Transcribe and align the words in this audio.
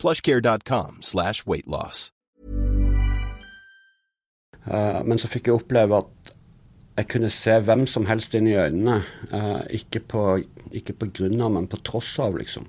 plushcare.com 0.00 0.98
slash 1.00 1.46
weightloss. 1.46 2.08
Uh, 4.66 5.00
men 5.04 5.18
så 5.18 5.28
fikk 5.30 5.48
jeg 5.48 5.56
oppleve 5.56 6.02
at 6.02 6.32
jeg 7.00 7.08
kunne 7.14 7.30
se 7.32 7.54
hvem 7.64 7.86
som 7.88 8.04
helst 8.10 8.34
inn 8.36 8.48
i 8.50 8.58
øynene. 8.60 8.98
Uh, 9.32 9.62
ikke, 9.72 10.02
på, 10.04 10.24
ikke 10.76 10.96
på 11.00 11.08
grunn 11.16 11.40
av, 11.40 11.54
men 11.54 11.68
på 11.70 11.80
tross 11.86 12.12
av, 12.20 12.36
liksom. 12.36 12.68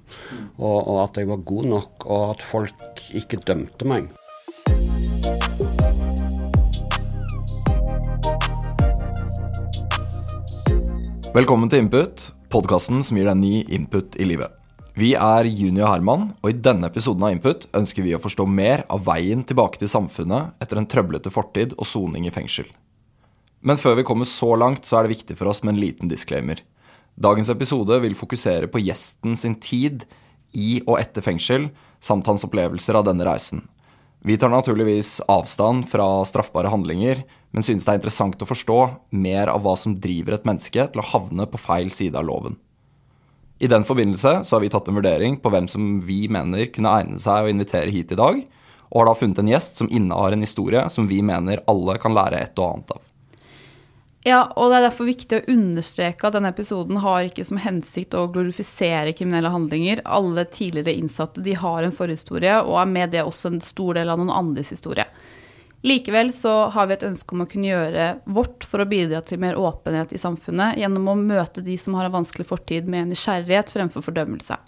Og, 0.55 0.77
og 0.77 1.01
at 1.03 1.19
jeg 1.19 1.27
var 1.31 1.43
god 1.51 1.67
nok, 1.73 2.07
og 2.07 2.23
at 2.37 2.45
folk 2.45 3.03
ikke 3.17 3.41
dømte 3.47 3.87
meg. 3.91 4.07
Velkommen 11.31 11.71
til 11.71 11.85
Input, 11.85 12.31
podkasten 12.51 13.05
som 13.07 13.19
gir 13.19 13.29
deg 13.31 13.39
ny 13.39 13.53
input 13.71 14.19
i 14.19 14.27
livet. 14.27 14.60
Vi 15.01 15.15
er 15.17 15.47
Juni 15.49 15.81
og 15.81 15.87
Herman, 15.89 16.27
og 16.43 16.51
i 16.51 16.59
denne 16.61 16.85
episoden 16.91 17.23
av 17.25 17.31
Input 17.33 17.63
ønsker 17.73 18.05
vi 18.05 18.11
å 18.13 18.21
forstå 18.21 18.45
mer 18.45 18.83
av 18.91 19.01
veien 19.07 19.41
tilbake 19.47 19.79
til 19.81 19.89
samfunnet 19.89 20.61
etter 20.61 20.77
en 20.77 20.85
trøblete 20.85 21.31
fortid 21.33 21.73
og 21.79 21.87
soning 21.89 22.27
i 22.29 22.33
fengsel. 22.33 22.67
Men 23.65 23.81
før 23.81 23.97
vi 23.97 24.05
kommer 24.05 24.29
så 24.29 24.51
langt, 24.59 24.85
så 24.85 24.99
er 24.99 25.07
det 25.07 25.15
viktig 25.15 25.39
for 25.39 25.49
oss 25.49 25.63
med 25.63 25.73
en 25.73 25.81
liten 25.81 26.11
disclaimer. 26.11 26.61
Dagens 27.17 27.49
episode 27.49 27.97
vil 28.03 28.17
fokusere 28.19 28.69
på 28.69 28.83
gjesten 28.83 29.39
sin 29.41 29.57
tid 29.63 30.05
i 30.53 30.83
og 30.85 30.99
etter 30.99 31.25
fengsel, 31.25 31.71
samt 31.97 32.29
hans 32.29 32.45
opplevelser 32.45 32.99
av 32.99 33.09
denne 33.09 33.25
reisen. 33.25 33.65
Vi 34.21 34.37
tar 34.37 34.53
naturligvis 34.53 35.17
avstand 35.25 35.87
fra 35.89 36.11
straffbare 36.29 36.69
handlinger, 36.69 37.23
men 37.49 37.65
synes 37.65 37.87
det 37.87 37.95
er 37.95 38.03
interessant 38.03 38.43
å 38.45 38.53
forstå 38.53 38.81
mer 39.17 39.49
av 39.49 39.65
hva 39.65 39.73
som 39.81 39.97
driver 39.97 40.37
et 40.37 40.45
menneske 40.45 40.91
til 40.91 41.01
å 41.01 41.13
havne 41.15 41.49
på 41.49 41.69
feil 41.71 41.89
side 41.89 42.21
av 42.21 42.29
loven. 42.29 42.61
I 43.61 43.67
den 43.67 43.83
forbindelse 43.85 44.39
så 44.43 44.55
har 44.55 44.61
vi 44.63 44.71
tatt 44.73 44.87
en 44.89 44.97
vurdering 44.97 45.35
på 45.37 45.49
hvem 45.53 45.67
som 45.69 45.99
vi 46.01 46.23
mener 46.33 46.65
kunne 46.73 46.95
egne 46.97 47.19
seg 47.21 47.45
å 47.45 47.51
invitere 47.51 47.93
hit 47.93 48.09
i 48.09 48.17
dag, 48.17 48.39
og 48.89 48.97
har 48.97 49.11
da 49.11 49.13
funnet 49.19 49.37
en 49.43 49.51
gjest 49.51 49.77
som 49.77 49.89
innehar 49.93 50.33
en 50.33 50.41
historie 50.41 50.81
som 50.89 51.05
vi 51.07 51.19
mener 51.21 51.61
alle 51.69 51.99
kan 52.01 52.15
lære 52.17 52.39
et 52.41 52.57
og 52.57 52.71
annet 52.71 52.93
av. 52.95 53.03
Ja, 54.25 54.39
og 54.53 54.69
det 54.69 54.79
er 54.79 54.85
derfor 54.87 55.07
viktig 55.09 55.37
å 55.37 55.45
understreke 55.53 56.25
at 56.25 56.35
denne 56.35 56.49
episoden 56.53 56.97
har 57.01 57.25
ikke 57.25 57.45
som 57.45 57.61
hensikt 57.61 58.17
å 58.17 58.27
glorifisere 58.33 59.13
kriminelle 59.17 59.49
handlinger. 59.53 60.01
Alle 60.05 60.47
tidligere 60.49 60.97
innsatte 60.97 61.45
de 61.45 61.53
har 61.57 61.85
en 61.85 61.93
forhistorie, 61.93 62.59
og 62.65 62.81
er 62.81 62.89
med 62.89 63.13
det 63.13 63.23
også 63.25 63.53
en 63.53 63.61
stor 63.65 63.97
del 63.97 64.09
av 64.09 64.21
noen 64.21 64.33
andres 64.33 64.73
historie. 64.73 65.05
Likevel 65.81 66.29
så 66.33 66.51
har 66.69 66.87
vi 66.87 66.93
et 66.93 67.05
ønske 67.07 67.33
om 67.33 67.41
å 67.41 67.47
kunne 67.49 67.71
gjøre 67.71 68.07
vårt 68.29 68.65
for 68.69 68.83
å 68.83 68.89
bidra 68.89 69.23
til 69.25 69.41
mer 69.41 69.57
åpenhet 69.57 70.13
i 70.13 70.19
samfunnet, 70.21 70.77
gjennom 70.77 71.09
å 71.09 71.17
møte 71.17 71.63
de 71.65 71.77
som 71.81 71.97
har 71.97 72.05
en 72.05 72.19
vanskelig 72.19 72.45
fortid 72.51 72.89
med 72.89 73.09
nysgjerrighet 73.09 73.73
fremfor 73.73 74.05
fordømmelse. 74.05 74.59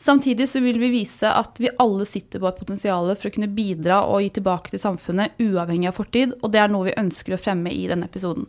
Samtidig 0.00 0.46
så 0.48 0.62
vil 0.64 0.78
vi 0.80 0.92
vise 0.94 1.28
at 1.28 1.58
vi 1.60 1.68
alle 1.82 2.06
sitter 2.08 2.40
på 2.40 2.48
et 2.48 2.60
potensial 2.62 3.10
for 3.10 3.28
å 3.28 3.34
kunne 3.34 3.50
bidra 3.52 3.98
og 4.08 4.22
gi 4.24 4.30
tilbake 4.38 4.72
til 4.72 4.80
samfunnet 4.80 5.42
uavhengig 5.42 5.90
av 5.90 5.98
fortid, 5.98 6.38
og 6.40 6.54
det 6.54 6.62
er 6.62 6.72
noe 6.72 6.88
vi 6.88 6.98
ønsker 7.02 7.36
å 7.36 7.40
fremme 7.42 7.74
i 7.74 7.82
denne 7.90 8.08
episoden. 8.08 8.46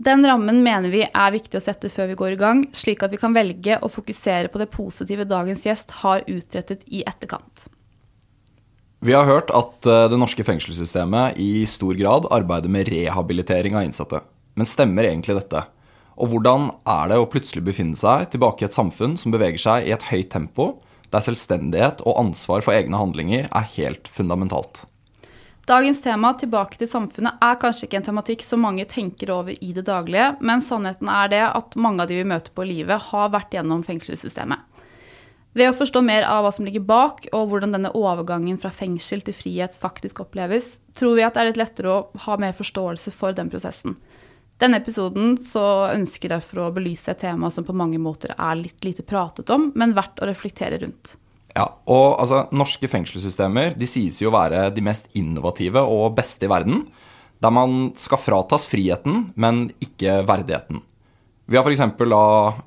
Den 0.00 0.26
rammen 0.26 0.62
mener 0.64 0.92
vi 0.92 1.06
er 1.06 1.32
viktig 1.32 1.56
å 1.56 1.64
sette 1.64 1.88
før 1.92 2.10
vi 2.10 2.18
går 2.18 2.34
i 2.34 2.40
gang, 2.40 2.62
slik 2.76 3.06
at 3.06 3.14
vi 3.14 3.20
kan 3.20 3.36
velge 3.36 3.78
å 3.80 3.88
fokusere 3.88 4.50
på 4.52 4.60
det 4.60 4.72
positive 4.74 5.28
dagens 5.28 5.64
gjest 5.64 5.96
har 6.02 6.26
utrettet 6.26 6.84
i 6.88 7.04
etterkant. 7.08 7.68
Vi 9.00 9.14
har 9.16 9.24
hørt 9.24 9.48
at 9.56 9.86
eh, 9.88 10.06
det 10.12 10.18
norske 10.20 10.44
fengselssystemet 10.44 11.38
i 11.40 11.64
stor 11.64 11.96
grad 11.96 12.26
arbeider 12.28 12.68
med 12.68 12.90
rehabilitering 12.92 13.78
av 13.78 13.86
innsatte. 13.86 14.20
Men 14.60 14.68
stemmer 14.68 15.08
egentlig 15.08 15.38
dette? 15.38 15.62
Og 16.20 16.28
hvordan 16.28 16.66
er 16.84 17.08
det 17.08 17.16
å 17.16 17.28
plutselig 17.32 17.64
befinne 17.64 17.96
seg 17.96 18.26
tilbake 18.34 18.60
i 18.60 18.68
et 18.68 18.76
samfunn 18.76 19.16
som 19.16 19.32
beveger 19.32 19.62
seg 19.62 19.88
i 19.88 19.94
et 19.96 20.04
høyt 20.10 20.28
tempo, 20.34 20.74
der 21.08 21.24
selvstendighet 21.24 22.04
og 22.04 22.20
ansvar 22.20 22.60
for 22.66 22.76
egne 22.76 23.00
handlinger 23.00 23.48
er 23.48 23.72
helt 23.78 24.10
fundamentalt? 24.12 24.84
Dagens 25.70 26.04
tema, 26.04 26.34
tilbake 26.36 26.76
til 26.76 26.88
samfunnet, 26.90 27.40
er 27.40 27.56
kanskje 27.62 27.86
ikke 27.86 28.02
en 28.02 28.08
tematikk 28.10 28.44
som 28.44 28.60
mange 28.64 28.84
tenker 28.90 29.32
over 29.32 29.56
i 29.56 29.72
det 29.72 29.86
daglige, 29.88 30.34
men 30.44 30.60
sannheten 30.64 31.08
er 31.08 31.32
det 31.32 31.44
at 31.46 31.76
mange 31.80 32.04
av 32.04 32.10
de 32.10 32.20
vi 32.20 32.28
møter 32.28 32.52
på 32.52 32.68
livet, 32.68 33.00
har 33.08 33.32
vært 33.32 33.56
gjennom 33.56 33.84
fengselssystemet. 33.86 34.66
Ved 35.56 35.66
å 35.66 35.74
forstå 35.74 36.02
mer 36.06 36.22
av 36.30 36.44
hva 36.44 36.52
som 36.54 36.66
ligger 36.66 36.84
bak, 36.86 37.24
og 37.34 37.50
hvordan 37.50 37.74
denne 37.74 37.90
overgangen 37.98 38.58
fra 38.62 38.70
fengsel 38.70 39.24
til 39.26 39.34
frihet 39.34 39.74
faktisk 39.78 40.22
oppleves, 40.22 40.76
tror 40.94 41.16
vi 41.18 41.24
at 41.26 41.34
det 41.34 41.42
er 41.42 41.50
litt 41.50 41.58
lettere 41.58 41.90
å 41.90 42.24
ha 42.26 42.36
mer 42.38 42.54
forståelse 42.54 43.10
for 43.14 43.34
den 43.34 43.50
prosessen. 43.50 43.96
Denne 44.60 44.78
episoden 44.78 45.38
ønsker 45.40 46.28
jeg 46.28 46.34
derfor 46.34 46.66
å 46.66 46.74
belyse 46.76 47.10
et 47.10 47.22
tema 47.24 47.50
som 47.50 47.64
på 47.66 47.74
mange 47.74 47.98
måter 47.98 48.34
er 48.36 48.60
litt 48.60 48.84
lite 48.84 49.02
pratet 49.02 49.50
om, 49.50 49.70
men 49.74 49.96
verdt 49.96 50.20
å 50.20 50.28
reflektere 50.28 50.78
rundt. 50.82 51.16
Ja, 51.56 51.66
og 51.90 52.20
altså, 52.20 52.44
Norske 52.54 52.86
fengselssystemer 52.86 53.74
de 53.78 53.88
sies 53.90 54.20
jo 54.20 54.30
å 54.30 54.36
være 54.36 54.68
de 54.74 54.84
mest 54.86 55.08
innovative 55.18 55.82
og 55.82 56.14
beste 56.18 56.46
i 56.46 56.52
verden. 56.52 56.84
Der 57.40 57.50
man 57.56 57.90
skal 57.98 58.20
fratas 58.20 58.68
friheten, 58.68 59.30
men 59.34 59.70
ikke 59.82 60.20
verdigheten. 60.28 60.84
Vi 61.50 61.56
har 61.58 61.66
f.eks. 61.66 61.80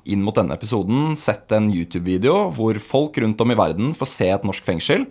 inn 0.04 0.20
mot 0.20 0.36
denne 0.36 0.58
episoden 0.58 1.14
sett 1.16 1.52
en 1.56 1.70
YouTube-video 1.72 2.50
hvor 2.52 2.76
folk 2.84 3.16
rundt 3.22 3.40
om 3.40 3.54
i 3.54 3.56
verden 3.56 3.94
får 3.96 4.10
se 4.10 4.28
et 4.28 4.44
norsk 4.44 4.66
fengsel, 4.66 5.06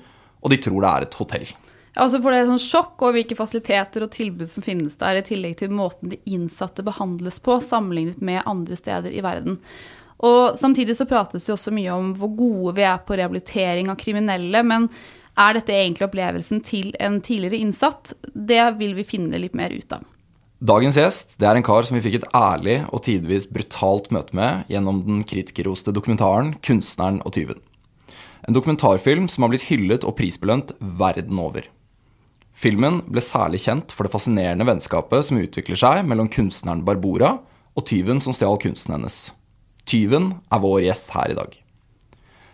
og 0.46 0.54
de 0.54 0.60
tror 0.62 0.84
det 0.84 0.92
er 0.92 1.06
et 1.08 1.18
hotell. 1.18 1.48
Ja, 1.96 2.06
for 2.06 2.22
får 2.22 2.36
er 2.38 2.46
sånn 2.52 2.62
sjokk 2.62 3.02
over 3.02 3.18
hvilke 3.18 3.38
fasiliteter 3.40 4.06
og 4.06 4.14
tilbud 4.14 4.52
som 4.52 4.66
finnes 4.66 4.94
der, 5.02 5.18
i 5.18 5.26
tillegg 5.26 5.58
til 5.58 5.74
måten 5.74 6.14
de 6.14 6.22
innsatte 6.30 6.86
behandles 6.86 7.42
på, 7.42 7.58
sammenlignet 7.66 8.22
med 8.22 8.46
andre 8.46 8.78
steder 8.78 9.10
i 9.10 9.26
verden. 9.26 9.58
Og 10.22 10.54
Samtidig 10.62 11.00
så 11.00 11.10
prates 11.10 11.50
det 11.50 11.58
også 11.58 11.74
mye 11.74 11.98
om 11.98 12.14
hvor 12.20 12.30
gode 12.38 12.78
vi 12.78 12.86
er 12.86 13.02
på 13.02 13.18
rehabilitering 13.18 13.90
av 13.90 13.98
kriminelle. 13.98 14.62
Men 14.62 14.86
er 15.34 15.58
dette 15.58 15.74
egentlig 15.74 16.12
opplevelsen 16.12 16.62
til 16.62 16.94
en 17.02 17.18
tidligere 17.26 17.66
innsatt? 17.66 18.14
Det 18.34 18.68
vil 18.78 18.94
vi 19.02 19.12
finne 19.18 19.42
litt 19.42 19.58
mer 19.58 19.74
ut 19.74 19.98
av. 19.98 20.06
Dagens 20.64 20.96
gjest 20.96 21.34
det 21.42 21.44
er 21.44 21.58
en 21.60 21.66
kar 21.66 21.84
som 21.84 21.98
vi 21.98 22.02
fikk 22.06 22.22
et 22.22 22.26
ærlig 22.40 22.78
og 22.96 23.02
tidvis 23.04 23.50
brutalt 23.52 24.06
møte 24.16 24.32
med 24.38 24.70
gjennom 24.72 25.02
den 25.04 25.18
kritikerroste 25.28 25.92
dokumentaren 25.92 26.54
'Kunstneren 26.64 27.20
og 27.26 27.34
tyven'. 27.36 27.60
En 28.48 28.56
dokumentarfilm 28.56 29.28
som 29.28 29.44
har 29.44 29.52
blitt 29.52 29.68
hyllet 29.68 30.08
og 30.08 30.16
prisbelønt 30.16 30.72
verden 30.80 31.40
over. 31.40 31.68
Filmen 32.56 33.02
ble 33.12 33.20
særlig 33.20 33.60
kjent 33.66 33.92
for 33.92 34.08
det 34.08 34.14
fascinerende 34.16 34.64
vennskapet 34.64 35.28
som 35.28 35.42
utvikler 35.42 35.76
seg 35.76 36.08
mellom 36.08 36.32
kunstneren 36.32 36.86
Barbora 36.86 37.40
og 37.76 37.86
tyven 37.86 38.24
som 38.24 38.32
stjal 38.32 38.56
kunsten 38.56 38.96
hennes. 38.96 39.34
Tyven 39.84 40.40
er 40.48 40.64
vår 40.64 40.88
gjest 40.88 41.12
her 41.12 41.32
i 41.32 41.36
dag. 41.36 41.60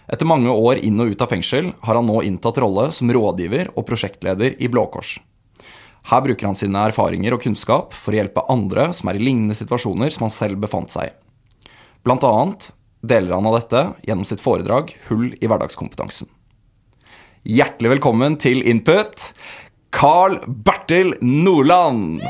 Etter 0.09 0.25
mange 0.25 0.49
år 0.49 0.81
inn 0.81 0.97
og 0.97 1.13
ut 1.13 1.21
av 1.21 1.29
fengsel 1.29 1.75
har 1.85 1.95
han 1.95 2.09
nå 2.09 2.23
inntatt 2.25 2.57
rolle 2.57 2.89
som 2.91 3.11
rådgiver 3.13 3.69
og 3.75 3.85
prosjektleder 3.85 4.57
i 4.57 4.67
Blå 4.67 4.89
Kors. 4.89 5.19
Her 6.09 6.23
bruker 6.25 6.47
han 6.47 6.57
sine 6.57 6.81
erfaringer 6.89 7.35
og 7.35 7.43
kunnskap 7.43 7.93
for 7.93 8.15
å 8.15 8.17
hjelpe 8.17 8.41
andre 8.49 8.87
som 8.97 9.11
er 9.11 9.19
i 9.19 9.21
lignende 9.21 9.53
situasjoner 9.53 10.09
som 10.15 10.25
han 10.25 10.33
selv 10.33 10.57
befant 10.63 10.89
seg 10.89 11.11
i. 11.11 11.13
Blant 12.01 12.25
annet 12.25 12.71
deler 13.05 13.35
han 13.35 13.45
av 13.45 13.59
dette 13.59 13.83
gjennom 14.07 14.25
sitt 14.25 14.41
foredrag 14.41 14.95
Hull 15.09 15.35
i 15.37 15.45
hverdagskompetansen. 15.45 16.31
Hjertelig 17.45 17.93
velkommen 17.93 18.39
til 18.41 18.63
Input, 18.65 19.29
Carl 19.93 20.39
Bertil 20.49 21.13
Nordland. 21.21 22.23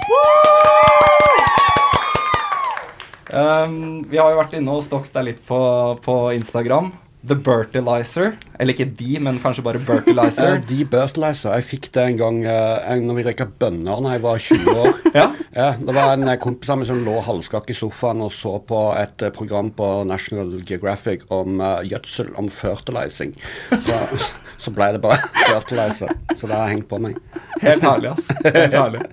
Um, 3.32 4.02
vi 4.10 4.20
har 4.20 4.34
jo 4.34 4.42
vært 4.42 4.60
inne 4.60 4.76
og 4.76 4.84
stokket 4.84 5.16
deg 5.16 5.32
litt 5.32 5.42
på, 5.48 5.62
på 6.04 6.18
Instagram. 6.36 6.92
The 7.28 7.36
Bertilizer. 7.36 8.38
Eller 8.60 8.76
ikke 8.76 8.88
de, 8.96 9.18
men 9.20 9.40
kanskje 9.44 9.64
bare 9.66 9.82
Bertilizer. 9.84 10.56
Uh, 10.56 10.66
the 10.70 10.86
Bertilizer. 10.88 11.52
Jeg 11.58 11.68
fikk 11.68 11.90
det 11.96 12.06
en 12.06 12.20
gang 12.20 12.40
uh, 12.48 12.94
når 13.04 13.18
vi 13.18 13.26
røyka 13.28 13.48
bønner 13.60 14.04
da 14.06 14.14
jeg 14.16 14.24
var 14.24 14.44
20 14.46 14.84
år. 14.84 15.00
ja? 15.20 15.26
ja? 15.56 15.70
Det 15.80 15.96
var 15.96 16.14
en 16.16 16.28
uh, 16.30 16.36
kompis 16.40 16.72
av 16.72 16.80
meg 16.80 16.90
som 16.90 17.02
lå 17.04 17.18
halvskakk 17.28 17.72
i 17.74 17.78
sofaen 17.78 18.24
og 18.24 18.32
så 18.36 18.56
på 18.64 18.84
et 19.00 19.28
uh, 19.28 19.32
program 19.36 19.74
på 19.76 19.90
National 20.08 20.56
Geographic 20.64 21.28
om 21.34 21.60
gjødsel, 21.88 22.32
om 22.40 22.48
fertilizing. 22.54 23.36
Så 23.74 24.00
så 24.64 24.74
ble 24.76 24.90
det 24.96 25.04
bare 25.04 25.20
fertilizer. 25.46 26.12
Så 26.36 26.48
det 26.48 26.56
har 26.56 26.72
hengt 26.72 26.90
på 26.92 27.00
meg. 27.04 27.20
Helt 27.64 27.84
herlig, 27.84 28.12
ass. 28.16 28.28
Helt 28.44 28.76
herlig. 28.76 29.04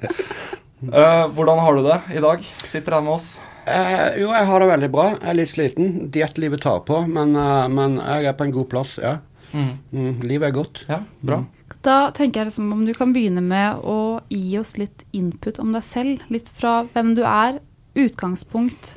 Uh, 0.87 1.27
hvordan 1.35 1.63
har 1.63 1.77
du 1.79 1.87
det 1.87 2.01
i 2.19 2.23
dag? 2.23 2.49
Sitter 2.67 2.99
her 2.99 3.05
med 3.07 3.17
oss. 3.19 3.29
Uh, 3.67 4.15
jo, 4.21 4.31
jeg 4.31 4.47
har 4.47 4.63
det 4.63 4.69
veldig 4.71 4.91
bra. 4.95 5.07
Jeg 5.17 5.31
er 5.33 5.39
litt 5.41 5.51
sliten. 5.51 5.95
Diettlivet 6.15 6.63
tar 6.63 6.85
på, 6.87 7.01
men, 7.11 7.35
uh, 7.35 7.67
men, 7.73 7.99
jeg 7.99 8.31
er 8.31 8.37
på 8.39 8.47
en 8.47 8.55
god 8.55 8.69
plass, 8.71 8.99
ja. 9.03 9.19
Mm. 9.51 9.73
Mm, 9.91 10.13
livet 10.27 10.49
er 10.49 10.55
godt. 10.55 10.83
Ja, 10.91 11.01
bra. 11.27 11.41
Mm. 11.43 11.53
Da 11.87 11.97
tenker 12.15 12.41
jeg 12.41 12.51
liksom 12.51 12.71
om 12.75 12.85
du 12.87 12.93
kan 12.95 13.13
begynne 13.15 13.43
med 13.43 13.83
å 13.87 14.21
gi 14.31 14.59
oss 14.59 14.75
litt 14.79 15.03
input 15.17 15.59
om 15.63 15.75
deg 15.75 15.85
selv. 15.87 16.23
Litt 16.31 16.51
fra 16.55 16.81
hvem 16.95 17.15
du 17.19 17.25
er, 17.27 17.61
utgangspunkt, 17.99 18.97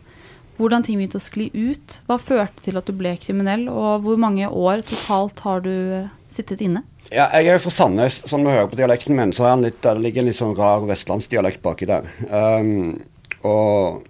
hvordan 0.59 0.83
ting 0.85 0.99
begynte 0.99 1.17
å 1.21 1.23
skli 1.23 1.47
ut. 1.55 1.99
Hva 2.09 2.19
førte 2.21 2.65
til 2.65 2.77
at 2.77 2.89
du 2.89 2.93
ble 2.97 3.15
kriminell, 3.21 3.67
og 3.71 4.05
hvor 4.05 4.19
mange 4.21 4.49
år 4.49 4.83
totalt 4.85 5.41
har 5.45 5.63
du 5.65 5.73
sittet 6.29 6.61
inne? 6.65 6.83
Ja, 7.09 7.25
jeg 7.33 7.47
er 7.47 7.57
jo 7.57 7.63
fra 7.65 7.73
Sandnes. 7.73 8.19
Som 8.29 8.43
du 8.45 8.51
hører 8.51 8.69
på 8.69 8.77
dialekten 8.77 9.17
min, 9.17 9.33
så 9.33 9.47
er 9.49 9.63
litt, 9.63 9.81
det 9.85 9.95
ligger 9.97 10.21
en 10.21 10.29
litt 10.29 10.37
sånn 10.37 10.57
rar 10.57 10.85
vestlandsdialekt 10.89 11.63
baki 11.65 11.89
der. 11.89 12.09
Um, 12.29 12.99
og 13.47 14.03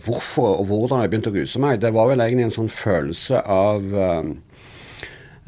hvorfor 0.00 0.56
og 0.60 0.70
hvordan 0.70 1.02
jeg 1.02 1.12
begynte 1.12 1.32
å 1.32 1.36
ruse 1.36 1.60
meg, 1.62 1.82
det 1.82 1.92
var 1.94 2.08
vel 2.10 2.24
egentlig 2.24 2.48
en 2.48 2.56
sånn 2.56 2.72
følelse 2.72 3.42
av 3.52 3.84
um, 3.92 4.32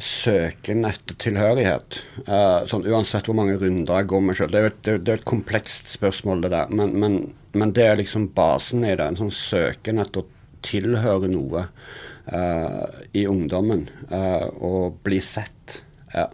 søken 0.03 0.85
etter 0.89 1.19
tilhørighet. 1.23 2.01
Uh, 2.29 2.67
sånn, 2.69 2.87
uansett 2.91 3.29
hvor 3.29 3.39
mange 3.39 3.57
runder 3.61 4.03
jeg 4.03 4.11
går 4.13 4.25
med 4.27 4.39
sjøl. 4.39 4.53
Det, 4.53 4.63
det, 4.85 4.99
det, 5.07 5.17
er 5.17 5.23
et 5.23 5.29
komplekst 5.33 5.91
spørsmål, 5.95 6.45
det 6.45 6.53
der. 6.55 6.73
Men, 6.75 6.95
men, 7.01 7.19
men, 7.57 7.75
det 7.77 7.89
er 7.89 8.01
liksom 8.03 8.29
basen 8.37 8.85
i 8.85 8.93
det. 8.93 9.07
En 9.07 9.21
sånn 9.25 9.35
søken 9.35 10.03
etter 10.05 10.25
å 10.25 10.31
tilhøre 10.65 11.29
noe 11.33 11.67
uh, 12.29 12.87
i 13.17 13.27
ungdommen. 13.31 13.89
Uh, 14.13 14.49
og 14.61 15.01
bli 15.07 15.23
sett. 15.25 15.81
Ja. 16.15 16.29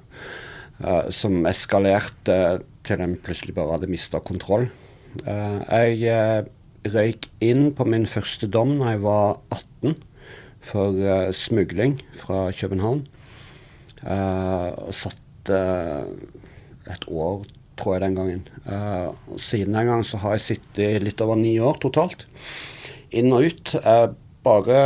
som 1.09 1.47
eskalerte 1.49 2.35
til 2.85 3.01
en 3.01 3.15
plutselig 3.25 3.55
bare 3.57 3.79
hadde 3.79 3.89
mista 3.89 4.19
kontroll. 4.21 4.67
jeg 5.25 6.51
røyk 6.89 7.29
inn 7.45 7.71
på 7.77 7.85
min 7.85 8.07
første 8.09 8.49
dom 8.49 8.79
da 8.81 8.95
jeg 8.95 9.03
var 9.05 9.41
18 9.53 9.97
for 10.71 11.33
smugling 11.37 11.99
fra 12.17 12.51
København. 12.57 13.03
Uh, 14.01 14.73
og 14.89 14.95
satt 14.97 15.51
uh, 15.53 16.09
et 16.89 17.05
år, 17.09 17.43
tror 17.77 17.97
jeg, 17.97 18.03
den 18.07 18.17
gangen. 18.17 18.47
Uh, 18.65 19.13
og 19.29 19.41
siden 19.41 19.77
den 19.77 19.91
gang 19.91 20.05
så 20.07 20.21
har 20.23 20.39
jeg 20.39 20.47
sittet 20.47 21.05
litt 21.05 21.21
over 21.21 21.37
ni 21.37 21.59
år 21.61 21.77
totalt. 21.83 22.25
Inn 23.13 23.33
og 23.35 23.51
ut. 23.51 23.75
bare 24.41 24.79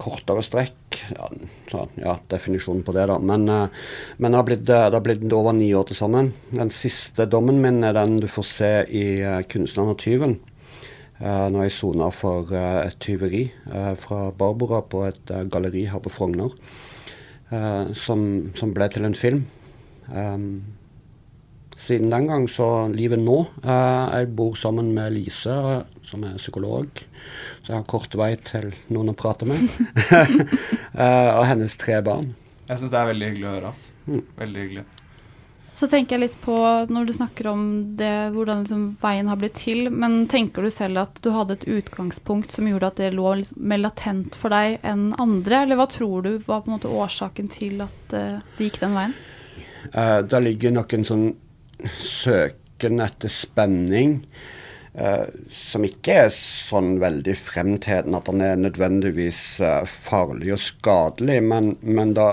kortere 0.00 0.42
strekk. 0.44 0.98
Ja, 1.14 1.28
så, 1.70 1.86
ja, 2.00 2.16
definisjonen 2.32 2.84
på 2.86 2.94
det, 2.96 3.06
da. 3.10 3.18
Men, 3.18 3.46
men 3.46 4.32
det, 4.32 4.38
har 4.38 4.46
blitt, 4.48 4.66
det, 4.68 4.80
har 4.94 5.04
blitt, 5.04 5.24
over 5.32 5.56
ni 5.56 5.70
år 5.76 5.88
til 5.90 5.98
sammen. 5.98 6.32
Den 6.50 6.72
siste 6.74 7.28
dommen 7.30 7.60
min 7.62 7.84
er 7.86 7.96
den 7.96 8.18
du 8.22 8.28
får 8.30 8.48
se 8.50 8.72
i 8.88 9.06
uh, 9.22 9.42
'Kunstneren 9.46 9.94
og 9.94 10.00
tyven'. 10.02 10.38
Når 11.16 11.62
jeg 11.62 11.72
sona 11.72 12.10
for 12.12 12.50
et 12.52 12.98
tyveri 13.00 13.46
fra 13.96 14.18
Barbora 14.36 14.82
på 14.84 15.06
et 15.06 15.30
galleri 15.48 15.86
her 15.88 16.02
på 16.04 16.12
Frogner. 16.12 16.52
Som, 17.96 18.52
som, 18.52 18.74
ble 18.76 18.88
til 18.92 19.08
en 19.08 19.16
film. 19.16 19.46
Siden 21.76 22.12
den 22.12 22.28
gang 22.28 22.46
så 22.48 22.88
livet 22.92 23.20
nå. 23.20 23.38
Jeg 23.64 24.28
bor 24.36 24.54
sammen 24.56 24.94
med 24.96 25.12
Lise, 25.12 25.56
som 26.04 26.24
er 26.24 26.38
psykolog, 26.40 26.88
så 27.66 27.72
jeg 27.72 27.80
har 27.80 27.88
kort 27.90 28.12
vei 28.14 28.28
til 28.46 28.68
noen 28.94 29.10
å 29.10 29.16
prate 29.18 29.46
med. 29.48 29.64
uh, 30.14 31.30
og 31.40 31.48
hennes 31.50 31.72
tre 31.80 31.98
barn. 32.06 32.28
Jeg 32.68 32.78
syns 32.78 32.92
det 32.92 33.00
er 33.00 33.08
veldig 33.10 33.30
hyggelig 33.32 33.48
å 33.48 33.54
høre. 33.56 33.72
Altså. 33.72 33.96
Mm. 34.06 34.20
Veldig 34.38 34.62
hyggelig. 34.62 34.84
Så 35.76 35.88
tenker 35.92 36.14
jeg 36.14 36.22
litt 36.22 36.36
på, 36.40 36.54
når 36.88 37.08
du 37.08 37.12
snakker 37.12 37.50
om 37.50 37.64
det, 37.98 38.12
hvordan 38.32 38.62
liksom 38.62 38.84
veien 39.02 39.28
har 39.28 39.40
blitt 39.40 39.58
til, 39.60 39.90
men 39.90 40.22
tenker 40.30 40.64
du 40.64 40.70
selv 40.72 41.02
at 41.02 41.18
du 41.20 41.28
hadde 41.34 41.58
et 41.58 41.66
utgangspunkt 41.80 42.54
som 42.54 42.70
gjorde 42.70 42.88
at 42.88 43.02
det 43.02 43.10
lå 43.12 43.34
liksom 43.42 43.66
mer 43.72 43.82
latent 43.82 44.38
for 44.40 44.54
deg 44.54 44.78
enn 44.86 45.10
andre, 45.20 45.64
eller 45.66 45.80
hva 45.82 45.88
tror 45.92 46.24
du 46.24 46.30
var 46.46 46.62
på 46.62 46.70
en 46.70 46.76
måte 46.78 46.92
årsaken 47.02 47.50
til 47.52 47.82
at 47.84 48.14
uh, 48.14 48.38
det 48.56 48.70
gikk 48.70 48.80
den 48.86 48.94
veien? 48.96 49.16
Uh, 49.90 50.22
det 50.22 50.40
ligger 50.46 50.78
nok 50.78 50.96
en 50.96 51.08
sånn 51.10 51.26
søken 51.98 53.02
etter 53.04 53.36
spenning. 53.42 54.22
Uh, 54.96 55.28
som 55.52 55.84
ikke 55.84 56.14
er 56.22 56.30
sånn 56.32 56.94
veldig 57.02 57.34
fremtredende 57.36 58.16
at 58.16 58.30
den 58.30 58.40
er 58.40 58.60
nødvendigvis 58.60 59.40
uh, 59.60 59.82
farlig 59.84 60.54
og 60.54 60.62
skadelig, 60.62 61.42
men, 61.44 61.74
men 61.84 62.14
da 62.16 62.30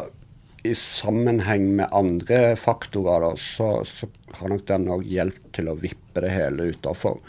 i 0.63 0.71
sammenheng 0.75 1.67
med 1.75 1.91
andre 1.91 2.55
faktorer, 2.55 3.25
da, 3.25 3.33
så, 3.35 3.69
så, 3.83 4.07
har 4.33 4.49
nok 4.49 4.63
den 4.69 4.87
òg 4.89 5.03
hjulpet 5.05 5.51
til 5.57 5.67
å 5.69 5.77
vippe 5.77 6.23
det 6.23 6.31
hele 6.33 6.71
utafor. 6.73 7.19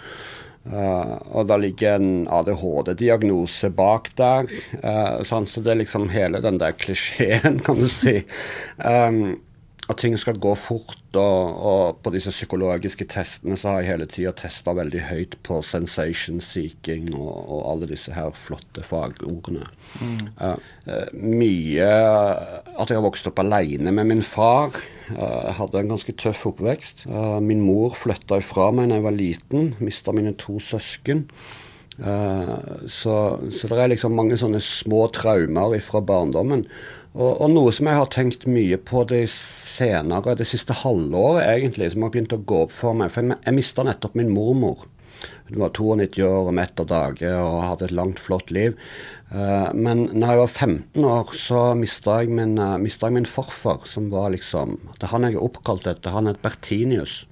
Uh, 0.64 1.19
og 1.37 1.50
da 1.50 1.58
ligger 1.60 1.98
en 1.98 2.28
ADHD-diagnose 2.32 3.69
bak 3.76 4.08
der. 4.16 4.48
Uh, 4.80 5.20
så 5.26 5.42
det 5.58 5.75
er 5.75 5.82
liksom 5.82 6.08
hele 6.14 6.40
den 6.44 6.60
der 6.62 6.78
klisjeen, 6.78 7.58
kan 7.66 7.82
du 7.82 7.90
si. 7.92 8.22
Um, 8.78 9.37
at 9.84 9.98
ting 10.00 10.14
skal 10.16 10.38
gå 10.40 10.54
fort. 10.56 11.00
Og, 11.14 11.58
og, 11.70 11.98
på 12.02 12.10
disse 12.14 12.32
psykologiske 12.32 13.06
testene 13.10 13.58
så 13.60 13.70
har 13.70 13.82
jeg 13.82 13.90
hele 13.92 14.06
tida 14.10 14.32
testa 14.34 14.72
veldig 14.75 15.02
høyt 15.10 15.36
på 15.46 15.60
sensation 15.62 16.40
seeking 16.42 17.12
og, 17.12 17.34
og, 17.44 17.60
alle 17.70 17.90
disse 17.92 18.14
her 18.16 18.32
flotte 18.34 18.82
fagordene. 18.86 19.66
Mm. 20.00 20.32
Uh, 20.40 21.12
mye 21.14 21.90
at 21.90 22.90
jeg 22.90 22.98
har 22.98 23.04
vokst 23.04 23.28
opp 23.31 23.44
alene 23.44 23.92
med 23.94 24.10
min 24.10 24.25
far. 24.26 24.75
Uh, 25.12 25.44
jeg 25.50 25.58
hadde 25.60 25.84
en 25.84 25.92
ganske 25.94 26.16
tøff 26.19 26.48
oppvekst. 26.50 27.06
Uh, 27.06 27.38
min 27.44 27.62
mor 27.62 27.94
flytta 27.98 28.40
ifra 28.42 28.70
meg 28.75 28.90
da 28.90 28.98
jeg 28.98 29.06
var 29.06 29.19
liten. 29.20 29.70
Mista 29.84 30.16
mine 30.16 30.34
to 30.40 30.58
søsken. 30.62 31.28
så, 31.94 33.12
så 33.54 33.69
det 33.70 33.76
er 33.78 33.90
liksom 33.92 34.16
mange 34.19 34.34
sånne 34.34 34.58
små 34.58 35.04
traumer 35.14 35.76
fra 35.78 36.00
barndommen. 36.02 36.64
Og, 37.14 37.31
og, 37.31 37.46
noe 37.52 37.70
som 37.75 37.87
jeg 37.87 37.99
har 38.00 38.11
tenkt 38.11 38.49
mye 38.50 38.78
på 38.82 39.05
det 39.06 39.28
senere, 39.31 40.34
det 40.34 40.49
siste 40.50 40.75
halvåret 40.81 41.46
egentlig, 41.46 41.93
som 41.93 42.02
har 42.02 42.11
begynt 42.14 42.34
å 42.34 42.43
gå 42.43 42.64
opp 42.66 42.75
for 42.75 42.96
meg. 42.99 43.12
For 43.14 43.22
jeg, 43.22 43.38
jeg 43.46 43.55
mista 43.55 43.87
nettopp 43.87 44.19
min 44.19 44.32
mormor. 44.34 44.88
Hun 45.49 45.61
var 45.61 45.70
92 45.76 46.25
år 46.26 46.49
og 46.49 46.56
mett 46.56 46.81
av 46.82 46.88
dage 46.90 47.31
og 47.38 47.61
hadde 47.62 47.87
et 47.87 47.94
langt, 47.94 48.22
flott 48.22 48.50
liv. 48.55 48.75
Uh, 49.31 49.70
men 49.76 50.08
når 50.12 50.26
jeg 50.31 50.40
var 50.40 50.50
15 50.50 51.06
år, 51.11 51.31
så 51.38 51.61
mista 51.78 52.19
jeg, 52.22 52.32
min, 52.34 52.56
uh, 52.58 52.81
jeg 52.82 53.14
min 53.14 53.28
farfar, 53.28 53.87
som 53.88 54.11
var 54.12 54.32
liksom 54.34 54.78
Det 54.94 55.06
er 55.06 55.12
han 55.14 55.26
jeg 55.28 55.38
er 55.38 55.46
oppkalt 55.46 55.87
etter. 55.90 56.14
Han 56.16 56.31
het 56.31 56.43
Bertinius. 56.43 57.25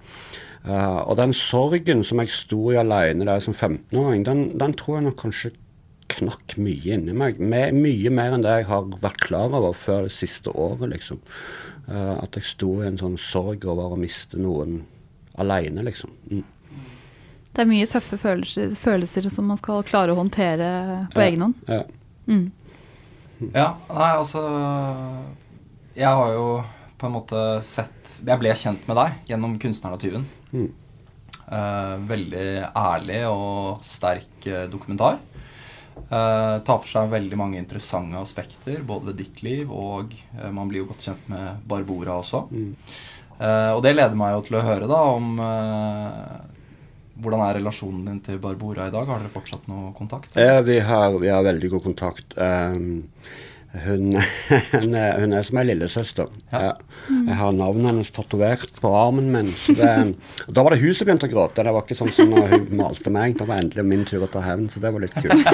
Uh, 0.62 1.02
og 1.08 1.16
den 1.18 1.34
sorgen 1.34 2.04
som 2.06 2.22
jeg 2.22 2.30
sto 2.30 2.70
i 2.70 2.78
alene 2.78 3.26
der 3.26 3.42
som 3.42 3.54
15-åring, 3.54 4.26
den, 4.28 4.44
den, 4.60 4.76
tror 4.78 5.00
jeg 5.00 5.08
nok 5.08 5.18
kanskje 5.24 5.54
knakk 6.12 6.56
mye 6.60 6.96
inni 6.96 7.14
meg. 7.16 7.40
Med, 7.40 7.76
mye 7.76 8.12
mer 8.14 8.36
enn 8.36 8.44
det 8.44 8.56
jeg 8.60 8.70
har 8.70 8.88
vært 9.02 9.20
klar 9.24 9.52
over 9.58 9.76
før 9.76 10.06
det 10.06 10.14
siste 10.14 10.52
året, 10.52 10.88
liksom. 10.94 11.20
Uh, 11.88 12.16
at 12.22 12.38
jeg 12.38 12.46
sto 12.52 12.76
i 12.80 12.88
en 12.88 13.00
sånn 13.00 13.18
sorg 13.20 13.64
over 13.68 13.94
å 13.94 14.00
miste 14.00 14.40
noen 14.40 14.82
aleine, 15.40 15.84
liksom. 15.86 16.12
Mm. 16.30 16.44
Det 17.52 17.60
er 17.60 17.68
mye 17.68 17.88
tøffe 17.88 18.16
følelser, 18.20 18.72
følelser, 18.78 19.28
som 19.32 19.50
man 19.50 19.60
skal 19.60 19.84
klare 19.84 20.14
å 20.14 20.18
håndtere 20.18 20.68
på 21.12 21.20
ja, 21.20 21.26
egen 21.26 21.44
hånd. 21.44 21.64
Ja. 21.68 21.82
Mm. 22.30 22.46
ja. 23.50 23.66
Nei, 23.90 24.10
altså 24.14 24.40
Jeg 25.98 26.06
har 26.06 26.28
jo 26.36 26.44
på 27.00 27.08
en 27.08 27.14
måte 27.16 27.40
sett 27.66 28.12
Jeg 28.22 28.38
ble 28.38 28.52
kjent 28.54 28.84
med 28.86 28.94
deg 28.94 29.32
gjennom 29.32 29.56
'Kunstneren 29.58 29.98
og 29.98 30.04
tyven'. 30.04 30.28
Mm. 30.52 30.70
Uh, 31.42 31.98
veldig 32.08 32.46
ærlig 32.78 33.20
og 33.28 33.82
sterk 33.84 34.46
uh, 34.46 34.64
dokumentar. 34.72 35.18
Uh, 36.12 36.60
tar 36.64 36.78
for 36.82 36.88
seg 36.90 37.12
veldig 37.12 37.38
mange 37.40 37.60
interessante 37.60 38.20
aspekter, 38.20 38.82
både 38.84 39.10
ved 39.10 39.20
ditt 39.22 39.42
liv 39.44 39.70
og 39.72 40.12
uh, 40.36 40.50
man 40.52 40.68
blir 40.68 40.82
jo 40.82 40.90
godt 40.90 41.06
kjent 41.06 41.28
med 41.32 41.62
Barbora 41.68 42.18
også. 42.20 42.46
Mm. 42.52 42.72
Uh, 43.38 43.70
og 43.72 43.80
det 43.84 43.94
leder 43.94 44.18
meg 44.18 44.34
jo 44.36 44.42
til 44.46 44.58
å 44.58 44.64
høre 44.66 44.88
da 44.90 44.98
om 45.14 45.30
hvordan 47.22 47.42
er 47.44 47.56
relasjonen 47.58 48.04
din 48.08 48.20
til 48.24 48.40
Barbora 48.42 48.88
i 48.88 48.92
dag? 48.92 49.08
Har 49.08 49.22
dere 49.22 49.32
fortsatt 49.32 49.68
noe 49.70 49.92
kontakt? 49.96 50.36
Ja, 50.40 50.60
vi 50.64 50.78
har, 50.82 51.16
vi 51.20 51.30
har 51.30 51.44
veldig 51.44 51.70
god 51.74 51.84
kontakt. 51.84 52.36
Um, 52.36 53.04
hun, 53.72 54.12
hun, 54.72 54.94
er, 54.94 55.14
hun, 55.22 55.32
er, 55.32 55.44
som 55.46 55.58
ei 55.60 55.64
lillesøster. 55.70 56.28
Ja. 56.52 56.74
Jeg 57.08 57.36
har 57.38 57.54
navnet 57.56 57.88
hennes 57.88 58.10
tatovert 58.12 58.68
på 58.82 58.90
armen 58.92 59.30
min. 59.32 59.48
Det, 59.78 59.88
da 60.52 60.64
var 60.64 60.74
det 60.74 60.82
hun 60.82 60.92
som 60.96 61.08
begynte 61.08 61.30
å 61.30 61.32
gråte. 61.32 61.64
Det 61.64 61.72
var 61.72 61.86
ikke 61.86 61.96
sånn 61.96 62.12
som 62.12 62.34
når 62.34 62.52
hun 62.52 62.66
malte 62.82 63.12
meg. 63.14 63.38
Det 63.40 63.48
var 63.48 63.62
endelig 63.64 63.86
min 63.88 64.04
tur 64.08 64.26
å 64.26 64.30
ta 64.32 64.44
hevn, 64.44 64.68
så 64.68 64.82
det 64.82 64.92
var 64.92 65.06
litt 65.06 65.16
kult. 65.16 65.48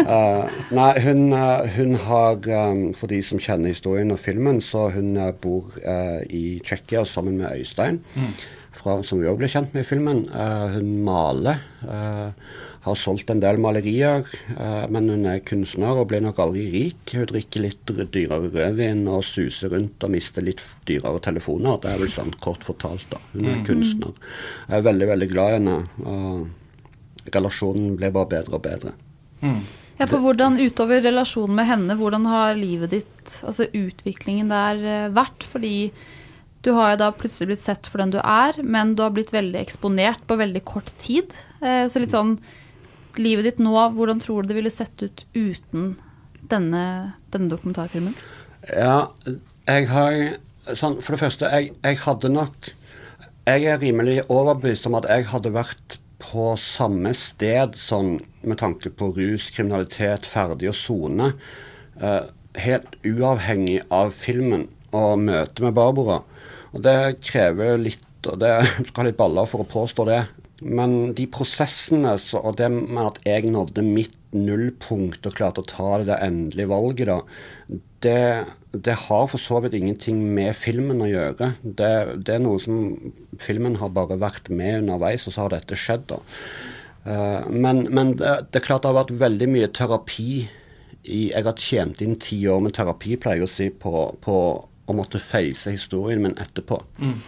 Uh, 0.00 0.48
nei, 0.78 0.90
hun, 1.04 1.22
uh, 1.36 1.68
hun 1.76 1.98
har, 2.06 2.40
um, 2.72 2.84
for 2.96 3.12
de 3.12 3.20
som 3.26 3.42
kjenner 3.42 3.74
historien 3.74 4.14
og 4.14 4.22
filmen, 4.24 4.64
så 4.64 4.88
hun 4.94 5.12
bor 5.44 5.68
uh, 5.84 6.20
i 6.24 6.60
Tsjekkia 6.64 7.04
sammen 7.08 7.42
med 7.42 7.60
Øystein, 7.60 8.00
mm. 8.16 8.36
fra, 8.80 9.02
som 9.04 9.20
vi 9.20 9.28
òg 9.28 9.42
ble 9.42 9.52
kjent 9.52 9.76
med 9.76 9.84
i 9.84 9.90
filmen. 9.92 10.24
Uh, 10.32 10.78
hun 10.78 10.94
maler. 11.04 11.60
Uh, 11.84 12.32
har 12.84 12.96
solgt 13.00 13.30
en 13.32 13.40
del 13.40 13.56
malerier, 13.62 14.26
eh, 14.54 14.84
men 14.92 15.08
hun 15.08 15.24
er 15.30 15.44
kunstner 15.46 16.00
og 16.00 16.10
blir 16.10 16.20
nok 16.24 16.40
aldri 16.44 16.64
rik. 16.72 17.14
Hun 17.14 17.28
drikker 17.30 17.64
litt 17.64 17.92
dyrere 18.12 18.50
rødvin 18.52 19.06
og 19.08 19.24
suser 19.24 19.72
rundt 19.72 20.04
og 20.04 20.12
mister 20.12 20.44
litt 20.44 20.60
dyrere 20.88 21.22
telefoner. 21.24 21.78
Det 21.80 21.94
er 21.94 22.02
vel 22.02 22.12
sånn 22.12 22.34
kort 22.44 22.66
fortalt, 22.66 23.06
da. 23.14 23.22
Hun 23.32 23.46
er 23.46 23.62
mm. 23.62 23.64
kunstner. 23.68 24.18
Jeg 24.68 24.76
er 24.78 24.90
veldig, 24.90 25.08
veldig 25.14 25.30
glad 25.32 25.48
i 25.48 25.56
henne. 25.58 25.78
Og 26.04 27.32
relasjonen 27.32 27.96
ble 27.96 28.10
bare 28.12 28.32
bedre 28.34 28.58
og 28.58 28.66
bedre. 28.66 28.92
Mm. 29.40 29.62
Ja, 29.94 30.08
for 30.10 30.18
hvordan 30.20 30.58
utover 30.58 31.00
relasjonen 31.04 31.54
med 31.56 31.68
henne, 31.70 31.96
hvordan 31.96 32.26
har 32.26 32.58
livet 32.58 32.92
ditt, 32.96 33.30
altså 33.46 33.68
utviklingen 33.70 34.50
der, 34.52 34.84
eh, 34.84 35.14
vært? 35.14 35.46
Fordi 35.46 35.92
Du 36.64 36.72
har 36.72 36.94
jo 36.94 36.96
da 36.96 37.10
plutselig 37.12 37.46
blitt 37.50 37.60
sett 37.60 37.86
for 37.86 38.00
den 38.00 38.08
du 38.08 38.16
er, 38.24 38.56
men 38.64 38.94
du 38.94 39.02
har 39.02 39.10
blitt 39.10 39.34
veldig 39.34 39.60
eksponert 39.60 40.22
på 40.24 40.38
veldig 40.40 40.64
kort 40.64 40.88
tid. 40.96 41.28
Eh, 41.60 41.84
så 41.92 42.00
litt 42.00 42.08
sånn 42.08 42.38
Livet 43.20 43.46
ditt 43.46 43.62
nå, 43.62 43.74
hvordan 43.94 44.22
tror 44.22 44.42
du 44.42 44.50
det 44.50 44.58
ville 44.58 44.72
sett 44.72 45.02
ut 45.02 45.24
uten 45.34 45.94
denne, 46.50 46.84
denne 47.32 47.50
dokumentarfilmen? 47.52 48.16
Ja, 48.68 49.10
jeg 49.68 49.88
har 49.90 50.14
sånn, 50.72 51.00
For 51.04 51.14
det 51.14 51.20
første, 51.20 51.50
jeg, 51.52 51.74
jeg 51.84 52.00
hadde 52.00 52.30
nok 52.32 52.70
Jeg 53.44 53.66
er 53.68 53.80
rimelig 53.82 54.22
overbevist 54.32 54.86
om 54.88 54.96
at 54.96 55.08
jeg 55.10 55.28
hadde 55.28 55.52
vært 55.52 55.98
på 56.24 56.54
samme 56.56 57.10
sted 57.16 57.74
sånn 57.76 58.16
med 58.48 58.56
tanke 58.62 58.88
på 58.88 59.10
rus, 59.12 59.50
kriminalitet, 59.52 60.24
ferdig 60.24 60.70
å 60.70 60.76
sone. 60.76 61.34
Uh, 62.00 62.30
helt 62.56 62.96
uavhengig 63.04 63.82
av 63.92 64.14
filmen 64.16 64.64
og 64.94 65.18
møtet 65.26 65.60
med 65.66 65.76
Barbara. 65.76 66.22
Og 66.72 66.82
det 66.86 67.18
krever 67.26 67.76
litt, 67.82 68.06
og 68.24 68.40
det 68.40 68.54
skal 68.88 69.02
ha 69.02 69.06
litt 69.10 69.20
baller 69.20 69.50
for 69.50 69.66
å 69.66 69.68
påstå 69.68 70.08
det. 70.08 70.22
Men 70.64 71.14
de 71.16 71.26
prosessene 71.28 72.14
så, 72.20 72.40
og 72.40 72.56
det 72.60 72.70
med 72.72 73.02
at 73.04 73.18
jeg 73.28 73.50
nådde 73.52 73.84
mitt 73.84 74.16
nullpunkt 74.34 75.26
og 75.28 75.36
klarte 75.36 75.62
å 75.62 75.68
ta 75.68 75.90
det 76.08 76.16
endelige 76.24 76.70
valget, 76.72 77.10
da, 77.10 77.18
det, 78.04 78.16
det, 78.72 78.96
har 79.06 79.28
for 79.30 79.40
så 79.40 79.60
vidt 79.64 79.76
ingenting 79.78 80.20
med 80.36 80.56
filmen 80.58 81.04
å 81.04 81.08
gjøre. 81.08 81.52
Det, 81.62 81.92
det, 82.16 82.36
er 82.36 82.42
noe 82.42 82.60
som 82.62 83.12
filmen 83.40 83.78
har 83.80 83.94
bare 83.94 84.18
vært 84.20 84.50
med 84.50 84.82
underveis, 84.82 85.28
og 85.28 85.36
så 85.36 85.46
har 85.46 85.54
dette 85.54 85.78
skjedd. 85.78 86.08
da. 86.10 86.20
Uh, 87.04 87.48
men, 87.52 87.84
men 87.92 88.14
det, 88.18 88.34
det, 88.50 88.60
er 88.60 88.66
klart 88.66 88.84
det 88.84 88.92
har 88.92 89.02
vært 89.02 89.16
veldig 89.20 89.48
mye 89.52 89.72
terapi 89.76 90.46
i 91.04 91.18
Jeg 91.28 91.44
har 91.44 91.60
tjent 91.60 91.98
inn 92.00 92.14
ti 92.16 92.38
år 92.48 92.62
med 92.64 92.72
terapi, 92.76 93.18
pleier 93.20 93.42
jeg 93.42 93.48
å 93.48 93.52
si, 93.52 93.66
på, 93.68 94.06
på 94.24 94.36
å 94.64 94.94
måtte 94.96 95.20
face 95.20 95.72
historien 95.72 96.22
min 96.24 96.36
etterpå. 96.40 96.80
Mm. 97.00 97.18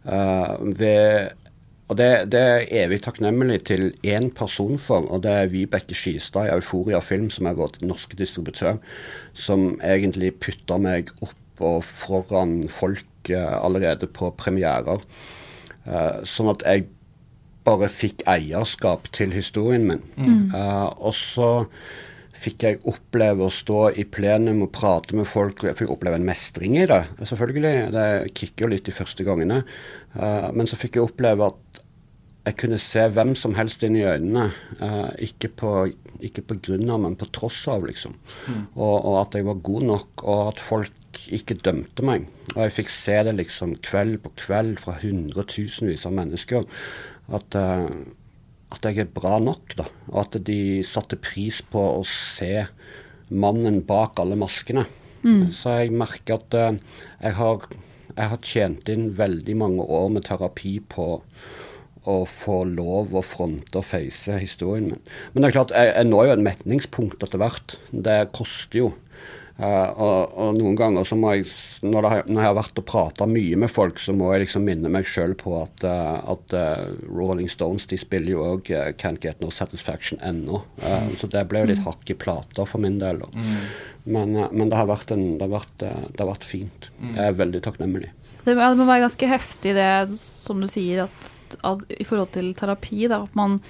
Uh, 0.00 0.54
ved, 0.74 1.36
og 1.90 1.98
det, 1.98 2.10
det, 2.30 2.40
er 2.40 2.68
evig 2.84 3.00
takknemlig 3.02 3.64
til 3.66 3.88
én 4.06 4.28
person 4.30 4.78
for, 4.78 5.08
og 5.10 5.24
det 5.24 5.32
er 5.34 5.50
Vibeke 5.50 5.96
Skistad 5.98 6.46
i 6.46 6.52
Euforia 6.54 7.00
Film, 7.02 7.26
som 7.34 7.48
er 7.50 7.58
vår 7.58 7.80
norske 7.82 8.14
distributør, 8.18 8.78
som 9.34 9.72
egentlig 9.82 10.36
putter 10.38 10.78
meg 10.78 11.10
opp 11.18 11.36
og 11.60 11.82
foran 11.84 12.62
folk 12.72 13.32
uh, 13.34 13.58
allerede 13.58 14.06
på 14.06 14.30
premierer. 14.38 15.02
Uh, 15.84 16.22
sånn 16.22 16.52
at 16.54 16.62
jeg 16.64 16.86
bare 17.66 17.90
fikk 17.92 18.22
eierskap 18.30 19.10
til 19.12 19.34
historien 19.34 19.82
min. 19.90 20.06
Mm. 20.16 20.54
og 20.96 21.12
så 21.12 21.50
fikk 22.40 22.64
jeg 22.64 22.80
oppleve 22.88 23.46
å 23.46 23.52
stå 23.52 23.90
i 24.00 24.06
plenum 24.08 24.64
og 24.64 24.72
prate 24.74 25.16
med 25.18 25.28
folk. 25.28 25.64
Jeg 25.66 25.78
fikk 25.78 25.92
oppleve 25.92 26.20
en 26.20 26.26
mestring 26.26 26.78
i 26.78 26.86
det, 26.88 27.02
selvfølgelig. 27.20 27.74
Det 27.94 28.06
kicker 28.32 28.66
jo 28.66 28.72
litt 28.74 28.88
de 28.88 28.96
første 28.96 29.26
gangene. 29.26 29.62
Uh, 30.16 30.48
men 30.56 30.70
så 30.70 30.78
fikk 30.80 30.98
jeg 30.98 31.08
oppleve 31.08 31.50
at 31.52 31.80
jeg 32.48 32.56
kunne 32.62 32.78
se 32.80 33.02
hvem 33.12 33.34
som 33.36 33.54
helst 33.58 33.84
inn 33.84 33.98
i 33.98 34.06
øynene. 34.08 34.48
Uh, 34.80 35.10
ikke, 35.22 35.52
på, 35.60 35.74
ikke 36.24 36.46
på 36.48 36.58
grunn 36.68 36.88
av, 36.88 37.02
men 37.04 37.18
på 37.20 37.28
tross 37.36 37.60
av, 37.70 37.84
liksom. 37.88 38.16
Mm. 38.46 38.62
Og, 38.78 38.96
og, 38.96 39.14
at 39.20 39.36
jeg 39.36 39.48
var 39.50 39.60
god 39.68 39.88
nok, 39.90 40.24
og 40.24 40.46
at 40.54 40.64
folk 40.64 41.20
ikke 41.36 41.58
dømte 41.60 42.06
meg. 42.06 42.24
Og 42.54 42.62
jeg 42.64 42.76
fikk 42.80 42.94
se 42.94 43.18
det 43.26 43.36
liksom 43.36 43.76
kveld 43.84 44.22
på 44.24 44.32
kveld 44.46 44.80
fra 44.80 44.96
hundretusenvis 45.02 46.06
av 46.08 46.16
mennesker. 46.16 46.64
At 47.36 47.58
uh, 47.58 47.90
at 48.70 48.86
jeg 48.86 49.02
er 49.02 49.12
bra 49.12 49.38
nok, 49.42 49.74
da. 49.78 49.86
Og 50.12 50.22
at 50.24 50.38
de 50.46 50.80
satte 50.86 51.18
pris 51.20 51.60
på 51.72 51.82
å 51.98 52.02
se 52.06 52.66
mannen 53.30 53.80
bak 53.86 54.20
alle 54.22 54.38
maskene. 54.38 54.86
Mm. 55.22 55.50
Så 55.54 55.74
jeg 55.82 55.94
merker 55.94 56.38
at 56.38 56.56
uh, 56.56 56.78
jeg, 57.20 57.34
har, 57.36 57.66
jeg, 58.14 58.28
har, 58.32 58.38
tjent 58.46 58.88
inn 58.92 59.10
veldig 59.18 59.56
mange 59.60 59.84
år 59.84 60.08
med 60.14 60.26
terapi 60.28 60.78
på 60.92 61.10
å 62.08 62.16
få 62.24 62.62
lov 62.64 63.12
å 63.18 63.22
fronte 63.26 63.82
og 63.82 63.84
face 63.84 64.38
historien 64.40 64.88
min. 64.88 65.02
Men 65.32 65.42
det 65.42 65.50
er 65.50 65.58
klart, 65.58 65.74
jeg, 65.76 65.92
jeg 65.92 66.08
når 66.08 66.30
jo 66.30 66.34
et 66.38 66.46
metningspunkt 66.46 67.26
etter 67.26 67.42
hvert. 67.42 67.76
Det 67.92 68.18
koster 68.36 68.80
jo. 68.80 68.90
Uh, 69.60 69.90
og, 70.00 70.30
og, 70.40 70.54
noen 70.56 70.76
ganger 70.78 71.04
så 71.04 71.18
må 71.20 71.34
jeg, 71.36 71.50
når, 71.84 72.06
har, 72.08 72.22
når 72.24 72.40
jeg 72.40 72.48
har 72.48 72.56
vært 72.56 72.80
og 72.80 72.86
prata 72.88 73.26
mye 73.28 73.58
med 73.60 73.68
folk, 73.68 74.00
så 74.00 74.14
må 74.16 74.30
jeg 74.32 74.46
liksom 74.46 74.64
minne 74.64 74.88
meg 74.92 75.04
sjøl 75.08 75.34
på 75.36 75.52
at, 75.58 75.84
uh, 75.84 76.16
at 76.32 76.54
uh, 76.56 76.86
Rolling 77.12 77.50
Stones 77.52 77.84
de 77.90 77.98
spiller 78.00 78.32
jo 78.32 78.46
òg 78.54 78.70
Can't 79.00 79.20
Get 79.20 79.42
No 79.44 79.50
Satisfaction 79.52 80.20
ennå. 80.24 80.62
Mm. 80.80 81.12
Så 81.20 81.28
det 81.32 81.44
ble 81.50 81.64
jo 81.64 81.70
litt 81.74 81.84
hakk 81.84 82.08
i 82.12 82.16
plata 82.16 82.64
for 82.68 82.80
min 82.80 82.96
del. 83.02 83.20
Mm. 83.34 83.52
Men, 84.10 84.32
men, 84.32 84.70
det, 84.70 84.78
har 84.78 84.88
vært 84.88 85.12
en, 85.12 85.26
det, 85.36 85.44
har 85.44 85.52
vært, 85.52 85.76
det 85.84 86.22
har 86.22 86.30
vært 86.30 86.48
fint. 86.48 86.88
Mm. 86.96 87.12
Jeg 87.18 87.26
er 87.26 87.38
veldig 87.42 87.62
takknemlig. 87.66 88.10
Det, 88.46 88.56
det, 88.56 88.72
må 88.80 88.88
være 88.88 89.04
ganske 89.04 89.28
heftig 89.28 89.76
det, 89.76 89.92
som 90.16 90.64
du 90.64 90.70
sier, 90.72 91.04
at, 91.04 91.60
at 91.68 91.84
i 92.00 92.08
forhold 92.08 92.32
til 92.32 92.54
terapi, 92.56 93.04
da, 93.12 93.26
at 93.28 93.36
man 93.36 93.60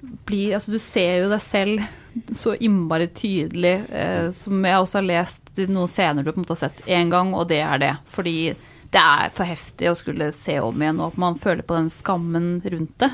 blir 0.00 0.54
Altså, 0.54 0.72
du 0.74 0.78
ser 0.82 1.24
jo 1.24 1.32
deg 1.32 1.42
selv 1.42 1.86
så 2.34 2.54
innmari 2.54 3.06
tydelig, 3.14 3.76
eh, 3.94 4.30
som 4.34 4.64
jeg 4.64 4.80
også 4.80 4.98
har 4.98 5.06
lest 5.06 5.60
noen 5.68 5.90
scener 5.90 6.24
du 6.24 6.32
på 6.32 6.40
en 6.40 6.46
måte 6.46 6.56
har 6.56 6.64
sett 6.68 6.80
én 6.90 7.12
gang, 7.12 7.30
og 7.36 7.46
det 7.50 7.60
er 7.62 7.78
det. 7.82 7.92
Fordi 8.10 8.38
det 8.88 9.00
er 9.02 9.32
for 9.36 9.44
heftig 9.44 9.90
å 9.90 9.96
skulle 9.98 10.30
se 10.32 10.56
om 10.64 10.82
igjen, 10.82 10.98
og 11.02 11.12
at 11.12 11.20
man 11.20 11.36
føler 11.38 11.66
på 11.68 11.76
den 11.76 11.90
skammen 11.92 12.48
rundt 12.64 13.04
det. 13.04 13.10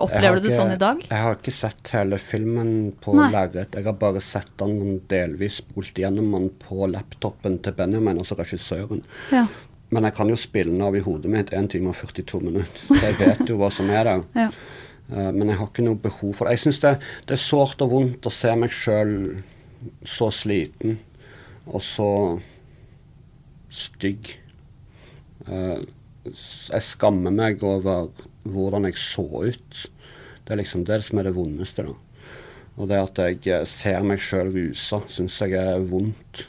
Opplever 0.00 0.40
du 0.40 0.48
det 0.48 0.56
sånn 0.56 0.72
i 0.72 0.80
dag? 0.80 1.02
Jeg 1.04 1.24
har 1.24 1.36
ikke 1.36 1.54
sett 1.54 1.92
hele 1.92 2.18
filmen 2.22 2.72
på 3.04 3.12
lerret. 3.18 3.76
Jeg 3.76 3.84
har 3.84 3.98
bare 4.00 4.22
sett 4.24 4.50
den 4.62 5.02
delvis 5.10 5.60
spolt 5.60 6.00
gjennom 6.00 6.32
den 6.34 6.48
på 6.64 6.88
laptopen 6.88 7.60
til 7.64 7.76
Benjamin, 7.76 8.22
altså 8.22 8.38
regissøren. 8.40 9.04
Ja. 9.34 9.44
Men 9.92 10.08
jeg 10.08 10.16
kan 10.16 10.32
jo 10.32 10.36
spille 10.40 10.72
den 10.72 10.84
av 10.84 10.96
i 10.96 11.04
hodet 11.04 11.30
mitt 11.32 11.52
1 11.56 11.70
time 11.72 11.92
og 11.92 12.00
42 12.00 12.42
minutter. 12.44 12.88
Jeg 12.96 13.20
vet 13.20 13.44
jo 13.48 13.60
hva 13.60 13.70
som 13.72 13.88
er 13.92 14.08
der. 14.08 14.26
Ja. 14.36 14.48
Uh, 15.08 15.30
men 15.32 15.48
jeg 15.48 15.60
har 15.60 15.70
ikke 15.70 15.86
noe 15.86 16.00
behov 16.00 16.34
for 16.36 16.46
det. 16.48 16.56
Jeg 16.56 16.66
syns 16.66 16.82
det, 16.84 16.94
det, 17.28 17.36
er 17.36 17.42
sårt 17.42 17.84
og 17.84 17.94
vondt 17.94 18.28
å 18.28 18.34
se 18.34 18.54
meg 18.58 18.74
sjøl 18.74 19.14
så 20.06 20.28
sliten 20.34 20.98
og 21.68 21.80
så 21.84 22.10
stygg. 23.72 24.34
Uh, 25.48 25.80
jeg 26.28 26.84
skammer 26.84 27.32
meg 27.32 27.62
over 27.64 28.10
hvordan 28.48 28.88
jeg 28.88 29.00
så 29.00 29.24
ut. 29.24 29.86
Det 30.44 30.54
er 30.54 30.60
liksom 30.60 30.84
det 30.88 31.00
som 31.04 31.20
er 31.20 31.28
det 31.28 31.36
vondeste. 31.36 31.86
da. 31.88 31.96
Og 32.78 32.88
det 32.90 33.00
at 33.00 33.46
jeg 33.46 33.66
ser 33.68 34.04
meg 34.06 34.22
sjøl 34.22 34.52
rusa, 34.54 35.00
syns 35.10 35.40
jeg 35.42 35.56
er 35.58 35.82
vondt. 35.88 36.46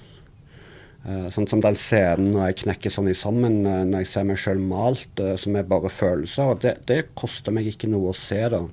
Uh, 0.99 1.29
sånn 1.31 1.47
som 1.47 1.61
den 1.63 1.77
scenen 1.79 2.33
når 2.33 2.49
jeg 2.49 2.57
knekker 2.65 2.91
sånn 2.91 3.07
i 3.07 3.15
sammen, 3.15 3.61
uh, 3.63 3.85
når 3.87 4.03
jeg 4.03 4.09
ser 4.11 4.25
meg 4.27 4.39
sjøl 4.41 4.59
malt, 4.59 5.21
uh, 5.23 5.37
som 5.39 5.55
er 5.55 5.67
bare 5.69 5.91
følelser. 5.93 6.57
Det, 6.59 6.73
det, 6.91 6.99
koster 7.19 7.55
meg 7.55 7.69
ikke 7.71 7.87
noe 7.87 8.11
å 8.11 8.17
se, 8.17 8.41
da. 8.51 8.65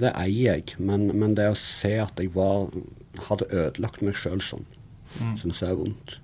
det 0.00 0.14
eier 0.16 0.56
jeg. 0.56 0.78
Men, 0.80 1.10
men, 1.12 1.36
det 1.36 1.50
å 1.52 1.58
se 1.58 1.92
at 2.00 2.20
jeg 2.20 2.32
var, 2.34 2.72
hadde 3.28 3.50
ødelagt 3.52 4.00
meg 4.06 4.16
sjøl 4.16 4.40
sånn, 4.44 4.64
mm. 5.18 5.34
syns 5.42 5.60
jeg 5.60 5.74
er 5.74 5.82
vondt. 5.82 6.16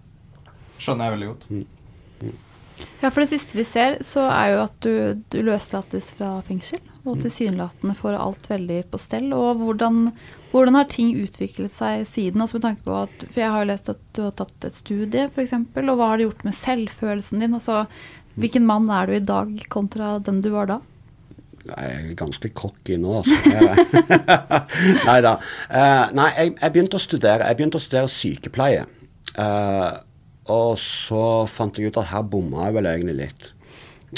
Skjønner 0.80 1.10
jeg 1.10 1.16
veldig 1.18 1.30
godt. 1.34 1.50
Mm. 1.52 1.66
Mm. 2.20 2.38
Ja, 3.02 3.10
for 3.10 3.20
det 3.20 3.30
siste 3.34 3.58
vi 3.60 3.66
ser, 3.68 3.98
så 4.06 4.24
er 4.32 4.54
jo 4.54 4.62
at 4.64 4.80
du, 4.80 4.94
du 5.28 5.42
løslates 5.44 6.14
fra 6.16 6.38
fengsel. 6.48 6.80
Og 7.06 7.16
mm. 7.16 7.20
tilsynelatende 7.24 7.96
får 7.96 8.18
alt 8.20 8.46
veldig 8.50 8.78
på 8.92 9.00
stell. 9.00 9.30
Og 9.36 9.62
hvordan, 9.62 10.10
hvordan, 10.52 10.76
har 10.76 10.88
ting 10.92 11.14
utviklet 11.16 11.72
seg 11.72 12.04
siden? 12.08 12.44
Altså 12.44 12.58
med 12.58 12.66
tanke 12.66 12.84
på 12.84 12.96
at, 13.06 13.26
For 13.30 13.42
jeg 13.42 13.54
har 13.54 13.64
jo 13.64 13.70
lest 13.72 13.90
at 13.92 14.02
du 14.16 14.22
har 14.26 14.36
tatt 14.36 14.68
et 14.68 14.76
studie, 14.76 15.26
f.eks. 15.30 15.56
Og 15.56 15.94
hva 15.94 16.12
har 16.12 16.20
det 16.20 16.28
gjort 16.28 16.46
med 16.48 16.58
selvfølelsen 16.58 17.44
din? 17.44 17.56
Altså, 17.56 17.86
hvilken 18.40 18.68
mann 18.68 18.88
er 18.92 19.08
du 19.08 19.16
i 19.16 19.24
dag 19.24 19.56
kontra 19.72 20.18
den 20.24 20.42
du 20.44 20.52
var 20.54 20.70
da? 20.70 20.80
Jeg 21.60 21.88
er 21.92 22.12
ganske 22.16 22.48
cocky 22.56 22.96
nå, 22.96 23.20
altså. 23.20 23.36
nei 25.08 25.16
da. 25.24 25.34
Uh, 25.68 26.06
nei, 26.16 26.28
jeg, 26.36 26.54
jeg, 26.56 26.72
begynte 26.72 26.96
å 26.96 27.02
studere. 27.02 27.48
Jeg 27.48 27.58
begynte 27.58 27.80
å 27.80 27.84
studere 27.84 28.12
sykepleie. 28.12 28.86
Uh, 29.36 29.92
og 30.50 30.74
så 30.80 31.24
fant 31.50 31.78
jeg 31.78 31.92
ut 31.92 32.00
at 32.00 32.10
her 32.10 32.24
bomma 32.26 32.66
jeg 32.66 32.78
vel 32.78 32.88
egentlig 32.90 33.16
litt. 33.20 33.50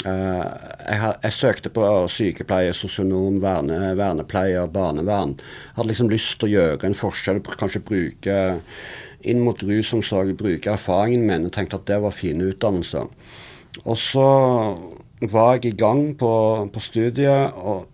Uh, 0.01 0.41
jeg, 0.89 0.99
jeg, 1.21 1.33
søkte 1.35 1.69
på 1.69 1.85
sykepleier, 2.09 2.73
sosionom, 2.73 3.37
verne, 3.43 3.93
vernepleier, 3.99 4.65
barnevern. 4.73 5.35
Hadde 5.77 5.91
liksom 5.91 6.09
lyst 6.11 6.39
til 6.41 6.49
å 6.49 6.53
gjøre 6.55 6.89
en 6.89 6.97
forskjell, 6.97 7.43
kanskje 7.45 7.83
bruke 7.85 8.37
inn 9.23 9.43
mot 9.45 9.61
rusomsorg, 9.63 10.33
bruke 10.39 10.73
erfaringen 10.73 11.27
min. 11.29 11.47
Jeg 11.47 11.57
tenkte 11.59 11.79
at 11.79 11.87
det 11.91 12.01
var 12.03 12.15
fine 12.15 12.49
utdannelser. 12.51 13.09
Og 13.83 13.97
så 13.97 14.27
var 15.31 15.55
jeg 15.55 15.71
i 15.71 15.77
gang 15.79 16.11
på, 16.19 16.33
på 16.73 16.83
studiet 16.83 17.55
og 17.55 17.87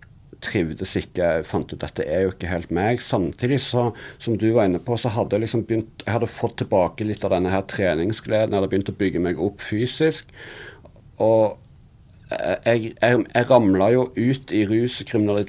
trivdes 0.44 0.96
ikke. 0.98 1.20
Jeg 1.20 1.48
fant 1.48 1.70
ut 1.70 1.78
at 1.78 1.92
dette 1.92 2.08
er 2.08 2.24
jo 2.24 2.34
ikke 2.34 2.50
helt 2.50 2.72
meg. 2.74 3.00
Samtidig 3.04 3.60
så, 3.64 3.90
som 4.18 4.38
du 4.40 4.48
var 4.56 4.68
inne 4.68 4.80
på, 4.82 4.96
så 4.98 5.12
hadde 5.12 5.36
jeg 5.36 5.44
liksom 5.44 5.66
begynt 5.68 6.04
Jeg 6.06 6.16
hadde 6.16 6.30
fått 6.32 6.58
tilbake 6.62 7.06
litt 7.06 7.24
av 7.26 7.34
denne 7.36 7.52
her 7.52 7.66
treningsgleden. 7.70 8.54
Jeg 8.54 8.60
hadde 8.60 8.72
begynt 8.72 8.92
å 8.92 9.00
bygge 9.00 9.24
meg 9.24 9.42
opp 9.42 9.62
fysisk. 9.64 10.32
Og 11.20 11.58
jeg, 12.30 12.92
jeg, 12.94 13.22
jeg 13.26 13.46
ramla 13.50 13.88
jo 13.90 14.04
ut 14.14 14.52
i 14.54 14.62
rus 14.68 15.00
når 15.18 15.40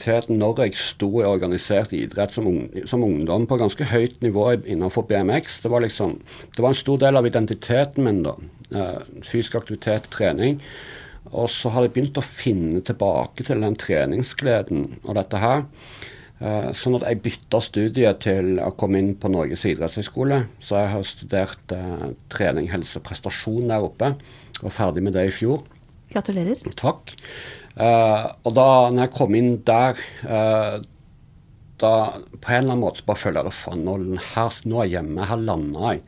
jeg 0.66 0.78
sto 0.80 1.10
i 1.22 1.28
organisert 1.28 1.94
idrett 1.94 2.34
som, 2.34 2.48
som, 2.90 3.04
ungdom 3.06 3.46
på 3.48 3.60
ganske 3.62 3.86
høyt 3.92 4.22
nivå 4.22 4.48
innenfor 4.66 5.06
BMX. 5.10 5.60
Det 5.62 5.72
var 5.72 5.86
liksom, 5.86 6.18
det 6.56 6.64
var 6.64 6.74
en 6.74 6.82
stor 6.82 6.98
del 7.04 7.20
av 7.20 7.28
identiteten 7.28 8.08
min, 8.08 8.24
da. 8.26 8.36
Uh, 8.72 9.02
fysisk 9.22 9.60
aktivitet, 9.60 10.08
trening. 10.14 10.62
Og 11.32 11.50
så 11.54 11.70
har 11.70 11.86
jeg 11.86 11.94
begynt 11.94 12.18
å 12.18 12.26
finne 12.26 12.82
tilbake 12.86 13.46
til 13.46 13.62
den 13.62 13.78
treningsgleden 13.78 14.88
og 15.04 15.20
dette 15.20 15.42
her. 15.42 15.68
Sånn 16.74 16.96
at 16.98 17.04
jeg 17.06 17.20
bytta 17.22 17.60
studie 17.62 18.10
til 18.18 18.56
å 18.58 18.72
komme 18.74 18.98
inn 18.98 19.12
på 19.22 19.30
Norges 19.30 19.62
idrettshøgskole, 19.70 20.40
så 20.58 20.80
jeg 20.80 20.90
har 20.96 21.04
studert 21.06 21.76
uh, 21.78 22.08
trening, 22.34 22.72
helse, 22.72 22.98
prestasjon 23.06 23.70
der 23.70 23.86
oppe. 23.86 24.16
Var 24.58 24.74
ferdig 24.74 25.06
med 25.06 25.14
det 25.14 25.28
i 25.30 25.36
fjor. 25.36 25.62
Gratulerer. 26.12 26.64
Takk. 26.80 27.16
Uh, 27.76 28.28
og 28.46 28.56
da 28.58 28.68
når 28.92 29.06
jeg 29.06 29.14
kom 29.16 29.38
inn 29.40 29.54
der, 29.68 30.00
da 31.82 31.94
på 32.42 32.52
en 32.52 32.58
eller 32.58 32.76
annen 32.76 32.84
måte 32.84 33.06
bare 33.08 33.18
føler 33.18 33.42
jeg 33.42 33.54
at 33.54 33.58
faen, 33.58 33.86
nå, 33.88 33.96
her, 34.34 34.60
nå 34.68 34.82
er 34.82 34.90
jeg 34.90 34.98
hjemme, 35.00 35.30
her 35.30 35.48
landa 35.48 35.94
jeg. 35.94 36.04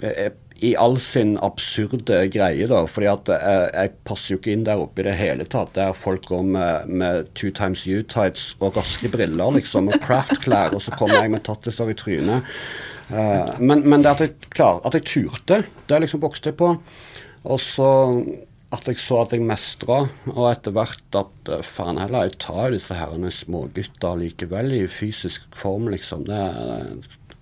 jeg 0.00 0.38
i 0.60 0.74
all 0.76 0.98
sin 1.00 1.38
absurde 1.40 2.18
greie, 2.32 2.66
da. 2.68 2.82
fordi 2.88 3.08
at 3.08 3.30
jeg, 3.32 3.68
jeg, 3.72 3.92
passer 4.04 4.34
jo 4.34 4.40
ikke 4.40 4.52
inn 4.52 4.66
der 4.66 4.82
oppe 4.82 5.00
i 5.00 5.06
det 5.06 5.16
hele 5.16 5.46
tatt. 5.48 5.72
Der 5.76 5.96
folk 5.96 6.26
går 6.28 6.42
med, 6.56 6.90
med 7.00 7.30
two 7.38 7.52
times 7.56 7.86
U-tights 7.88 8.50
og 8.60 8.76
raske 8.76 9.08
briller, 9.12 9.54
liksom, 9.56 9.88
og 9.88 10.04
craft-klær, 10.04 10.76
og 10.76 10.84
så 10.84 10.92
kommer 10.98 11.22
jeg 11.22 11.32
med 11.32 11.44
tattiser 11.48 11.92
i 11.92 11.96
trynet. 11.96 12.52
Uh, 13.08 13.56
men, 13.58 13.86
men, 13.88 14.04
det 14.04 14.12
at 14.12 14.24
jeg, 14.26 14.36
klar, 14.52 14.82
at 14.84 14.98
jeg 14.98 15.08
turte, 15.08 15.62
det 15.64 15.96
jeg 15.96 16.04
liksom 16.04 16.24
vokst 16.26 16.50
på. 16.60 16.74
Og 17.48 17.60
så 17.64 17.90
at 18.70 18.86
jeg 18.86 19.00
så 19.02 19.22
at 19.24 19.32
jeg 19.34 19.42
mestra, 19.42 20.04
og 20.30 20.44
etter 20.50 20.74
hvert 20.76 21.16
at 21.18 21.50
uh, 21.50 21.62
faen 21.66 21.98
heller, 21.98 22.28
jeg 22.28 22.38
tar 22.42 22.68
jo 22.68 22.76
disse 22.76 22.94
herrene 22.94 23.32
smågutta 23.34 24.12
likevel 24.20 24.76
i 24.76 24.84
fysisk 24.90 25.48
form, 25.58 25.88
liksom. 25.90 26.26
Det 26.28 26.44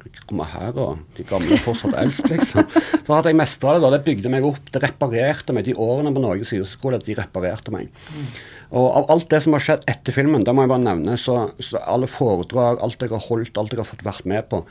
det 0.08 0.22
kommer 0.28 0.48
her, 0.48 0.76
og 0.78 1.00
de 1.16 1.24
gamle 1.26 1.58
fortsatt 1.60 1.96
eldst, 1.98 2.28
liksom. 2.30 2.64
Så 3.04 3.12
hadde 3.12 3.32
jeg 3.32 3.38
mestra 3.38 3.74
det, 3.74 3.82
da. 3.84 3.90
Det 3.92 4.04
bygde 4.06 4.30
meg 4.32 4.46
opp. 4.46 4.70
Det 4.72 4.80
reparerte 4.82 5.52
meg. 5.52 5.66
De 5.66 5.74
årene 5.74 6.12
på 6.14 6.22
Norges 6.22 6.52
idrettsskole, 6.54 7.00
de 7.04 7.16
reparerte 7.18 7.74
meg. 7.74 7.90
Og 8.68 8.86
av 9.00 9.10
alt 9.12 9.28
det 9.32 9.40
som 9.44 9.56
har 9.56 9.64
skjedd 9.64 9.84
etter 9.90 10.14
filmen, 10.14 10.44
det 10.44 10.54
må 10.54 10.64
jeg 10.64 10.72
bare 10.72 10.84
nevne, 10.84 11.16
så, 11.20 11.36
så, 11.56 11.80
alle 11.88 12.08
foredrag, 12.10 12.82
alt 12.84 13.04
jeg 13.04 13.12
har 13.14 13.24
holdt, 13.24 13.60
alt 13.60 13.72
jeg 13.72 13.80
har 13.80 13.88
fått 13.88 14.04
vært 14.06 14.26
med 14.28 14.48
på, 14.50 14.62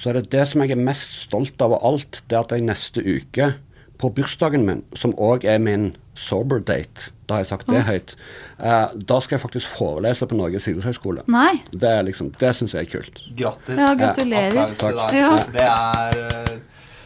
så 0.00 0.10
er 0.10 0.20
det 0.20 0.32
det 0.34 0.44
som 0.50 0.64
jeg 0.64 0.76
er 0.76 0.88
mest 0.88 1.22
stolt 1.24 1.64
av 1.64 1.76
av 1.76 1.86
alt, 1.88 2.20
det 2.28 2.36
at 2.38 2.52
jeg 2.52 2.66
neste 2.66 3.04
uke, 3.04 3.54
på 3.96 4.10
bursdagen 4.12 4.66
min, 4.68 4.82
som 4.96 5.16
òg 5.16 5.46
er 5.48 5.56
min 5.62 5.94
sober 6.16 6.60
date, 6.64 7.10
da 7.28 7.36
har 7.36 7.42
jeg 7.44 7.50
sagt 7.50 7.68
det 7.70 7.82
høyt. 7.86 8.14
Uh, 8.58 8.94
da 9.08 9.18
skal 9.20 9.36
jeg 9.36 9.42
faktisk 9.44 9.68
forelese 9.76 10.26
på 10.30 10.38
Norges 10.38 10.66
idrettshøgskole. 10.70 11.24
Det, 11.72 11.90
er 11.90 12.06
liksom, 12.08 12.30
det 12.40 12.54
syns 12.56 12.74
jeg 12.76 12.86
er 12.86 12.92
kult. 12.96 13.20
Grattis. 13.36 13.76
Ja, 13.80 13.90
gratulerer. 14.00 14.72
Til 14.80 14.96
deg. 15.02 15.20
Ja. 15.20 15.36
Det 15.52 15.68
er 15.68 16.24
eh, 16.24 16.56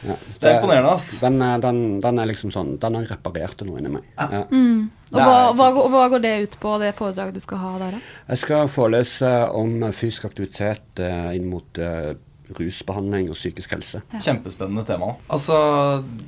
Ja, 0.01 0.15
Det 0.41 0.49
er 0.49 0.55
imponerende, 0.57 0.93
ass. 0.97 1.11
Den, 1.21 1.35
er- 1.45 1.59
den, 1.61 1.81
den 2.01 2.19
er 2.23 2.29
liksom 2.31 2.49
sånn 2.55 2.71
Den 2.81 2.95
har 2.97 3.05
reparert 3.11 3.61
noe 3.69 3.83
inni 3.83 3.91
meg. 3.99 4.07
Ja. 4.17 4.39
Og 4.49 5.19
hva, 5.19 5.35
hva, 5.59 5.67
går- 5.77 5.91
hva 5.93 6.05
går 6.15 6.23
det 6.25 6.31
ut 6.47 6.55
på, 6.63 6.73
det 6.81 6.95
foredraget 6.97 7.35
du 7.37 7.41
skal 7.45 7.59
ha 7.61 7.73
der, 7.83 7.99
da? 7.99 8.01
Jeg 8.31 8.39
skal 8.47 8.69
forelese 8.73 9.33
om 9.59 9.75
fysisk 9.93 10.25
aktivitet 10.31 11.03
eh, 11.05 11.35
inn 11.37 11.51
mot 11.53 11.81
eh, 11.83 12.15
rusbehandling 12.59 13.31
og 13.31 13.39
psykisk 13.39 13.75
helse. 13.77 14.03
Kjempespennende 14.17 14.85
tema. 14.89 15.15
Altså, 15.31 15.57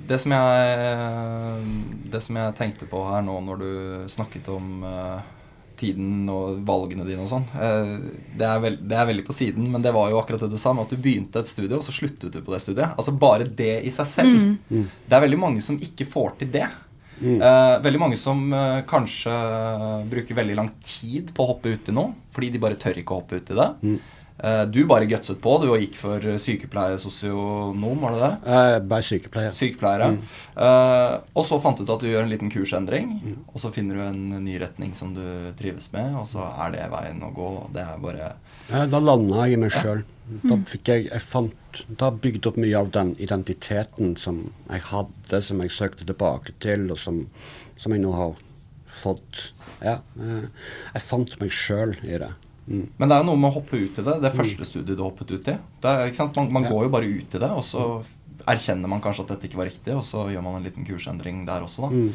det 0.09 0.21
som 0.23 0.35
jeg 0.37 1.69
Det 2.12 2.23
som 2.23 2.37
jeg 2.37 2.57
tenkte 2.59 2.88
på 2.91 3.05
her 3.09 3.23
nå 3.25 3.38
når 3.45 3.62
du 3.62 3.71
snakket 4.12 4.49
om 4.52 4.85
uh, 4.85 5.23
tiden 5.81 6.29
og 6.31 6.61
valgene 6.69 7.07
dine 7.09 7.25
og 7.25 7.31
sånn, 7.31 7.47
uh, 7.57 7.97
det, 8.37 8.47
er 8.47 8.79
det 8.79 8.99
er 8.99 9.09
veldig 9.09 9.26
på 9.26 9.37
siden, 9.37 9.71
men 9.73 9.83
det 9.83 9.95
var 9.97 10.12
jo 10.12 10.21
akkurat 10.21 10.45
det 10.45 10.52
du 10.52 10.61
sa, 10.61 10.75
med 10.76 10.87
at 10.87 10.95
du 10.95 11.00
begynte 11.00 11.41
et 11.41 11.50
studie, 11.50 11.75
og 11.75 11.85
så 11.87 11.95
sluttet 11.95 12.35
du 12.35 12.41
på 12.45 12.55
det 12.55 12.62
studiet. 12.62 12.95
Altså 12.95 13.17
bare 13.17 13.49
det 13.49 13.75
i 13.88 13.95
seg 13.95 14.11
selv. 14.11 14.57
Det 14.69 15.17
er 15.17 15.26
veldig 15.26 15.41
mange 15.41 15.64
som 15.64 15.81
ikke 15.81 16.09
får 16.12 16.37
til 16.43 16.52
det. 16.55 16.69
Eh, 17.23 17.83
veldig 17.83 18.00
mange 18.00 18.17
som 18.19 18.41
eh, 18.52 18.81
kanskje 18.88 19.33
bruker 20.11 20.38
veldig 20.38 20.57
lang 20.59 20.71
tid 20.83 21.31
på 21.35 21.45
å 21.45 21.52
hoppe 21.52 21.76
uti 21.76 21.95
noe, 21.95 22.17
fordi 22.35 22.50
de 22.55 22.62
bare 22.62 22.79
tør 22.81 22.99
ikke 22.99 23.14
å 23.14 23.21
hoppe 23.21 23.38
uti 23.38 23.59
det. 23.59 23.69
Eh, 23.87 24.19
du 24.73 24.80
bare 24.90 25.06
gutset 25.06 25.38
på. 25.45 25.52
Du 25.62 25.68
gikk 25.78 25.95
for 25.95 26.25
sykepleiersosionom, 26.40 28.00
var 28.02 28.12
det 28.14 28.21
det? 28.23 28.30
Jeg 28.52 28.80
ble 28.82 28.88
bare 28.92 29.06
sykepleier. 29.06 29.52
Sykepleiere. 29.56 30.08
Eh, 30.56 31.14
og 31.38 31.47
så 31.47 31.58
fant 31.62 31.78
du 31.78 31.84
ut 31.84 31.92
at 31.95 32.02
du 32.02 32.08
gjør 32.10 32.25
en 32.26 32.32
liten 32.32 32.50
kursendring, 32.52 33.12
og 33.52 33.60
så 33.62 33.71
finner 33.75 33.99
du 33.99 34.02
en 34.06 34.45
ny 34.45 34.56
retning 34.62 34.95
som 34.99 35.12
du 35.14 35.23
trives 35.58 35.90
med, 35.95 36.14
og 36.18 36.26
så 36.30 36.45
er 36.66 36.75
det 36.75 36.88
veien 36.92 37.23
å 37.23 37.32
gå. 37.36 37.50
Det 37.75 37.84
er 37.84 38.02
bare 38.02 38.32
Ja, 38.73 38.86
da 38.86 38.99
landa 39.02 39.45
jeg 39.47 39.58
i 39.58 39.62
meg 39.62 39.75
sjøl. 39.75 40.04
Da 40.47 40.56
fikk 40.71 40.86
jeg 40.88 41.08
Jeg 41.10 41.21
fant 41.21 41.80
Da 41.99 42.08
bygde 42.14 42.47
opp 42.49 42.56
mye 42.62 42.78
av 42.78 42.92
den 42.95 43.10
identiteten 43.21 44.14
som 44.16 44.52
jeg 44.71 44.84
hadde, 44.86 45.40
som 45.42 45.60
jeg 45.64 45.73
søkte 45.75 46.06
tilbake 46.08 46.54
til, 46.62 46.86
og 46.95 46.99
som, 47.00 47.26
som 47.76 47.92
jeg 47.92 48.02
nå 48.04 48.12
har 48.16 48.34
fått. 49.02 49.52
Ja. 49.82 49.99
eh, 50.21 50.47
Jeg 50.95 51.02
fant 51.08 51.34
meg 51.40 51.50
sjøl 51.52 51.97
i 52.04 52.18
det. 52.23 52.30
Mm. 52.69 52.87
Men 52.99 53.09
det 53.09 53.15
er 53.17 53.23
jo 53.25 53.29
noe 53.33 53.37
med 53.43 53.51
å 53.51 53.55
hoppe 53.57 53.75
ut 53.81 53.99
i 53.99 54.03
det. 54.07 54.21
Det 54.23 54.33
første 54.37 54.65
studiet 54.69 54.97
du 54.97 55.03
hoppet 55.03 55.31
ut 55.35 55.49
i. 55.49 55.57
Det 55.83 55.91
er, 55.91 56.07
ikke 56.11 56.21
sant? 56.21 56.37
Man, 56.37 56.53
man 56.53 56.63
Ja. 56.65 56.71
går 56.71 56.83
jo 56.85 56.89
bare 56.95 57.09
ut 57.11 57.35
i 57.35 57.39
det, 57.43 57.51
og 57.51 57.65
så 57.67 57.87
erkjenner 58.47 58.89
man 58.89 59.01
kanskje 59.03 59.23
at 59.25 59.29
dette 59.35 59.49
ikke 59.49 59.59
var 59.61 59.67
riktig, 59.71 59.95
og 59.95 60.03
så 60.03 60.27
gjør 60.31 60.43
man 60.43 60.57
en 60.61 60.65
liten 60.67 60.87
kursendring 60.87 61.45
der 61.47 61.63
også, 61.63 61.83
da. 61.83 61.91
Mm. 61.95 62.13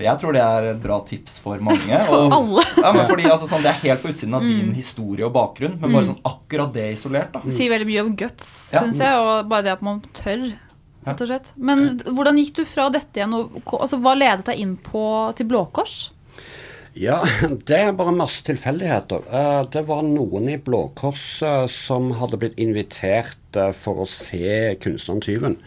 jeg 0.00 0.18
tror 0.18 0.32
det 0.32 0.40
er 0.42 0.62
et 0.72 0.78
bra 0.82 0.96
tips 1.04 1.38
for 1.44 1.58
mange. 1.60 1.98
For 2.08 2.24
og- 2.24 2.32
alle. 2.32 2.62
ja, 2.84 2.92
men 2.92 3.06
fordi 3.08 3.24
altså, 3.28 3.46
sånn, 3.50 3.62
Det 3.62 3.68
er 3.74 3.82
helt 3.84 4.02
på 4.02 4.08
utsiden 4.12 4.34
av 4.34 4.42
din 4.42 4.72
historie 4.74 5.24
og 5.26 5.32
bakgrunn, 5.34 5.78
men 5.80 5.92
bare 5.92 6.08
sånn 6.08 6.22
akkurat 6.24 6.72
det 6.72 6.86
isolert. 6.96 7.32
da. 7.32 7.40
Det 7.44 7.52
sier 7.52 7.70
veldig 7.70 7.86
mye 7.86 8.00
om 8.06 8.14
guts, 8.16 8.72
Ja. 8.72 8.80
syns 8.82 8.98
jeg, 8.98 9.12
og 9.20 9.48
bare 9.48 9.62
det 9.68 9.72
at 9.72 9.82
man 9.82 10.00
tør. 10.12 10.52
Rett 11.06 11.20
og 11.22 11.28
slett. 11.28 11.52
Men 11.56 11.98
hvordan 12.04 12.36
gikk 12.36 12.54
du 12.56 12.64
fra 12.68 12.88
dette 12.90 13.16
igjen? 13.20 13.32
Og, 13.32 13.62
altså, 13.80 13.96
hva 14.02 14.16
ledet 14.18 14.44
deg 14.44 14.58
inn 14.60 14.76
på, 14.76 15.32
til 15.36 15.46
Blå 15.46 15.66
Kors? 15.72 16.10
Ja, 16.98 17.20
det 17.68 17.76
er 17.78 17.92
bare 17.94 18.14
masse 18.16 18.42
tilfeldigheter. 18.46 19.26
Eh, 19.30 19.62
Det 19.70 19.84
var 19.86 20.02
noen 20.06 20.48
i 20.50 20.56
Blå 20.58 20.88
Kors 20.98 21.42
eh, 21.46 21.66
som 21.70 22.10
hadde 22.18 22.40
blitt 22.42 22.58
invitert 22.58 23.56
eh, 23.56 23.70
for 23.76 24.02
å 24.02 24.08
se 24.10 24.74
'Kunstneren 24.82 25.22
tyven'. 25.22 25.58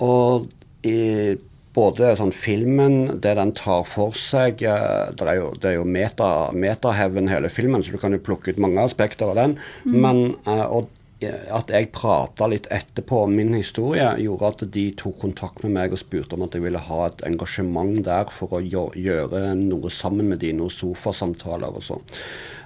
Og 0.00 0.48
i 0.88 1.36
både 1.76 2.14
sånn 2.18 2.32
filmen, 2.34 3.20
det 3.22 3.34
den 3.38 3.52
tar 3.52 3.84
for 3.86 4.16
seg 4.16 4.62
Det 4.62 5.26
er 5.28 5.36
jo, 5.36 5.50
det 5.60 5.68
er 5.68 5.76
jo 5.76 5.84
meta, 5.84 6.50
metaheaven 6.56 7.28
hele 7.28 7.50
filmen, 7.52 7.84
så 7.84 7.92
du 7.92 7.98
kan 8.02 8.16
jo 8.16 8.22
plukke 8.24 8.54
ut 8.54 8.62
mange 8.62 8.82
aspekter 8.82 9.28
av 9.30 9.36
den. 9.38 9.58
Men 9.84 10.22
eh, 10.46 10.64
og 10.64 10.88
at 11.26 11.70
jeg 11.74 11.90
prata 11.90 12.46
litt 12.46 12.68
etterpå 12.70 13.24
om 13.26 13.32
min 13.34 13.56
historie, 13.56 14.06
gjorde 14.22 14.50
at 14.52 14.64
de 14.74 14.84
tok 14.98 15.16
kontakt 15.24 15.64
med 15.64 15.74
meg 15.74 15.94
og 15.94 15.98
spurte 15.98 16.36
om 16.36 16.44
at 16.46 16.54
jeg 16.54 16.62
ville 16.62 16.82
ha 16.88 17.00
et 17.08 17.24
engasjement 17.26 17.98
der 18.06 18.30
for 18.30 18.58
å 18.58 18.62
gjøre 18.62 19.42
noe 19.58 19.90
sammen 19.90 20.30
med 20.30 20.42
de, 20.44 20.52
noen 20.54 20.70
sofasamtaler 20.70 21.80
og 21.80 21.84
sånn. 21.88 22.04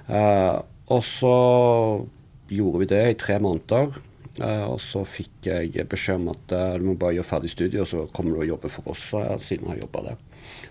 Uh, 0.05 0.61
og 0.93 1.01
så 1.07 1.35
gjorde 2.53 2.83
vi 2.83 2.89
det 2.93 3.03
i 3.09 3.19
tre 3.19 3.39
måneder. 3.41 3.97
Uh, 4.39 4.73
og 4.73 4.79
så 4.81 5.03
fikk 5.05 5.45
jeg 5.49 5.85
beskjed 5.89 6.21
om 6.21 6.31
at 6.31 6.53
uh, 6.57 6.75
du 6.81 6.87
må 6.87 6.95
bare 6.99 7.17
gjøre 7.19 7.29
ferdig 7.29 7.51
studiet, 7.53 7.81
og 7.83 7.89
så 7.89 8.05
kommer 8.13 8.33
du 8.33 8.43
og 8.43 8.51
jobber 8.55 8.73
for 8.73 8.93
oss, 8.93 9.03
eh, 9.17 9.33
siden 9.45 9.67
jeg 9.69 9.75
har 9.75 9.83
jobba 9.85 10.07
der. 10.09 10.21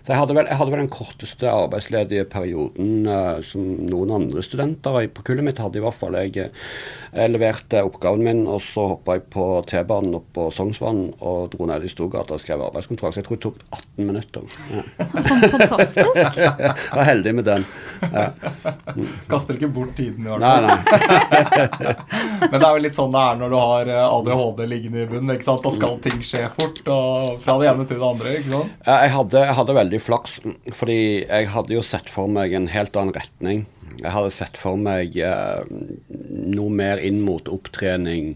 Så 0.03 0.11
jeg 0.11 0.19
hadde, 0.19 0.35
vel, 0.35 0.49
jeg 0.51 0.59
hadde 0.59 0.71
vel 0.73 0.81
den 0.81 0.89
korteste 0.91 1.47
arbeidsledige 1.47 2.25
perioden 2.27 3.05
uh, 3.07 3.37
som 3.45 3.63
noen 3.87 4.09
andre 4.17 4.41
studenter 4.43 4.97
på 5.15 5.23
kullet 5.29 5.47
mitt 5.47 5.61
hadde, 5.63 5.79
i 5.79 5.83
hvert 5.83 5.95
fall. 5.95 6.17
Jeg, 6.19 6.35
eh, 6.43 6.65
jeg 7.13 7.31
leverte 7.31 7.79
oppgaven 7.87 8.25
min, 8.25 8.41
og 8.51 8.59
så 8.65 8.83
hoppa 8.91 9.15
jeg 9.15 9.23
på 9.31 9.45
T-banen 9.69 10.17
opp 10.17 10.25
på 10.35 10.49
Sognsvann 10.51 11.05
og 11.23 11.53
dro 11.53 11.69
ned 11.69 11.85
i 11.87 11.91
Storgata 11.91 12.35
og 12.35 12.43
skrev 12.43 12.65
arbeidskontrakt. 12.65 13.15
Så 13.15 13.21
jeg 13.21 13.27
tror 13.29 13.39
det 13.39 13.45
tok 13.45 13.61
18 13.79 14.09
minutter. 14.09 14.57
Ja. 14.73 14.83
Fantastisk. 15.55 16.41
Jeg 16.43 16.99
var 16.99 17.07
heldig 17.07 17.33
med 17.37 17.47
den. 17.47 17.65
Ja. 18.03 18.25
Kaster 19.31 19.55
ikke 19.55 19.71
bort 19.71 19.95
tiden, 19.95 20.27
i 20.27 20.33
hvert 20.33 20.43
fall. 20.43 20.67
nei. 20.67 21.93
Men 22.51 22.57
det 22.57 22.67
er 22.67 22.75
jo 22.75 22.83
litt 22.83 22.97
sånn 22.97 23.13
det 23.13 23.23
er 23.23 23.39
når 23.39 23.53
du 23.53 23.57
har 23.61 23.93
eh, 23.93 24.03
ADHD 24.17 24.63
liggende 24.67 25.03
i 25.05 25.07
bunnen. 25.09 25.33
ikke 25.37 25.47
sant? 25.47 25.63
Da 25.63 25.71
skal 25.73 25.97
ting 26.03 26.19
skje 26.25 26.43
fort, 26.57 26.83
og 26.91 27.39
fra 27.45 27.57
det 27.61 27.71
ene 27.71 27.87
til 27.87 28.01
det 28.01 28.09
andre. 28.09 28.35
ikke 28.41 28.51
sant? 28.51 28.77
Jeg 28.89 29.15
hadde, 29.15 29.45
jeg 29.47 29.57
hadde 29.61 29.77
veldig 29.79 29.92
flaks, 30.01 30.39
fordi 30.73 30.97
jeg 31.23 31.49
hadde 31.53 31.75
jo 31.75 31.83
sett 31.85 32.09
for 32.11 32.31
meg 32.31 32.53
en 32.55 32.69
helt 32.71 32.95
annen 32.99 33.15
retning. 33.15 33.65
Jeg 33.99 34.13
hadde 34.15 34.33
sett 34.33 34.59
for 34.59 34.79
meg 34.79 35.17
eh, 35.21 35.63
noe 36.53 36.73
mer 36.73 37.01
inn 37.03 37.21
mot 37.25 37.49
opptrening, 37.51 38.33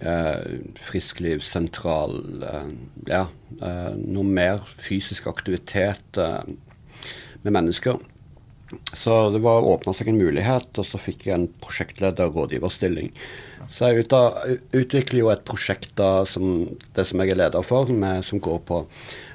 eh, 0.00 0.58
frisklivssentral, 0.78 2.18
eh, 2.50 2.72
ja, 3.10 3.24
eh, 3.60 3.92
noe 3.98 4.24
mer 4.24 4.66
fysisk 4.70 5.28
aktivitet 5.30 6.20
eh, 6.20 6.42
med 7.42 7.56
mennesker. 7.58 7.98
Så 8.92 9.30
det 9.30 9.42
var 9.44 9.66
åpna 9.66 9.92
seg 9.94 10.08
en 10.10 10.18
mulighet, 10.18 10.70
og 10.78 10.86
så 10.88 10.98
fikk 10.98 11.28
jeg 11.28 11.36
en 11.36 11.50
prosjektleder-rådgiverstilling. 11.62 13.12
Så 13.74 13.90
jeg 13.90 14.06
utvikler 14.76 15.20
jo 15.20 15.30
et 15.32 15.44
prosjekt 15.46 15.94
da, 15.98 16.24
som 16.28 16.66
det 16.96 17.06
som 17.08 17.22
jeg 17.22 17.34
er 17.34 17.40
leder 17.44 17.64
for, 17.66 17.90
med, 17.90 18.24
som 18.26 18.42
går 18.42 18.60
på 18.68 18.82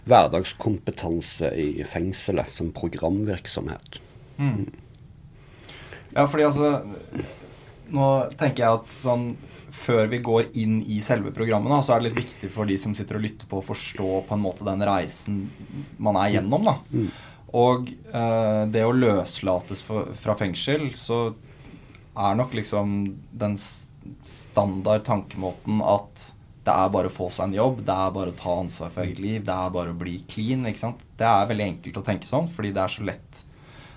hverdagskompetanse 0.10 1.52
i 1.56 1.86
fengselet 1.88 2.52
som 2.54 2.74
programvirksomhet. 2.76 4.02
Ja, 6.16 6.26
fordi 6.26 6.48
altså 6.48 6.74
nå 7.94 8.10
tenker 8.38 8.64
jeg 8.66 8.80
at 8.80 8.92
sånn 8.94 9.32
før 9.80 10.10
vi 10.12 10.20
går 10.26 10.50
inn 10.60 10.80
i 10.90 11.00
selve 11.04 11.32
programmet, 11.36 11.72
da, 11.72 11.80
så 11.86 11.96
er 11.96 12.02
det 12.02 12.10
litt 12.10 12.22
viktig 12.24 12.50
for 12.54 12.70
de 12.70 12.76
som 12.82 12.96
sitter 12.98 13.20
og 13.20 13.26
lytter 13.26 13.50
på, 13.50 13.62
å 13.62 13.66
forstå 13.66 14.10
på 14.28 14.36
en 14.36 14.44
måte 14.44 14.66
den 14.68 14.84
reisen 14.86 15.44
man 16.02 16.18
er 16.20 16.34
gjennom. 16.36 16.66
da. 16.68 16.76
Mm. 16.92 17.10
Og 17.60 17.90
eh, 17.90 18.64
det 18.74 18.84
å 18.86 18.96
løslates 18.96 19.84
for, 19.86 20.12
fra 20.20 20.36
fengsel, 20.38 20.90
så 21.00 21.30
er 22.20 22.36
nok 22.38 22.54
liksom 22.58 22.98
den 23.42 23.56
standard 24.26 25.06
tankemåten 25.08 25.82
at 25.86 26.30
det 26.68 26.76
er 26.76 26.90
bare 26.94 27.10
å 27.10 27.14
få 27.14 27.30
seg 27.34 27.50
en 27.50 27.58
jobb, 27.58 27.84
det 27.88 27.96
er 27.96 28.16
bare 28.16 28.34
å 28.34 28.38
ta 28.38 28.56
ansvar 28.62 28.92
for 28.94 29.06
eget 29.06 29.22
liv, 29.24 29.40
det 29.48 29.56
er 29.56 29.72
bare 29.74 29.94
å 29.94 30.00
bli 30.00 30.18
clean. 30.30 30.66
ikke 30.68 30.84
sant? 30.84 31.06
Det 31.18 31.28
er 31.28 31.48
veldig 31.50 31.66
enkelt 31.66 32.02
å 32.02 32.06
tenke 32.06 32.30
sånn, 32.30 32.50
fordi 32.52 32.74
det 32.76 32.84
er 32.84 32.94
så 32.94 33.06
lett, 33.08 33.42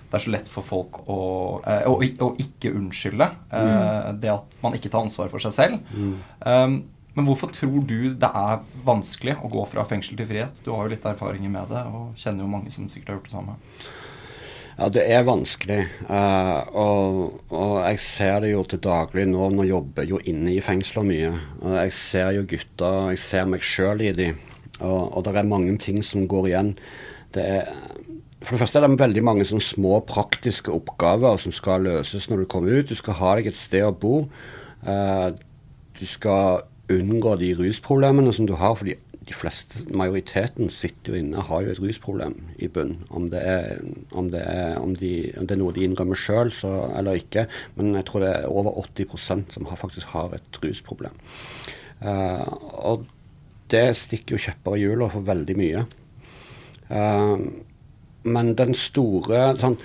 det 0.07 0.17
er 0.17 0.23
så 0.23 0.33
lett 0.33 0.49
for 0.51 0.65
folk 0.65 1.01
å, 1.03 1.19
eh, 1.67 1.85
å, 1.89 1.97
å 1.99 2.31
ikke 2.41 2.73
unnskylde 2.77 3.27
eh, 3.27 3.69
mm. 3.69 4.21
det 4.23 4.31
at 4.33 4.57
man 4.63 4.77
ikke 4.77 4.91
tar 4.93 5.05
ansvar 5.05 5.31
for 5.33 5.43
seg 5.43 5.55
selv. 5.57 5.93
Mm. 5.93 6.15
Um, 6.47 6.79
men 7.13 7.27
hvorfor 7.27 7.51
tror 7.53 7.83
du 7.85 8.15
det 8.17 8.29
er 8.29 8.63
vanskelig 8.85 9.35
å 9.45 9.51
gå 9.51 9.67
fra 9.69 9.83
fengsel 9.85 10.17
til 10.17 10.29
frihet? 10.29 10.63
Du 10.65 10.71
har 10.73 10.87
jo 10.87 10.95
litt 10.95 11.05
erfaringer 11.05 11.51
med 11.53 11.69
det, 11.69 11.83
og 11.93 12.17
kjenner 12.17 12.45
jo 12.45 12.53
mange 12.55 12.73
som 12.73 12.87
sikkert 12.89 13.11
har 13.11 13.19
gjort 13.19 13.29
det 13.29 13.35
samme. 13.35 13.57
Ja, 14.73 14.87
det 14.89 15.03
er 15.05 15.25
vanskelig. 15.27 15.83
Uh, 16.07 16.61
og, 16.73 17.17
og, 17.53 17.75
jeg 17.83 17.99
ser 18.01 18.39
det 18.41 18.53
jo 18.53 18.63
til 18.65 18.81
daglig 18.81 19.27
nå. 19.29 19.51
Nå 19.53 19.67
jobber 19.69 20.05
jeg 20.05 20.15
jo 20.15 20.21
inne 20.29 20.55
i 20.55 20.63
fengsler 20.65 21.05
mye. 21.05 21.29
Og 21.61 21.77
jeg 21.77 21.93
ser 21.97 22.31
jo 22.39 22.47
gutter, 22.49 23.11
jeg 23.13 23.21
ser 23.21 23.45
meg 23.51 23.65
sjøl 23.65 24.01
i 24.01 24.13
dem. 24.17 24.39
Og, 24.79 25.13
og 25.13 25.21
det 25.27 25.35
er 25.37 25.49
mange 25.49 25.77
ting 25.81 26.01
som 26.05 26.25
går 26.29 26.49
igjen. 26.49 26.73
Det 27.33 27.45
er, 27.59 27.69
for 28.41 28.55
det 28.55 28.63
første 28.63 28.81
er 28.81 28.87
det 28.87 28.99
veldig 28.99 29.23
mange 29.23 29.45
sånne 29.47 29.63
små 29.63 30.01
praktiske 30.09 30.73
oppgaver 30.73 31.37
som 31.39 31.53
skal 31.53 31.85
løses 31.85 32.25
når 32.29 32.43
du 32.43 32.49
kommer 32.49 32.73
ut. 32.73 32.89
Du 32.89 32.97
skal 32.97 33.19
ha 33.21 33.37
deg 33.37 33.53
et 33.53 33.59
sted 33.59 33.85
å 33.85 33.93
bo. 33.93 34.25
Uh, 34.81 35.37
du 35.93 36.05
skal 36.09 36.65
unngå 36.91 37.37
de 37.39 37.53
rusproblemene 37.61 38.33
som 38.33 38.49
du 38.49 38.57
har. 38.57 38.73
for 38.73 38.89
de 38.89 38.97
fleste, 39.31 39.85
majoriteten 39.95 40.67
sitter 40.73 41.13
jo 41.13 41.19
inne 41.21 41.43
har 41.47 41.63
jo 41.63 41.71
et 41.71 41.79
rusproblem 41.79 42.35
i 42.59 42.67
bunn. 42.67 42.97
Om 43.07 43.29
om 43.31 43.31
om 44.11 44.27
de, 44.29 45.31
om 45.39 45.47
det 45.47 45.55
er 45.55 45.59
noe 45.61 45.71
de 45.71 45.85
innrømmer 45.87 46.19
sjøl 46.19 46.51
eller 46.97 47.15
ikke. 47.15 47.47
Men 47.75 47.95
jeg 47.95 48.05
tror 48.05 48.19
det 48.19 48.31
er 48.35 48.51
over 48.51 48.75
80% 48.83 49.55
som 49.55 49.65
har, 49.65 49.77
faktisk 49.79 50.11
har 50.11 50.33
et 50.35 50.59
rusproblem. 50.63 51.15
Uh, 52.03 52.43
og 52.83 53.05
det 53.71 53.95
stikker 53.95 54.35
jo 54.35 54.43
kjepper 54.43 54.75
i 54.75 54.83
hjula 54.83 55.07
for 55.07 55.23
veldig 55.23 55.55
mye. 55.55 55.85
Uh, 56.91 57.37
men 58.23 58.53
den 58.59 58.75
store 58.75 59.53
sånn, 59.59 59.77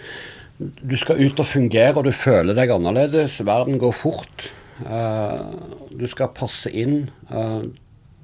Du 0.59 0.97
skal 0.99 1.21
ut 1.23 1.39
og 1.39 1.47
fungere, 1.47 1.95
og 1.95 2.09
du 2.09 2.11
føler 2.11 2.57
deg 2.59 2.73
annerledes. 2.75 3.39
Verden 3.47 3.79
går 3.79 3.93
fort. 3.95 4.49
Uh, 4.83 5.55
du 5.95 6.07
skal 6.11 6.35
passe 6.35 6.73
inn. 6.75 7.05
Uh, 7.31 7.71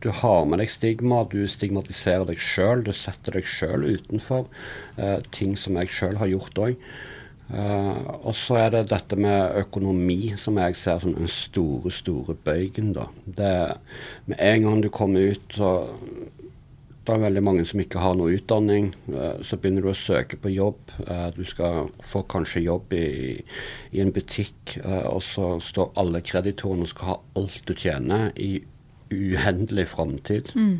du 0.04 0.10
har 0.12 0.44
med 0.44 0.60
deg 0.60 0.70
stigma, 0.70 1.24
du 1.32 1.48
stigmatiserer 1.48 2.28
deg 2.28 2.40
sjøl. 2.42 2.84
Du 2.84 2.92
setter 2.94 3.38
deg 3.38 3.48
sjøl 3.48 3.88
utenfor 3.88 4.46
uh, 5.00 5.18
ting 5.34 5.56
som 5.58 5.80
jeg 5.80 5.92
sjøl 5.96 6.20
har 6.20 6.32
gjort 6.32 6.64
òg. 6.68 6.88
og 8.24 8.32
så 8.32 8.56
er 8.56 8.70
det 8.72 8.86
dette 8.88 9.18
med 9.20 9.58
økonomi 9.60 10.32
som 10.40 10.56
jeg 10.56 10.76
ser 10.80 11.02
som 11.02 11.12
den 11.12 11.28
store, 11.28 11.90
store 11.92 12.34
bøygen. 12.34 12.94
da. 12.96 13.04
Det, 13.24 13.50
med 14.24 14.40
en 14.40 14.64
gang 14.64 14.80
du 14.80 14.88
kommer 14.88 15.34
ut, 15.34 15.52
så 15.52 15.74
det 17.04 17.12
er 17.12 17.20
veldig 17.20 17.42
mange 17.44 17.64
som 17.68 17.80
ikke 17.82 18.00
har 18.00 18.14
noe 18.16 18.32
utdanning. 18.32 18.86
Eh, 19.12 19.40
så 19.44 19.58
begynner 19.60 19.84
du 19.84 19.90
å 19.92 19.98
søke 19.98 20.38
på 20.40 20.52
jobb. 20.54 20.94
Eh, 21.04 21.26
du 21.36 21.42
skal 21.44 21.90
få 22.04 22.22
kanskje 22.32 22.64
jobb 22.64 22.94
i, 22.96 23.08
i 23.92 24.00
en 24.00 24.12
butikk, 24.14 24.78
eh, 24.80 25.04
og 25.10 25.20
så 25.24 25.58
står 25.60 25.92
alle 26.00 26.22
kreditorene 26.24 26.86
og 26.86 26.92
skal 26.94 27.10
ha 27.10 27.18
alt 27.42 27.60
du 27.68 27.74
tjener 27.76 28.32
i 28.40 28.54
uhendelig 29.14 29.88
framtid. 29.94 30.52
Mm. 30.54 30.78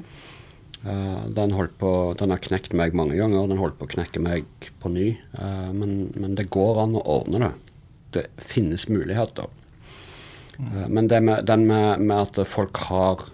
Den, 0.85 1.55
den, 1.55 2.33
har 2.35 2.41
knekt 2.45 2.75
meg 2.77 2.93
mange 2.93 3.17
ganger, 3.17 3.47
den 3.49 3.61
holdt 3.61 3.79
på 3.79 3.87
å 3.87 3.93
knekke 3.95 4.21
meg 4.21 4.67
på 4.83 4.91
ny. 4.93 5.15
Men, 5.73 5.95
men 6.13 6.35
det 6.37 6.51
går 6.53 6.83
an 6.83 6.99
å 6.99 7.05
ordne 7.15 7.41
det. 7.41 7.53
Det 8.19 8.25
finnes 8.37 8.85
muligheter. 8.93 9.49
Mm. 10.59 10.75
Men 10.93 11.09
det 11.09 11.23
med, 11.25 11.47
den 11.49 11.65
med, 11.71 12.05
med 12.05 12.27
at 12.27 12.43
folk 12.49 12.83
har 12.91 13.25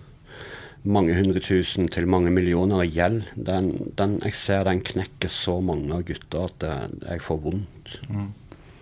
mange 0.83 1.15
hundre 1.17 1.41
tusen 1.45 1.89
til 1.93 2.09
mange 2.09 2.31
millioner 2.33 2.85
i 2.85 2.91
gjeld, 2.91 3.25
den, 3.35 3.73
den, 3.99 4.17
jeg 4.25 4.37
ser 4.39 4.65
den 4.69 4.81
knekker 4.85 5.33
så 5.33 5.59
mange 5.65 6.01
gutter 6.09 6.47
at 6.47 6.57
det, 6.63 6.77
jeg 7.05 7.25
får 7.25 7.43
vondt. 7.45 7.97
Mm. 8.09 8.31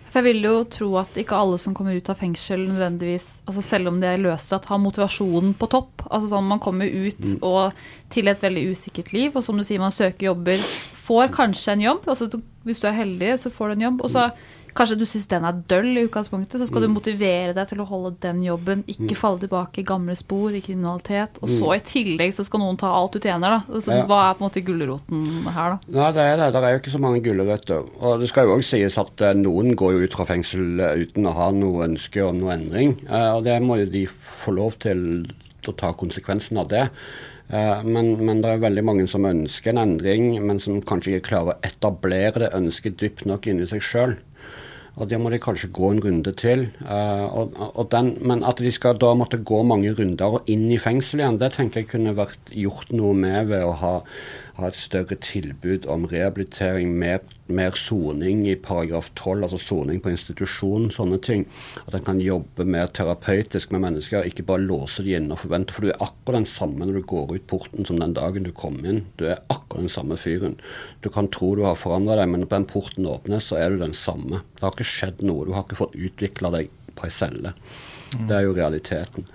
For 0.09 0.19
Jeg 0.19 0.27
vil 0.33 0.45
jo 0.47 0.53
tro 0.73 0.89
at 0.97 1.17
ikke 1.21 1.37
alle 1.37 1.59
som 1.61 1.75
kommer 1.77 1.93
ut 1.93 2.09
av 2.09 2.17
fengsel 2.17 2.65
nødvendigvis, 2.65 3.27
altså 3.45 3.63
selv 3.65 3.91
om 3.91 3.99
de 4.01 4.09
er 4.09 4.21
løslatt, 4.21 4.65
har 4.65 4.81
motivasjonen 4.81 5.53
på 5.59 5.69
topp. 5.69 6.05
Altså 6.09 6.31
sånn 6.31 6.49
Man 6.49 6.61
kommer 6.63 6.89
ut 6.89 7.19
mm. 7.21 7.41
og 7.45 7.77
til 8.09 8.31
et 8.31 8.41
veldig 8.41 8.69
usikkert 8.73 9.13
liv, 9.13 9.35
og 9.35 9.45
som 9.45 9.57
du 9.57 9.63
sier, 9.63 9.81
man 9.81 9.93
søker 9.93 10.31
jobber, 10.31 10.63
får 10.97 11.29
kanskje 11.35 11.75
en 11.75 11.85
jobb. 11.85 12.07
altså 12.09 12.29
Hvis 12.65 12.81
du 12.81 12.89
er 12.89 12.97
heldig, 12.97 13.35
så 13.43 13.53
får 13.53 13.69
du 13.69 13.77
en 13.77 13.85
jobb. 13.89 14.01
og 14.07 14.15
så 14.15 14.29
mm 14.29 14.58
Kanskje 14.79 14.95
du 14.95 15.03
syns 15.09 15.27
den 15.27 15.43
er 15.43 15.57
døll 15.67 15.89
i 15.99 16.05
utgangspunktet, 16.07 16.55
så 16.61 16.65
skal 16.69 16.85
mm. 16.85 16.87
du 16.87 16.93
motivere 16.95 17.55
deg 17.57 17.67
til 17.67 17.81
å 17.83 17.87
holde 17.89 18.13
den 18.23 18.37
jobben, 18.45 18.85
ikke 18.87 19.09
mm. 19.09 19.17
falle 19.19 19.41
tilbake 19.41 19.81
i 19.81 19.87
gamle 19.87 20.15
spor, 20.15 20.53
i 20.55 20.61
kriminalitet. 20.63 21.41
Og 21.43 21.51
så 21.51 21.67
mm. 21.67 21.73
i 21.75 21.81
tillegg 21.89 22.35
så 22.37 22.45
skal 22.47 22.63
noen 22.63 22.79
ta 22.79 22.93
alt 22.95 23.17
du 23.17 23.19
tjener, 23.19 23.57
da. 23.57 23.79
Så 23.83 23.97
ja. 23.97 24.05
Hva 24.07 24.21
er 24.29 24.37
på 24.37 24.45
en 24.45 24.47
måte 24.47 24.63
gulroten 24.63 25.25
her, 25.49 25.75
da? 25.75 25.97
Nei, 25.97 26.11
det 26.15 26.27
er 26.29 26.39
det. 26.39 26.47
Det 26.55 26.61
er 26.63 26.75
jo 26.75 26.81
ikke 26.83 26.93
så 26.95 27.01
mange 27.03 27.23
gulrøtter. 27.25 27.89
Og 27.99 28.23
det 28.23 28.29
skal 28.31 28.47
jo 28.47 28.55
òg 28.55 28.63
sies 28.69 28.99
at 29.03 29.25
uh, 29.25 29.33
noen 29.35 29.75
går 29.79 29.97
jo 29.97 30.05
ut 30.07 30.15
fra 30.15 30.27
fengsel 30.29 30.79
uh, 30.79 30.93
uten 30.95 31.27
å 31.27 31.35
ha 31.35 31.49
noe 31.55 31.89
ønske 31.89 32.23
om 32.23 32.39
noe 32.39 32.55
endring. 32.55 32.95
Uh, 33.09 33.33
og 33.33 33.43
det 33.49 33.57
må 33.65 33.81
jo 33.81 33.89
de 33.91 34.05
få 34.07 34.55
lov 34.55 34.79
til 34.79 35.27
å 35.67 35.75
ta 35.75 35.91
konsekvensen 35.91 36.61
av 36.63 36.71
det. 36.71 36.87
Men, 37.49 38.11
men, 38.21 38.43
det 38.43 38.49
er 38.51 38.59
veldig 38.61 38.83
mange 38.85 39.05
som 39.09 39.25
ønsker 39.25 39.73
en 39.73 39.81
endring, 39.81 40.35
men 40.45 40.59
som 40.61 40.75
kanskje 40.85 41.15
ikke 41.15 41.31
klarer 41.31 41.55
å 41.55 41.65
etablere 41.65 42.43
det 42.43 42.49
ønsket 42.53 42.99
dypt 43.01 43.23
nok 43.25 43.47
inni 43.49 43.65
seg 43.69 43.81
sjøl. 43.81 44.13
Og 44.99 45.07
det 45.07 45.19
må 45.21 45.31
de 45.31 45.39
kanskje 45.39 45.71
gå 45.71 45.93
en 45.93 46.01
runde 46.03 46.33
til. 46.35 46.65
Uh, 46.83 47.25
og, 47.41 47.55
og 47.69 47.87
den, 47.93 48.13
men 48.19 48.43
at 48.47 48.59
de 48.59 48.71
skal 48.75 48.99
da 48.99 49.13
måtte 49.15 49.39
gå 49.39 49.61
mange 49.67 49.93
runder 49.95 50.39
og 50.39 50.51
inn 50.51 50.67
i 50.71 50.81
fengsel 50.81 51.23
igjen, 51.23 51.39
det 51.39 51.53
tenker 51.55 51.83
jeg 51.83 51.91
kunne 51.93 52.17
vært 52.17 52.51
gjort 52.51 52.91
noe 52.95 53.15
med 53.15 53.53
ved 53.53 53.63
å 53.63 53.73
ha 53.79 53.93
ha 54.61 54.69
et 54.71 54.77
større 54.79 55.15
tilbud 55.23 55.87
om 55.91 56.05
rehabilitering, 56.09 56.91
mer, 56.99 57.21
mer 57.47 57.75
soning 57.77 58.45
i 58.49 58.55
paragraf 58.59 59.09
12, 59.15 59.45
altså 59.47 59.59
soning 59.61 60.01
på 60.03 60.11
institusjon, 60.13 60.89
sånne 60.93 61.19
ting. 61.25 61.45
At 61.85 61.97
en 61.97 62.05
kan 62.07 62.21
jobbe 62.23 62.65
mer 62.67 62.91
terapeutisk 62.95 63.73
med 63.75 63.83
mennesker, 63.85 64.27
ikke 64.27 64.45
bare 64.49 64.65
låse 64.65 65.05
de 65.05 65.15
inne 65.17 65.35
og 65.35 65.43
forvente. 65.43 65.75
For 65.75 65.85
du 65.85 65.93
er 65.93 66.03
akkurat 66.03 66.41
den 66.41 66.49
samme 66.49 66.87
når 66.87 66.99
du 66.99 67.07
går 67.13 67.35
ut 67.35 67.47
porten 67.51 67.87
som 67.89 68.01
den 68.01 68.17
dagen 68.17 68.47
du 68.47 68.51
kom 68.55 68.81
inn. 68.83 69.05
Du 69.21 69.27
er 69.29 69.41
akkurat 69.47 69.85
den 69.87 69.93
samme 69.93 70.19
fyren. 70.19 70.59
Du 71.05 71.11
kan 71.13 71.31
tro 71.33 71.53
du 71.57 71.63
har 71.67 71.79
forandra 71.79 72.19
deg, 72.19 72.31
men 72.31 72.43
når 72.43 72.53
den 72.55 72.67
porten 72.69 73.09
åpnes, 73.09 73.49
så 73.49 73.61
er 73.61 73.71
du 73.73 73.81
den 73.83 73.97
samme. 73.97 74.43
Det 74.57 74.65
har 74.65 74.75
ikke 74.75 74.91
skjedd 74.91 75.23
noe. 75.25 75.47
Du 75.47 75.55
har 75.55 75.65
ikke 75.65 75.81
fått 75.83 75.97
utvikla 75.97 76.53
deg 76.57 76.73
på 76.99 77.07
ei 77.07 77.13
celle. 77.13 77.55
Det 78.17 78.35
er 78.35 78.47
jo 78.47 78.55
realiteten. 78.57 79.27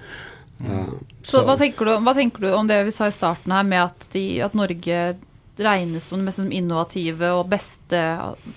Mm. 0.60 0.98
Så, 1.26 1.42
hva 1.46 1.56
tenker, 1.58 1.88
du, 1.88 1.94
hva 2.04 2.14
tenker, 2.16 2.44
du, 2.44 2.50
om 2.54 2.68
det 2.68 2.82
vi 2.86 2.92
sa 2.94 3.08
i 3.08 3.14
starten 3.14 3.54
her, 3.54 3.66
med 3.66 3.86
at, 3.88 4.06
de, 4.12 4.24
at 4.44 4.54
Norge 4.56 4.98
regnes 5.62 6.08
som 6.08 6.18
det 6.18 6.26
mest 6.26 6.40
innovative 6.42 7.30
og 7.38 7.48
beste 7.52 8.00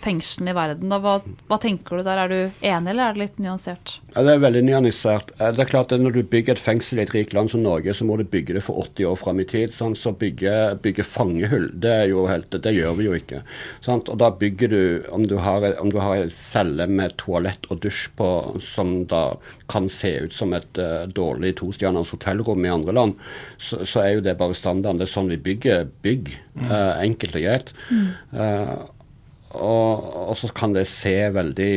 fengslene 0.02 0.54
i 0.54 0.58
verden. 0.58 0.94
Hva, 1.04 1.20
hva, 1.50 1.60
tenker 1.62 2.00
du 2.00 2.06
der? 2.08 2.22
Er 2.24 2.32
du 2.32 2.40
enig, 2.66 2.92
eller 2.92 3.04
er 3.04 3.16
det 3.16 3.24
litt 3.24 3.42
nyansert? 3.44 3.98
Ja, 4.16 4.24
det 4.26 4.34
er 4.34 4.44
veldig 4.46 4.64
nyansert. 4.66 5.34
Eh, 5.38 5.52
det 5.54 5.64
er 5.64 5.70
klart 5.70 5.94
at 5.94 6.02
Når 6.02 6.16
du 6.18 6.22
bygger 6.24 6.56
et 6.56 6.64
fengsel 6.64 7.02
i 7.02 7.06
et 7.06 7.14
rikt 7.14 7.36
land 7.38 7.52
som 7.52 7.62
Norge, 7.62 7.94
så 7.94 8.06
må 8.08 8.18
du 8.18 8.24
bygge 8.26 8.58
det 8.58 8.64
for 8.66 8.82
80 8.82 9.12
år 9.12 9.20
fram 9.20 9.42
i 9.42 9.48
tid. 9.50 9.74
Sant? 9.76 10.00
Så 10.02 10.14
bygge, 10.18 10.78
bygge, 10.82 11.06
fangehull, 11.06 11.70
det, 11.74 11.94
er 12.04 12.12
jo 12.14 12.26
helt, 12.30 12.50
det 12.52 12.74
gjør 12.74 12.98
vi 12.98 13.08
jo 13.10 13.18
ikke. 13.18 13.44
Sant? 13.86 14.10
Og 14.10 14.18
da 14.22 14.32
bygger 14.32 14.74
du 14.74 14.84
Om 15.12 15.26
du 15.28 15.38
har, 15.42 15.64
om 15.82 15.90
du 15.92 16.00
har 16.00 16.16
en 16.18 16.32
celle 16.32 16.88
med 16.88 17.16
toalett 17.22 17.66
og 17.70 17.82
dusj 17.84 18.10
på, 18.18 18.30
som 18.64 19.06
da 19.10 19.38
kan 19.70 19.90
se 19.92 20.14
ut 20.26 20.34
som 20.34 20.54
et 20.56 20.80
uh, 20.80 21.06
dårlig 21.10 21.56
tostjerners 21.60 22.12
hotellrom 22.16 22.66
i 22.66 22.72
andre 22.72 22.96
land, 22.96 23.16
så, 23.58 23.84
så, 23.84 24.02
er 24.04 24.18
jo 24.18 24.26
det 24.26 24.38
bare 24.40 24.56
standarden. 24.58 25.02
Det 25.02 25.08
er 25.08 25.14
sånn 25.14 25.32
vi 25.32 25.40
bygger 25.50 25.88
bygg. 26.06 26.34
Mm. 26.58 26.70
Uh, 26.72 26.87
enkelt 26.96 27.36
og 27.38 27.44
greit. 27.48 27.74
Mm. 27.92 28.08
Uh, 28.34 28.78
og, 29.58 30.08
og, 30.28 30.34
så 30.38 30.50
kan 30.56 30.74
det 30.76 30.88
se 30.92 31.16
veldig 31.34 31.72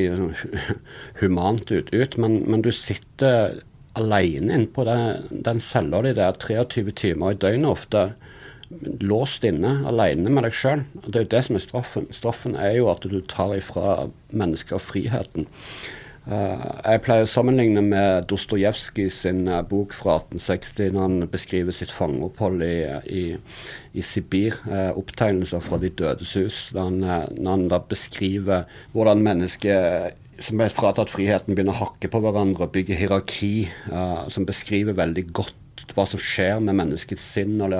humant 1.22 1.70
ut, 1.70 1.92
ut 1.94 2.16
men, 2.18 2.40
men, 2.50 2.64
du 2.66 2.72
sitter 2.74 3.60
alene 3.98 4.56
inne 4.56 4.70
på 4.70 4.84
den 4.86 5.62
cella 5.62 6.02
di 6.04 6.14
der 6.18 6.36
23 6.38 6.92
timer 6.98 7.34
i 7.34 7.38
døgnet 7.40 7.70
ofte. 7.70 8.04
Låst 9.02 9.44
inne, 9.46 9.80
alene 9.90 10.30
med 10.30 10.46
deg 10.46 10.54
sjøl. 10.54 10.84
Det 11.06 11.14
er 11.14 11.24
jo 11.24 11.32
det 11.32 11.44
som 11.46 11.56
er 11.58 11.64
straffen. 11.64 12.10
Straffen 12.14 12.54
er 12.54 12.76
jo 12.78 12.90
at 12.92 13.02
du 13.02 13.18
tar 13.30 13.56
ifra 13.56 14.10
mennesker 14.30 14.82
friheten. 14.82 15.48
Uh, 16.28 16.60
jeg 16.84 17.00
pleier 17.06 17.24
å 17.24 17.30
sammenligne 17.30 17.80
med 17.80 18.26
Dostojevskij 18.28 19.08
sin 19.14 19.46
uh, 19.48 19.62
bok 19.66 19.94
fra 19.96 20.18
1860, 20.20 20.90
når 20.92 21.06
han 21.06 21.28
beskriver 21.32 21.74
sitt 21.74 21.94
fangeopphold 21.96 22.64
i, 22.66 22.74
i, 23.08 23.22
i 23.96 24.04
Sibir. 24.04 24.58
Uh, 24.68 24.92
opptegnelser 25.00 25.64
fra 25.64 25.80
De 25.80 25.88
dødes 25.96 26.34
hus. 26.36 26.58
Da 26.76 26.84
han, 26.90 27.00
når 27.00 27.50
han 27.50 27.64
da 27.72 27.80
beskriver 27.88 28.68
hvordan 28.92 29.24
mennesket 29.24 30.18
som 30.44 30.60
er 30.60 30.72
fratatt 30.72 31.12
friheten, 31.12 31.56
begynner 31.56 31.76
å 31.76 31.86
hakke 31.86 32.08
på 32.12 32.20
hverandre 32.24 32.64
og 32.64 32.72
bygge 32.72 32.96
hierarki, 32.96 33.68
som 34.32 34.46
beskriver 34.48 34.96
veldig 34.96 35.26
godt 35.36 35.92
hva 35.92 36.06
som 36.08 36.20
skjer 36.22 36.62
med 36.64 36.78
menneskets 36.78 37.24
sinn 37.34 37.58
når, 37.60 37.76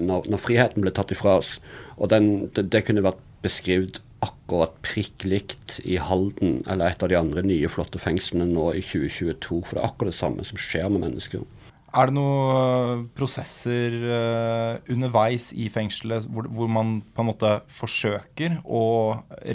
når, 0.00 0.40
friheten 0.40 0.84
ble 0.84 0.92
tatt 0.94 1.12
ifra 1.12 1.38
oss. 1.42 1.58
Og 1.98 2.08
den, 2.12 2.48
det, 2.56 2.68
det, 2.72 2.84
kunne 2.86 3.04
vært 3.04 3.20
beskrevet 3.44 4.00
akkurat 4.24 4.74
prikk 4.84 5.26
likt 5.28 5.78
i 5.84 5.98
Halden 6.00 6.62
eller 6.66 6.90
et 6.90 7.02
av 7.04 7.10
de 7.10 7.18
andre 7.18 7.44
nye, 7.46 7.70
flotte 7.70 8.00
fengslene 8.02 8.48
nå 8.50 8.72
i 8.74 8.82
2022. 8.82 9.62
For 9.66 9.76
det 9.76 9.82
er 9.82 9.88
akkurat 9.90 10.14
det 10.14 10.20
samme 10.20 10.46
som 10.46 10.60
skjer 10.60 10.90
med 10.92 11.04
mennesker. 11.06 11.44
Er 11.88 12.10
det 12.10 12.18
noen 12.18 13.06
prosesser 13.16 13.94
uh, 14.04 14.74
underveis 14.92 15.48
i 15.56 15.70
fengselet 15.72 16.26
hvor, 16.28 16.44
hvor, 16.52 16.68
man 16.68 16.98
på 17.16 17.24
en 17.24 17.30
måte 17.30 17.52
forsøker 17.72 18.58
å 18.64 18.82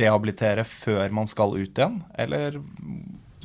rehabilitere 0.01 0.65
før 0.65 1.13
man 1.13 1.29
skal 1.29 1.53
ut 1.59 1.77
igjen, 1.77 1.99
eller 2.17 2.57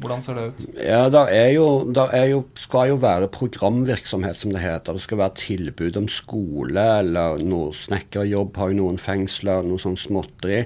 hvordan 0.01 0.23
ser 0.23 0.39
det 0.39 0.45
ut? 0.49 0.65
Ja, 0.79 1.09
Der, 1.11 1.27
er 1.35 1.49
jo, 1.55 1.93
der 1.93 2.15
er 2.15 2.25
jo, 2.31 2.45
skal 2.55 2.93
jo 2.93 3.01
være 3.03 3.29
programvirksomhet, 3.29 4.37
som 4.37 4.53
det 4.55 4.63
heter. 4.63 4.93
Det 4.93 5.03
skal 5.03 5.19
være 5.19 5.39
tilbud 5.43 5.97
om 5.97 6.09
skole 6.09 6.85
eller 7.01 7.43
noe 7.43 7.73
snekkerjobb 7.75 8.57
har 8.57 8.73
jo 8.73 8.81
noen 8.83 8.99
fengsler, 9.03 9.67
noe 9.67 9.83
sånn 9.83 9.99
småtteri. 9.99 10.65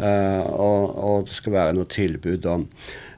Uh, 0.00 0.46
og, 0.54 0.84
og 0.96 1.26
det 1.28 1.34
skal 1.36 1.56
være 1.56 1.74
noe 1.76 1.88
tilbud 1.90 2.46
om 2.48 2.68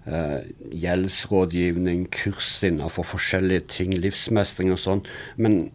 uh, 0.09 0.41
gjeldsrådgivning, 0.73 2.09
kurs 2.15 2.57
innenfor 2.67 3.07
forskjellige 3.07 3.69
ting, 3.77 3.95
livsmestring 4.03 4.73
og 4.75 4.81
sånn. 4.83 5.05
Men 5.37 5.67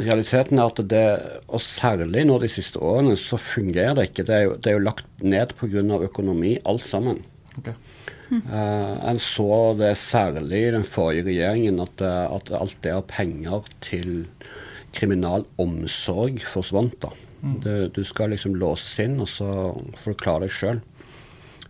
realiteten 0.00 0.58
er 0.58 0.68
at 0.68 0.82
det, 0.90 1.04
og 1.48 1.62
særlig 1.62 2.26
nå 2.28 2.38
de 2.42 2.50
siste 2.50 2.82
årene, 2.82 3.16
så 3.18 3.38
fungerer 3.40 3.96
det 3.98 4.10
ikke. 4.10 4.26
Det 4.28 4.36
er 4.36 4.46
jo, 4.48 4.54
det 4.58 4.70
er 4.70 4.78
jo 4.78 4.86
lagt 4.86 5.24
ned 5.24 5.54
pga. 5.58 5.84
økonomi, 6.10 6.58
alt 6.66 6.86
sammen. 6.88 7.22
Okay. 7.58 7.74
Uh, 8.30 8.94
en 9.10 9.20
så 9.22 9.74
det 9.78 9.94
særlig 10.00 10.62
i 10.68 10.72
den 10.74 10.86
forrige 10.88 11.26
regjeringen, 11.28 11.82
at, 11.84 12.00
at 12.04 12.52
alt 12.56 12.78
det 12.84 12.94
av 12.94 13.04
penger 13.10 13.68
til 13.84 14.24
kriminalomsorg 14.94 16.40
forsvant. 16.48 16.96
da. 17.02 17.12
Mm. 17.44 17.60
Det, 17.60 17.76
du 17.96 18.02
skal 18.08 18.32
liksom 18.32 18.56
låses 18.56 18.98
inn, 19.04 19.18
og 19.20 19.28
så 19.28 19.48
får 20.00 20.14
du 20.14 20.20
klare 20.22 20.46
deg 20.46 20.54
sjøl. 20.56 20.80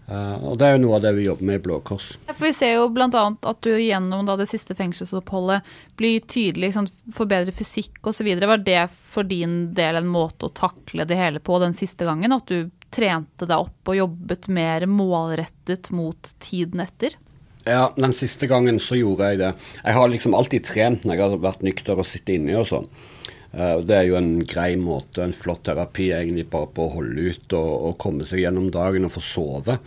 Uh, 0.04 0.36
og 0.50 0.58
Det 0.60 0.66
er 0.66 0.74
jo 0.74 0.82
noe 0.82 0.98
av 0.98 1.04
det 1.06 1.14
vi 1.16 1.24
jobber 1.24 1.48
med 1.48 1.60
i 1.60 1.62
Blå 1.64 1.78
Kors. 1.86 2.10
For 2.28 2.44
Vi 2.44 2.52
ser 2.56 2.74
jo 2.76 2.88
bl.a. 2.92 3.08
at 3.08 3.60
du 3.64 3.70
gjennom 3.72 4.26
da, 4.28 4.36
det 4.36 4.50
siste 4.50 4.76
fengselsoppholdet 4.76 5.64
blir 5.96 6.20
tydelig, 6.28 6.74
sånn, 6.76 6.90
forbedrer 7.16 7.56
fysikk 7.56 8.04
osv. 8.12 8.28
Var 8.44 8.64
det 8.66 8.82
for 8.92 9.24
din 9.28 9.72
del 9.76 10.02
en 10.02 10.10
måte 10.12 10.50
å 10.50 10.54
takle 10.54 11.08
det 11.08 11.16
hele 11.18 11.40
på 11.40 11.56
den 11.62 11.76
siste 11.76 12.04
gangen? 12.08 12.36
At 12.36 12.52
du 12.52 12.68
trente 12.94 13.48
deg 13.48 13.56
opp 13.56 13.90
og 13.90 13.98
jobbet 13.98 14.48
mer 14.52 14.84
målrettet 14.86 15.90
mot 15.94 16.34
tiden 16.42 16.84
etter? 16.84 17.16
Ja, 17.64 17.88
den 17.96 18.12
siste 18.12 18.46
gangen 18.46 18.76
så 18.82 18.98
gjorde 18.98 19.32
jeg 19.32 19.40
det. 19.40 19.54
Jeg 19.80 19.96
har 19.96 20.10
liksom 20.12 20.36
alltid 20.36 20.66
trent 20.68 21.06
når 21.08 21.16
jeg 21.16 21.24
har 21.24 21.44
vært 21.46 21.64
nykter 21.64 21.96
og 21.96 22.06
sittet 22.06 22.36
inni 22.36 22.56
og 22.60 22.68
sånn. 22.68 22.90
Uh, 23.54 23.78
det 23.86 23.96
er 23.96 24.08
jo 24.08 24.18
en 24.18 24.34
grei 24.50 24.74
måte, 24.80 25.22
en 25.22 25.36
flott 25.36 25.62
terapi 25.68 26.10
egentlig 26.16 26.48
bare 26.50 26.70
på 26.74 26.88
å 26.88 26.94
holde 26.96 27.30
ut 27.30 27.54
og, 27.54 27.72
og 27.88 27.96
komme 28.02 28.26
seg 28.26 28.42
gjennom 28.42 28.70
dagen 28.74 29.06
og 29.06 29.14
få 29.14 29.22
sove. 29.22 29.78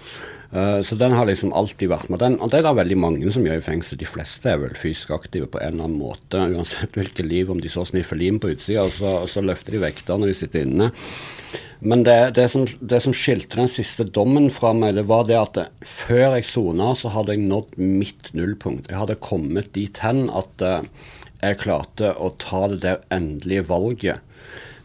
Uh, 0.48 0.80
så 0.88 0.96
den 0.96 1.12
har 1.12 1.28
liksom 1.28 1.52
alltid 1.52 1.92
vært 1.92 2.12
med. 2.12 2.22
Den, 2.24 2.38
og 2.40 2.52
det 2.52 2.62
er 2.62 2.68
det 2.70 2.78
veldig 2.80 3.00
mange 3.04 3.34
som 3.36 3.44
gjør 3.44 3.60
i 3.60 3.66
fengsel. 3.66 4.00
De 4.00 4.08
fleste 4.08 4.54
er 4.54 4.62
vel 4.62 4.78
fysisk 4.80 5.12
aktive 5.18 5.50
på 5.52 5.60
en 5.60 5.76
eller 5.76 5.90
annen 5.90 6.00
måte, 6.00 6.40
uansett 6.40 6.96
hvilket 6.96 7.28
liv. 7.28 7.52
Om 7.52 7.60
de 7.64 7.72
så 7.72 7.84
sniffer 7.88 8.20
lim 8.20 8.40
på 8.40 8.54
utsida, 8.56 8.88
så, 8.94 9.20
så 9.28 9.44
løfter 9.44 9.76
de 9.76 9.84
vekter 9.84 10.22
når 10.22 10.32
de 10.32 10.38
sitter 10.40 10.64
inne. 10.64 10.94
Men 11.80 12.02
det, 12.08 12.16
det, 12.40 12.48
som, 12.50 12.64
det, 12.66 13.02
som, 13.04 13.14
skilte 13.14 13.60
den 13.60 13.70
siste 13.70 14.08
dommen 14.10 14.48
fra 14.54 14.72
meg, 14.74 14.96
det 14.98 15.06
var 15.12 15.28
det 15.28 15.38
at 15.38 15.60
før 15.86 16.38
jeg 16.38 16.48
sona, 16.50 16.94
så 16.98 17.12
hadde 17.14 17.36
jeg 17.36 17.46
nådd 17.46 17.76
mitt 17.78 18.32
nullpunkt. 18.38 18.90
Jeg 18.90 19.02
hadde 19.04 19.20
kommet 19.22 19.70
dit 19.76 20.02
hen 20.02 20.26
at 20.34 20.66
uh, 20.66 20.82
jeg 21.41 21.60
klarte 21.62 22.13
å 22.17 22.32
ta 22.41 22.65
det 22.71 22.82
der 22.86 23.04
endelige 23.13 23.67
valget. 23.69 24.23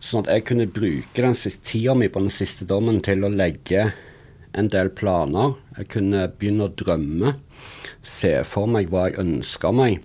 Sånn 0.02 0.26
at 0.26 0.32
jeg 0.34 0.46
kunne 0.50 0.70
bruke 0.70 1.22
den 1.22 1.36
tida 1.64 1.94
mi 1.94 2.08
på 2.10 2.24
den 2.24 2.34
siste 2.34 2.66
dommen 2.68 3.00
til 3.04 3.24
å 3.24 3.30
legge 3.32 3.92
en 4.58 4.68
del 4.72 4.90
planer. 4.92 5.54
Jeg 5.78 5.92
kunne 5.94 6.26
begynne 6.38 6.68
å 6.68 6.74
drømme. 6.76 7.36
Se 8.02 8.34
for 8.48 8.68
meg 8.68 8.90
hva 8.92 9.08
jeg 9.08 9.20
ønska 9.22 9.70
meg. 9.72 10.02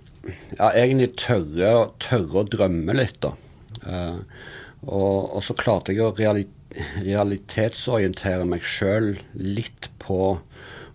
Ja, 0.58 0.70
egentlig 0.70 1.14
tørre, 1.18 1.90
tørre, 2.02 2.44
å 2.44 2.48
drømme 2.48 2.96
litt, 2.96 3.18
da. 3.24 3.34
Uh, 3.82 4.20
og, 4.84 5.34
og, 5.34 5.40
så 5.44 5.56
klarte 5.58 5.94
jeg 5.94 6.04
å 6.04 6.14
reali 6.16 6.46
realitetsorientere 7.00 8.44
meg 8.44 8.60
sjøl 8.60 9.14
litt 9.32 9.88
på 10.02 10.36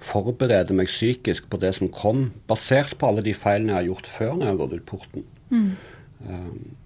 Forberede 0.03 0.75
meg 0.75 0.89
psykisk 0.91 1.47
på 1.49 1.57
det 1.61 1.71
som 1.79 1.89
kom, 1.89 2.27
basert 2.49 2.97
på 2.99 3.07
alle 3.09 3.23
de 3.25 3.33
feilene 3.33 3.71
jeg 3.71 3.77
har 3.79 3.87
gjort 3.87 4.09
før 4.11 4.33
når 4.35 4.43
jeg 4.43 4.51
har 4.51 4.59
gått 4.59 4.75
ut 4.75 4.85
porten. 4.89 5.25
Mm. 5.53 5.73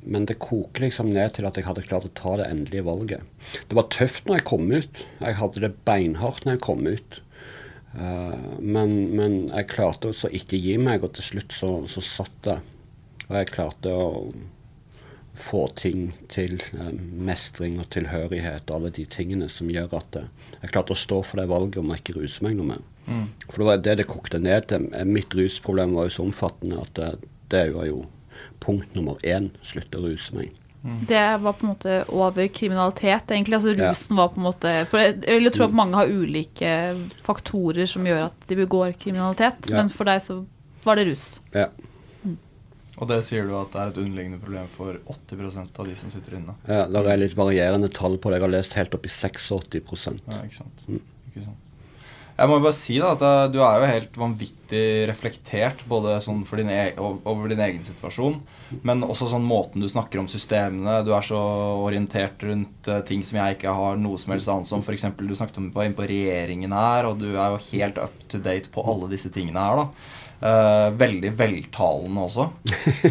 men 0.01 0.23
det 0.25 0.39
koker 0.41 0.81
liksom 0.81 1.11
ned 1.13 1.35
til 1.35 1.45
at 1.45 1.59
jeg 1.59 1.67
hadde 1.67 1.83
klart 1.85 2.07
å 2.07 2.13
ta 2.17 2.31
det 2.39 2.47
endelige 2.49 2.87
valget. 2.87 3.43
Det 3.69 3.77
var 3.77 3.85
tøft 3.93 4.25
når 4.25 4.39
jeg 4.39 4.45
kom 4.49 4.71
ut. 4.71 5.01
Jeg 5.19 5.37
hadde 5.37 5.61
det 5.61 5.69
beinhardt 5.85 6.47
når 6.47 6.55
jeg 6.55 6.63
kom 6.65 6.87
ut. 6.89 7.19
Uh, 7.97 8.57
men, 8.59 8.91
men, 9.17 9.37
jeg 9.49 9.69
klarte 9.71 10.11
å 10.11 10.29
ikke 10.29 10.59
gi 10.59 10.75
meg, 10.81 11.05
og 11.05 11.15
til 11.17 11.25
slutt 11.31 11.55
så, 11.55 11.71
så 11.89 12.03
satt 12.03 12.35
det. 12.45 12.59
Og 13.27 13.39
jeg 13.39 13.51
klarte 13.55 13.93
å 13.93 14.09
få 15.37 15.63
ting 15.77 16.11
til 16.33 16.59
uh, 16.77 16.91
mestring 16.93 17.79
og 17.81 17.89
tilhørighet, 17.93 18.69
og 18.69 18.75
alle 18.79 18.93
de 18.93 19.07
tingene 19.09 19.49
som 19.51 19.71
gjør 19.71 19.97
at 20.01 20.19
jeg 20.19 20.73
klarte 20.73 20.93
å 20.93 20.99
stå 20.99 21.23
for 21.25 21.41
det 21.41 21.49
valget 21.49 21.81
om 21.81 21.89
jeg 21.93 22.03
ikke 22.03 22.19
ruser 22.19 22.45
meg 22.47 22.59
noe 22.59 22.75
mer. 22.75 22.85
Mm. 23.07 23.25
For 23.47 23.61
det 23.61 23.69
var 23.69 23.81
det 23.85 23.97
det 24.01 24.09
kokte 24.11 24.41
ned 24.43 24.69
til. 24.69 24.89
Mitt 25.07 25.33
rusproblem 25.37 25.95
var 25.97 26.09
jo 26.09 26.15
så 26.17 26.27
omfattende 26.27 26.81
at 26.83 26.93
det, 26.99 27.11
det 27.53 27.65
var 27.73 27.87
jo 27.87 28.03
punkt 28.63 28.95
nummer 28.97 29.19
én 29.25 29.51
slutte 29.65 29.99
å 29.99 30.07
ruse 30.07 30.35
meg. 30.37 30.55
Mm. 30.83 31.05
Det 31.09 31.37
var 31.37 31.53
på 31.53 31.65
en 31.65 31.71
måte 31.73 31.95
over 32.13 32.47
kriminalitet, 32.47 33.31
egentlig. 33.31 33.57
Altså 33.57 33.73
rusen 33.73 34.13
ja. 34.15 34.21
var 34.21 34.29
på 34.31 34.39
en 34.39 34.45
måte 34.45 34.73
For 34.91 35.01
jeg 35.01 35.41
vil 35.41 35.51
tro 35.51 35.65
at 35.65 35.75
mange 35.75 35.97
har 35.99 36.11
ulike 36.11 36.71
faktorer 37.25 37.89
som 37.89 38.05
gjør 38.07 38.29
at 38.29 38.47
de 38.47 38.59
begår 38.61 38.93
kriminalitet, 38.99 39.67
ja. 39.71 39.81
men 39.81 39.91
for 39.91 40.07
deg 40.07 40.23
så 40.23 40.39
var 40.85 40.99
det 40.99 41.09
rus. 41.09 41.27
Ja. 41.51 41.67
Mm. 42.23 42.37
Og 42.95 43.11
det 43.11 43.19
sier 43.27 43.49
du 43.49 43.55
at 43.59 43.73
det 43.73 43.81
er 43.83 43.91
et 43.91 44.01
underliggende 44.05 44.39
problem 44.43 44.69
for 44.77 45.01
80% 45.17 45.81
av 45.81 45.91
de 45.91 45.97
som 45.99 46.13
sitter 46.13 46.39
inne? 46.39 46.55
Ja, 46.69 46.85
det 46.93 47.03
er 47.03 47.23
litt 47.25 47.35
varierende 47.37 47.91
tall 47.91 48.15
på 48.21 48.31
det. 48.31 48.39
Jeg 48.39 48.47
har 48.47 48.55
lest 48.55 48.77
helt 48.79 48.95
opp 48.95 49.09
i 49.09 49.11
86% 49.11 50.23
Ja, 50.29 50.43
ikke 50.45 50.61
sant. 50.61 50.87
Mm. 50.87 51.01
Ikke 51.31 51.47
sant. 51.49 51.66
Jeg 52.37 52.49
må 52.49 52.59
jo 52.59 52.65
bare 52.67 52.77
si 52.77 52.99
da, 53.01 53.15
at 53.15 53.23
eh, 53.25 53.47
du 53.49 53.57
er 53.65 53.79
jo 53.79 53.89
helt 53.89 54.17
vanvittig 54.21 54.81
reflektert, 55.09 55.79
både 55.89 56.19
sånn 56.21 56.43
din 56.59 56.69
e 56.69 56.81
over 56.99 57.49
din 57.49 57.63
egen 57.65 57.81
situasjon, 57.85 58.35
men 58.85 59.01
også 59.05 59.31
sånn 59.31 59.47
måten 59.47 59.81
du 59.81 59.87
snakker 59.89 60.21
om 60.21 60.27
systemene. 60.29 60.99
Du 61.07 61.15
er 61.17 61.25
så 61.25 61.39
orientert 61.81 62.43
rundt 62.45 62.89
uh, 62.91 62.99
ting 63.07 63.23
som 63.25 63.39
jeg 63.39 63.57
ikke 63.57 63.73
har 63.73 63.97
noe 63.97 64.19
som 64.21 64.35
helst 64.35 64.51
annet 64.53 64.73
om. 64.75 64.83
F.eks. 64.83 65.07
du 65.17 65.33
snakket 65.33 65.57
om 65.63 65.71
var 65.73 65.87
inne 65.87 65.97
på 65.97 66.05
regjeringen 66.11 66.75
her, 66.75 67.07
og 67.09 67.23
du 67.23 67.31
er 67.31 67.55
jo 67.55 67.63
helt 67.71 67.97
up 68.03 68.21
to 68.29 68.41
date 68.43 68.69
på 68.75 68.85
alle 68.85 69.09
disse 69.15 69.31
tingene 69.33 69.63
her. 69.63 69.81
da. 69.81 70.13
Uh, 70.37 70.91
veldig 70.93 71.31
veltalende 71.39 72.27
også. 72.27 72.49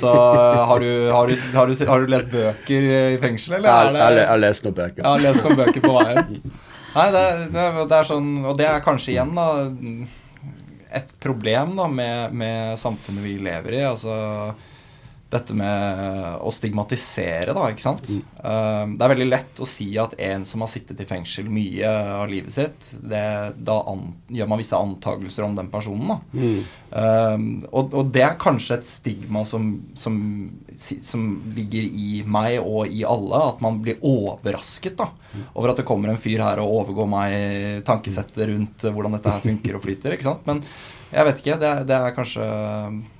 Så 0.04 0.12
uh, 0.12 0.60
har, 0.70 0.84
du, 0.84 1.08
har, 1.10 1.26
du, 1.26 1.48
har, 1.56 1.72
du, 1.72 1.82
har, 1.88 2.04
du, 2.04 2.12
lest 2.14 2.30
bøker 2.30 2.88
i 3.16 3.18
fengsel, 3.18 3.58
eller? 3.58 3.98
Jeg 3.98 4.30
har 4.30 4.44
lest 4.44 4.68
noen 4.68 4.78
bøker. 4.78 5.02
Jeg 5.02 5.10
har 5.10 5.26
lest 5.26 5.42
noen 5.42 5.62
bøker 5.64 5.88
på 5.88 5.98
veien. 5.98 6.56
Nei, 6.96 7.10
det, 7.12 7.24
det, 7.52 7.64
det, 7.76 7.96
er 7.98 8.08
sånn 8.08 8.30
Og 8.48 8.54
det 8.56 8.68
er 8.70 8.84
kanskje 8.84 9.12
igjen 9.12 9.34
da 9.36 9.50
et 10.96 11.10
problem 11.20 11.74
da 11.76 11.88
med, 11.92 12.32
med 12.32 12.78
samfunnet 12.80 13.24
vi 13.26 13.34
lever 13.42 13.74
i. 13.74 13.82
Altså 13.84 14.14
dette 15.26 15.54
med 15.58 16.38
å 16.38 16.50
stigmatisere, 16.54 17.50
da, 17.56 17.66
ikke 17.72 17.82
sant. 17.82 18.06
Mm. 18.06 18.92
Det 18.94 19.02
er 19.02 19.10
veldig 19.10 19.26
lett 19.26 19.62
å 19.62 19.66
si 19.66 19.88
at 19.98 20.14
en 20.22 20.44
som 20.46 20.62
har 20.62 20.70
sittet 20.70 21.00
i 21.02 21.06
fengsel 21.08 21.48
mye 21.50 21.90
av 22.20 22.28
livet 22.30 22.54
sitt, 22.54 22.90
det, 23.02 23.22
da 23.58 23.80
an, 23.90 24.04
gjør 24.30 24.50
man 24.52 24.62
visse 24.62 24.78
antakelser 24.78 25.48
om 25.48 25.56
den 25.58 25.70
personen. 25.72 26.12
da. 26.12 26.18
Mm. 26.38 26.60
Uh, 26.86 27.66
og, 27.72 27.90
og, 27.90 28.12
det 28.14 28.22
er 28.22 28.38
kanskje 28.38 28.78
et 28.78 28.86
stigma 28.86 29.42
som, 29.48 29.66
som, 29.98 30.14
som, 30.78 31.26
ligger 31.56 31.90
i 31.90 32.22
meg 32.22 32.60
og 32.60 32.86
i 32.86 33.02
alle, 33.08 33.42
at 33.50 33.64
man 33.64 33.82
blir 33.82 33.98
overrasket 34.06 34.94
da, 35.00 35.10
over 35.56 35.72
at 35.72 35.82
det 35.82 35.88
kommer 35.88 36.12
en 36.12 36.22
fyr 36.22 36.44
her 36.44 36.62
og 36.62 36.84
overgår 36.84 37.10
meg 37.10 37.82
tankesettet 37.88 38.46
rundt 38.52 38.86
hvordan 38.86 39.18
dette 39.18 39.34
her 39.34 39.42
funker 39.42 39.76
og 39.76 39.84
flyter. 39.88 40.14
ikke 40.14 40.30
sant? 40.30 40.46
Men 40.46 40.62
jeg 41.10 41.26
vet 41.28 41.42
ikke. 41.42 41.60
Det, 41.60 41.74
det 41.90 41.98
er 41.98 42.14
kanskje 42.14 42.46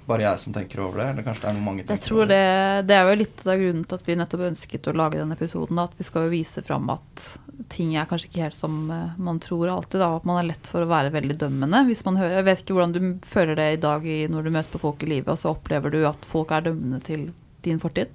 bare 0.07 0.25
jeg 0.25 0.43
som 0.43 0.55
tenker 0.55 0.83
over 0.85 1.03
det? 1.03 1.09
Eller 1.13 1.27
kanskje 1.27 1.45
det 1.45 1.51
er 1.51 1.57
noe 1.57 1.67
mange 1.67 1.83
tenker 1.83 1.99
jeg 1.99 2.07
tror 2.07 2.31
det, 2.31 2.45
det 2.89 2.97
er 2.97 3.09
jo 3.11 3.19
litt 3.23 3.43
av 3.47 3.59
grunnen 3.63 3.87
til 3.87 3.99
at 3.99 4.07
vi 4.07 4.17
nettopp 4.21 4.45
ønsket 4.51 4.89
å 4.91 4.95
lage 4.97 5.21
denne 5.21 5.37
episoden. 5.39 5.83
At 5.83 5.97
vi 5.99 6.07
skal 6.07 6.27
jo 6.27 6.35
vise 6.35 6.63
fram 6.67 6.89
at 6.95 7.25
ting 7.73 7.97
er 7.97 8.07
kanskje 8.09 8.31
ikke 8.31 8.45
helt 8.45 8.59
som 8.59 8.79
eh, 8.93 9.19
man 9.19 9.41
tror 9.43 9.73
alltid. 9.73 9.99
Da, 10.03 10.13
at 10.19 10.29
man 10.29 10.41
er 10.41 10.51
lett 10.53 10.71
for 10.71 10.85
å 10.85 10.91
være 10.91 11.15
veldig 11.15 11.39
dømmende. 11.41 11.83
hvis 11.89 12.05
man 12.07 12.21
hører, 12.21 12.39
Jeg 12.41 12.49
vet 12.51 12.63
ikke 12.63 12.79
hvordan 12.79 12.95
du 12.95 13.27
føler 13.27 13.59
det 13.59 13.69
i 13.73 13.83
dag 13.83 14.09
når 14.31 14.47
du 14.47 14.55
møter 14.55 14.73
på 14.73 14.83
folk 14.87 15.03
i 15.03 15.11
livet, 15.17 15.33
og 15.33 15.41
så 15.41 15.53
opplever 15.55 15.95
du 15.95 16.01
at 16.07 16.29
folk 16.29 16.55
er 16.55 16.69
dømmende 16.69 17.03
til 17.07 17.29
din 17.67 17.83
fortid? 17.83 18.13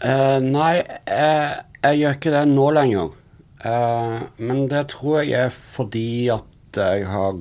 Uh, 0.00 0.40
nei, 0.40 0.80
uh, 1.12 1.60
jeg 1.84 1.98
gjør 2.00 2.16
ikke 2.16 2.34
det 2.34 2.44
nå 2.48 2.68
lenger. 2.72 3.10
Uh, 3.60 4.24
men 4.40 4.64
det 4.72 4.86
tror 4.94 5.20
jeg 5.20 5.34
er 5.36 5.52
fordi 5.52 6.30
at 6.32 6.80
jeg 6.80 7.04
har 7.10 7.36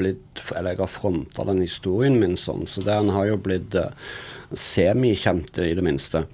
blitt 0.00 0.42
Eller 0.56 0.74
jeg 0.74 0.82
har 0.82 0.90
fronta 0.90 1.46
den 1.48 1.62
historien 1.64 2.18
min 2.20 2.36
sånn, 2.40 2.66
så 2.70 2.82
den 2.86 3.12
har 3.14 3.28
jo 3.28 3.38
blitt 3.40 3.76
uh, 3.78 3.92
semikjent, 4.56 5.54
i 5.62 5.74
det 5.76 5.84
minste. 5.86 6.24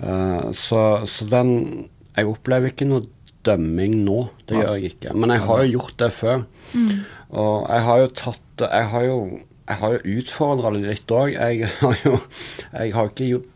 Uh, 0.00 0.52
så, 0.52 1.06
så, 1.08 1.28
den 1.30 1.88
Jeg 2.16 2.28
opplever 2.28 2.72
ikke 2.72 2.88
noe 2.88 3.06
dømming 3.46 4.00
nå. 4.04 4.26
Det 4.48 4.58
gjør 4.58 4.76
jeg 4.76 4.96
ikke. 4.96 5.16
Men 5.16 5.34
jeg 5.34 5.44
har 5.46 5.62
jo 5.62 5.74
gjort 5.76 5.98
det 6.02 6.12
før. 6.14 6.46
Mm. 6.72 6.94
Og 7.42 7.68
jeg 7.70 7.84
har 7.88 8.00
jo 8.02 8.08
tatt 8.22 8.64
Jeg 8.66 8.88
har 8.92 9.04
jo, 9.06 9.18
jeg 9.66 9.80
har 9.82 9.94
jo 9.96 10.16
utfordra 10.20 10.72
det 10.74 10.86
litt 10.86 11.12
òg. 11.14 11.36
Jeg 11.36 11.70
har 11.82 12.00
jo 12.04 12.16
Jeg 12.72 12.96
har 12.96 13.12
ikke 13.12 13.30
gjort 13.34 13.52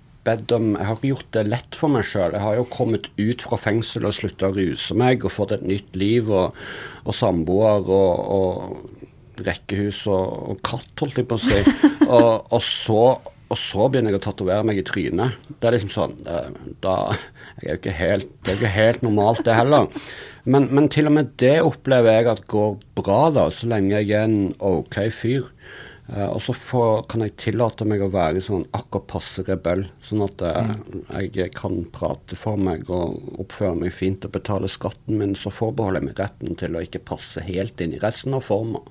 om 0.54 0.74
Jeg 0.76 0.86
har 0.86 0.96
ikke 0.98 1.08
gjort 1.08 1.30
det 1.32 1.42
lett 1.48 1.76
for 1.78 1.92
meg 1.92 2.04
sjøl. 2.06 2.34
Jeg 2.36 2.44
har 2.44 2.58
jo 2.58 2.66
kommet 2.70 3.08
ut 3.16 3.42
fra 3.42 3.56
fengsel 3.58 4.04
og 4.06 4.14
slutta 4.14 4.50
å 4.50 4.54
ruse 4.54 4.94
meg 4.94 5.24
og 5.24 5.32
fått 5.32 5.56
et 5.56 5.64
nytt 5.66 5.96
liv 5.96 6.28
og, 6.28 6.56
og 7.04 7.16
samboer 7.16 7.88
og, 7.88 8.20
og 8.36 8.99
rekkehus 9.46 10.04
og, 10.10 10.24
og, 10.52 10.62
katt, 10.66 10.92
holdt 11.00 11.20
jeg 11.20 11.28
på 11.30 11.38
å 11.38 11.44
si. 11.44 11.60
og, 12.14 12.32
og 12.50 12.64
så 12.64 13.04
og 13.50 13.58
så 13.58 13.88
begynner 13.90 14.14
jeg 14.14 14.20
å 14.20 14.22
tatovere 14.28 14.62
meg 14.62 14.78
i 14.78 14.84
trynet. 14.86 15.34
Det 15.58 15.66
er 15.66 15.74
liksom 15.74 15.90
sånn 15.90 16.12
da, 16.22 17.16
jeg 17.58 17.64
er 17.64 17.72
jo 17.72 17.78
ikke 17.80 17.94
helt, 17.98 18.28
Det 18.38 18.52
er 18.52 18.54
jo 18.54 18.60
ikke 18.60 18.76
helt 18.76 19.02
normalt, 19.02 19.42
det 19.42 19.56
heller. 19.58 19.88
Men, 20.44 20.68
men, 20.70 20.86
til 20.92 21.10
og 21.10 21.16
med 21.16 21.32
det 21.42 21.56
opplever 21.66 22.14
jeg 22.14 22.30
at 22.30 22.46
går 22.50 22.76
bra, 23.00 23.20
da, 23.34 23.48
så 23.52 23.68
lenge 23.72 23.98
jeg 23.98 24.14
er 24.14 24.28
en 24.28 24.52
OK 24.62 25.02
fyr. 25.12 25.50
Uh, 26.10 26.26
og 26.32 26.40
så 26.42 26.54
får, 26.56 27.04
kan 27.10 27.22
jeg 27.22 27.36
tillate 27.38 27.86
meg 27.86 28.02
å 28.02 28.08
være 28.10 28.40
sånn 28.42 28.64
akkurat 28.74 29.06
passe 29.12 29.44
rebell, 29.46 29.84
sånn 30.02 30.24
at 30.24 30.42
uh, 30.42 30.72
jeg 31.30 31.52
kan 31.54 31.84
prate 31.94 32.38
for 32.38 32.58
meg 32.58 32.88
og 32.90 33.38
oppføre 33.38 33.76
meg 33.78 33.94
fint 33.94 34.26
og 34.26 34.34
betale 34.34 34.70
skatten 34.70 35.20
min. 35.20 35.36
Så 35.38 35.52
forbeholder 35.54 36.02
jeg 36.02 36.08
meg 36.08 36.22
retten 36.22 36.58
til 36.58 36.74
å 36.74 36.82
ikke 36.86 37.04
passe 37.12 37.44
helt 37.46 37.82
inn 37.82 37.94
i 37.94 38.02
resten 38.02 38.34
av 38.34 38.46
forma. 38.46 38.82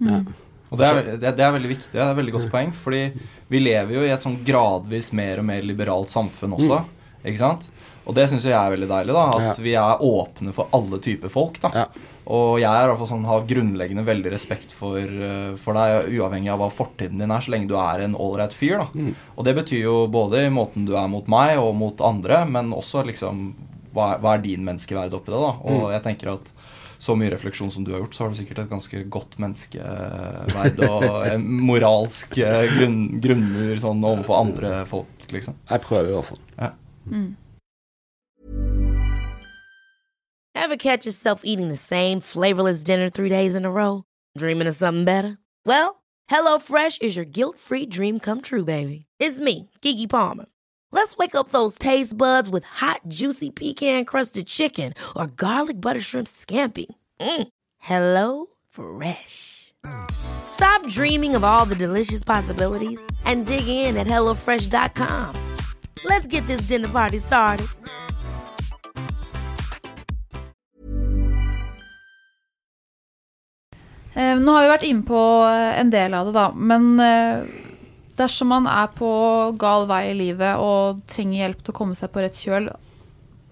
Mm. 0.00 0.12
Ja. 0.12 0.20
Og 0.68 0.80
det 0.80 0.88
er, 0.88 0.98
det, 1.16 1.32
det 1.38 1.44
er, 1.44 1.54
veldig 1.54 1.70
viktig. 1.70 1.90
Det 1.94 2.00
er 2.02 2.12
et 2.12 2.18
veldig 2.18 2.34
godt 2.34 2.50
poeng. 2.52 2.74
Fordi 2.76 3.02
vi 3.48 3.62
lever 3.62 3.96
jo 3.96 4.04
i 4.04 4.12
et 4.12 4.24
sånn 4.24 4.38
gradvis 4.44 5.10
mer 5.16 5.40
og 5.40 5.48
mer 5.48 5.64
liberalt 5.64 6.12
samfunn 6.12 6.56
også. 6.58 6.82
Mm. 6.84 7.24
Ikke 7.30 7.40
sant? 7.40 7.68
Og 8.08 8.16
det 8.16 8.24
syns 8.30 8.46
jeg 8.48 8.56
er 8.56 8.72
veldig 8.72 8.88
deilig. 8.88 9.16
da, 9.16 9.24
At 9.36 9.48
ja. 9.50 9.56
vi 9.64 9.74
er 9.76 10.04
åpne 10.04 10.54
for 10.56 10.72
alle 10.76 11.00
typer 11.04 11.32
folk. 11.32 11.60
da. 11.64 11.72
Ja. 11.84 12.14
Og 12.28 12.58
jeg 12.60 12.68
er 12.68 12.84
i 12.84 12.88
hvert 12.90 13.00
fall 13.00 13.08
sånn, 13.08 13.24
har 13.28 13.46
grunnleggende 13.48 14.04
veldig 14.04 14.32
respekt 14.34 14.72
for, 14.76 15.00
eh, 15.00 15.54
for, 15.60 15.76
deg, 15.76 16.10
uavhengig 16.18 16.50
av 16.52 16.60
hva 16.60 16.68
fortiden 16.72 17.20
din 17.22 17.32
er, 17.32 17.40
så 17.44 17.54
lenge 17.54 17.70
du 17.70 17.76
er 17.80 18.04
en 18.04 18.16
ålreit 18.20 18.52
fyr. 18.52 18.82
da. 18.82 18.88
Mm. 18.92 19.14
Og 19.36 19.46
det 19.48 19.54
betyr 19.56 19.80
jo 19.86 19.96
både 20.12 20.44
i 20.44 20.52
måten 20.52 20.84
du 20.88 20.92
er 20.96 21.08
mot 21.08 21.28
meg 21.28 21.56
og 21.60 21.72
mot 21.76 22.04
andre, 22.04 22.42
men 22.44 22.74
også 22.76 23.06
liksom 23.08 23.54
hva, 23.96 24.18
hva 24.20 24.36
er 24.36 24.44
din 24.44 24.66
menneskeverd 24.66 25.16
oppi 25.16 25.32
det? 25.32 25.40
da? 25.40 25.54
Og 25.64 25.78
mm. 25.78 25.92
jeg 25.96 26.04
tenker 26.04 26.34
at 26.34 26.52
så 26.98 27.14
mye 27.18 27.30
refleksjon 27.30 27.70
som 27.70 27.84
du 27.86 27.92
har 27.94 28.02
gjort, 28.02 28.14
så 28.14 28.24
har 28.24 28.32
du 28.32 28.38
sikkert 28.38 28.64
et 28.64 28.70
ganske 28.70 29.02
godt 29.14 29.38
menneskeverd 29.38 30.80
og 30.88 31.10
en 31.30 31.44
moralsk 31.68 32.38
eh, 32.42 32.64
grunn, 32.74 33.20
grunnmur 33.22 33.78
sånn 33.82 34.02
overfor 34.02 34.40
andre 34.42 34.72
folk, 34.90 35.28
liksom. 35.30 35.58
Jeg 35.70 35.84
prøver 35.86 36.10
i 36.10 36.16
hvert 36.16 36.32
fall. 36.32 36.42
Ja. 36.58 36.72
Mm. 37.06 37.36
Ever 40.58 40.76
catch 40.76 41.06
yourself 41.06 41.42
eating 41.44 41.68
the 41.68 41.76
same 41.76 42.20
flavorless 42.20 42.82
dinner 42.82 43.08
three 43.08 43.30
days 43.30 43.54
in 43.54 43.64
a 43.64 43.70
row? 43.70 44.02
Dreaming 44.36 44.66
of 44.66 44.74
something 44.74 45.04
better? 45.04 45.38
Well, 45.64 46.02
HelloFresh 46.30 47.00
is 47.00 47.16
your 47.16 47.24
guilt-free 47.24 47.86
dream 47.86 48.18
come 48.18 48.40
true, 48.42 48.64
baby. 48.64 49.06
It's 49.20 49.38
me, 49.40 49.70
Gigi 49.82 50.06
Palmer. 50.06 50.46
Let's 50.90 51.16
wake 51.16 51.34
up 51.34 51.50
those 51.50 51.78
taste 51.78 52.16
buds 52.16 52.48
with 52.48 52.64
hot, 52.64 53.02
juicy 53.08 53.50
pecan-crusted 53.50 54.46
chicken 54.46 54.94
or 55.14 55.26
garlic 55.26 55.80
butter 55.80 56.00
shrimp 56.00 56.26
scampi. 56.26 56.86
Mm. 57.20 57.48
Hello 57.78 58.46
Fresh. 58.68 59.72
Stop 60.10 60.86
dreaming 60.88 61.36
of 61.36 61.44
all 61.44 61.64
the 61.64 61.76
delicious 61.76 62.24
possibilities 62.24 63.00
and 63.24 63.46
dig 63.46 63.68
in 63.68 63.96
at 63.96 64.06
HelloFresh.com. 64.06 65.34
Let's 66.04 66.26
get 66.26 66.46
this 66.46 66.62
dinner 66.62 66.88
party 66.88 67.18
started. 67.18 67.66
Eh, 74.18 74.34
nå 74.34 74.50
har 74.50 74.64
vi 74.64 74.70
vært 74.72 74.86
inne 74.88 75.04
på 75.06 75.18
eh, 75.46 75.78
en 75.78 75.90
del 75.94 76.14
av 76.18 76.26
det, 76.26 76.32
da. 76.34 76.48
Men 76.50 76.88
eh, 76.98 77.67
dersom 78.18 78.50
man 78.52 78.68
er 78.70 78.90
på 78.96 79.08
gal 79.60 79.86
vei 79.90 80.08
i 80.10 80.18
livet 80.18 80.60
og 80.62 81.00
trenger 81.10 81.44
hjelp 81.44 81.62
til 81.62 81.74
å 81.74 81.78
komme 81.78 81.98
seg 81.98 82.12
på 82.12 82.24
rett 82.24 82.38
kjøl, 82.38 82.68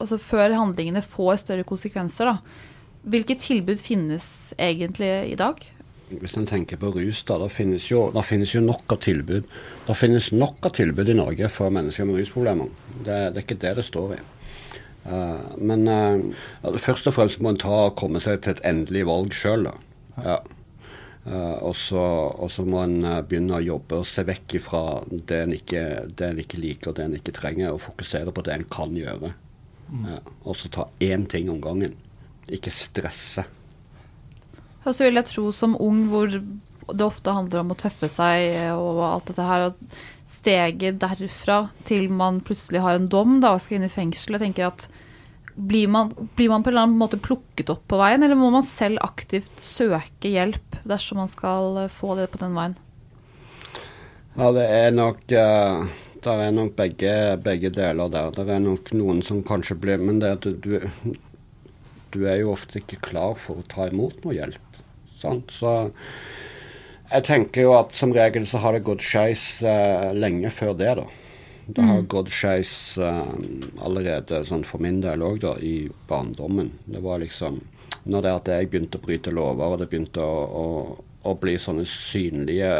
altså 0.01 0.19
før 0.21 0.57
handlingene 0.57 1.05
får 1.05 1.43
større 1.45 1.67
konsekvenser, 1.69 2.33
da. 2.33 2.75
Hvilke 3.07 3.37
tilbud 3.39 3.79
finnes 3.79 4.27
egentlig 4.59 5.11
i 5.31 5.39
dag? 5.39 5.61
Hvis 6.07 6.37
en 6.39 6.47
tenker 6.47 6.79
på 6.79 6.91
rus, 6.95 7.25
da, 7.27 7.37
da 7.39 7.47
finnes, 7.51 7.89
jo, 7.91 8.05
da 8.15 8.23
finnes 8.23 8.53
jo 8.55 8.63
nok 8.63 8.95
av 8.95 9.01
tilbud. 9.03 9.47
Det 9.87 9.97
finnes 9.99 10.29
nok 10.35 10.67
av 10.69 10.75
tilbud 10.79 11.11
i 11.11 11.17
Norge 11.19 11.51
for 11.51 11.75
mennesker 11.75 12.07
med 12.07 12.21
rusproblemer. 12.21 12.71
Det, 12.99 13.17
det 13.35 13.41
er 13.41 13.45
ikke 13.45 13.59
det 13.63 13.73
det 13.79 13.87
står 13.87 14.17
i. 14.17 14.21
Uh, 15.07 15.55
men 15.63 15.87
uh, 15.87 16.79
først 16.83 17.07
og 17.11 17.15
fremst 17.15 17.43
må 17.43 17.53
en 17.53 17.63
ta 17.63 17.89
komme 17.99 18.23
seg 18.23 18.43
til 18.43 18.55
et 18.55 18.63
endelig 18.67 19.07
valg 19.07 19.35
sjøl. 19.35 19.69
Ja. 20.23 20.39
Uh, 21.27 21.59
og, 21.67 21.75
så, 21.75 21.99
og, 21.99 22.47
så, 22.55 22.63
må 22.63 22.85
en 22.85 23.01
uh, 23.03 23.19
begynne 23.27 23.59
å 23.59 23.65
jobbe 23.65 23.99
og 23.99 24.07
se 24.07 24.23
vekk 24.27 24.61
ifra 24.61 24.83
det 25.11 25.41
en 25.43 25.55
ikke, 25.57 25.83
det 26.15 26.29
en 26.29 26.39
ikke 26.39 26.61
liker, 26.63 26.95
det 26.95 27.07
en 27.09 27.17
ikke 27.19 27.35
trenger, 27.35 27.73
og 27.75 27.83
fokusere 27.83 28.35
på 28.35 28.45
det 28.47 28.55
en 28.55 28.67
kan 28.71 28.95
gjøre. 28.95 29.33
Mm. 29.91 30.07
Og 30.47 30.55
så 30.59 30.71
ta 30.71 30.87
én 31.03 31.27
ting 31.31 31.51
om 31.51 31.59
gangen. 31.63 31.97
Ikke 32.47 32.71
stresse. 32.71 33.43
Og 34.87 34.95
så 34.95 35.09
vil 35.09 35.19
jeg 35.19 35.27
tro 35.33 35.51
som 35.55 35.75
ung 35.83 36.05
hvor 36.13 36.31
det 36.31 37.03
ofte 37.03 37.35
handler 37.35 37.65
om 37.65 37.73
å 37.75 37.79
tøffe 37.79 38.07
seg 38.11 38.77
og 38.79 39.03
alt 39.03 39.33
dette 39.33 39.47
her, 39.47 39.67
og 39.67 40.31
steget 40.31 41.01
derfra 41.03 41.65
til 41.87 42.07
man 42.15 42.39
plutselig 42.47 42.83
har 42.83 42.99
en 42.99 43.11
dom 43.11 43.41
da, 43.43 43.55
og 43.55 43.63
skal 43.63 43.81
inn 43.81 43.89
i 43.89 43.91
fengsel. 43.91 44.37
Jeg 44.37 44.47
tenker 44.47 44.71
at 44.71 44.87
blir 45.57 45.89
man, 45.89 46.11
blir 46.37 46.51
man, 46.53 46.63
på 46.63 46.69
en 46.69 46.75
eller 46.75 46.87
annen 46.87 47.01
måte 47.01 47.21
plukket 47.23 47.71
opp 47.73 47.87
på 47.89 47.99
veien, 48.01 48.23
eller 48.23 48.39
må 48.39 48.51
man 48.53 48.67
selv 48.67 49.01
aktivt 49.05 49.55
søke 49.63 50.31
hjelp 50.31 50.66
dersom 50.89 51.21
man 51.23 51.31
skal 51.31 51.85
eh, 51.85 51.93
få 51.93 52.15
det 52.19 52.31
på 52.33 52.41
den 52.43 52.57
veien? 52.57 52.77
Ja, 54.37 54.51
det 54.53 54.67
er 54.69 54.91
nok 54.93 55.23
uh, 55.33 55.87
Det 56.21 56.33
er 56.33 56.51
nok 56.53 56.75
begge, 56.77 57.13
begge, 57.41 57.71
deler 57.73 58.11
der. 58.13 58.33
Det 58.37 58.45
er 58.53 58.61
nok 58.61 58.91
noen 58.93 59.23
som 59.25 59.45
kanskje 59.47 59.79
blir 59.81 60.03
Men 60.03 60.21
det 60.21 60.33
at 60.39 60.49
du, 60.65 60.81
du 62.13 62.19
er 62.27 62.43
jo 62.43 62.53
ofte 62.53 62.83
ikke 62.83 63.01
klar 63.13 63.37
for 63.41 63.63
å 63.63 63.69
ta 63.71 63.89
imot 63.89 64.25
noe 64.25 64.37
hjelp. 64.37 64.81
Sant? 65.17 65.55
Så 65.55 65.73
jeg 67.07 67.25
tenker 67.29 67.65
jo 67.65 67.77
at 67.79 67.95
som 67.97 68.13
regel 68.13 68.45
så 68.51 68.61
har 68.65 68.75
det 68.75 68.85
gått 68.87 69.05
skeis 69.07 69.63
uh, 69.65 70.11
lenge 70.17 70.51
før 70.53 70.75
det, 70.77 70.97
da. 70.99 71.07
Det 71.67 71.83
har 71.83 72.03
mm. 72.03 72.09
gått 72.11 72.31
skeis 72.35 72.73
uh, 73.03 73.31
allerede 73.83 74.43
sånn 74.47 74.67
for 74.67 74.83
min 74.83 75.01
del 75.03 75.25
òg, 75.27 75.41
da, 75.43 75.55
i 75.59 75.89
barndommen. 76.11 76.73
Det 76.87 77.03
var 77.03 77.23
liksom 77.23 77.61
Når 78.07 78.23
det 78.23 78.33
at 78.33 78.49
jeg 78.53 78.71
begynte 78.71 79.01
å 79.01 79.05
bryte 79.05 79.35
lover, 79.35 79.75
og 79.75 79.81
det 79.83 79.91
begynte 79.91 80.23
å, 80.23 80.41
å, 80.47 80.67
å 81.27 81.37
bli 81.41 81.57
sånne 81.59 81.87
synlige 81.91 82.73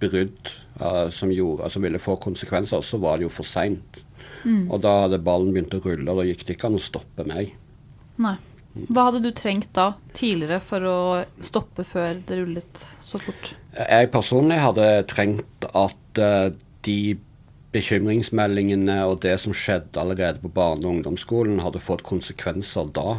brudd 0.00 0.52
uh, 0.80 1.06
som, 1.14 1.30
gjorde, 1.32 1.68
som 1.70 1.84
ville 1.84 2.00
få 2.02 2.16
konsekvenser, 2.22 2.82
så 2.82 3.00
var 3.02 3.18
det 3.18 3.28
jo 3.28 3.32
for 3.32 3.48
seint. 3.48 4.02
Mm. 4.44 4.68
Og 4.70 4.80
da 4.82 4.94
hadde 5.04 5.20
ballen 5.22 5.52
begynt 5.54 5.76
å 5.76 5.82
rulle, 5.84 6.08
og 6.10 6.22
da 6.22 6.26
gikk 6.28 6.46
det 6.46 6.56
ikke 6.56 6.70
an 6.70 6.78
å 6.78 6.82
stoppe 6.82 7.26
meg. 7.28 7.54
Nei. 8.22 8.36
Hva 8.88 9.08
hadde 9.08 9.22
du 9.24 9.32
trengt 9.34 9.70
da, 9.74 9.92
tidligere, 10.14 10.60
for 10.62 10.84
å 10.86 10.98
stoppe 11.42 11.82
før 11.86 12.20
det 12.26 12.36
rullet 12.38 12.82
så 13.02 13.18
fort? 13.20 13.54
Jeg 13.74 14.10
personlig 14.14 14.58
hadde 14.62 14.86
trengt 15.10 15.66
at 15.72 16.20
uh, 16.22 16.50
de 16.86 16.98
bekymringsmeldingene 17.74 19.00
og 19.08 19.20
det 19.24 19.34
som 19.42 19.54
skjedde 19.56 20.00
allerede 20.00 20.40
på 20.42 20.50
barne- 20.54 20.86
og 20.86 20.98
ungdomsskolen, 20.98 21.60
hadde 21.64 21.82
fått 21.82 22.06
konsekvenser 22.06 22.88
da. 22.96 23.18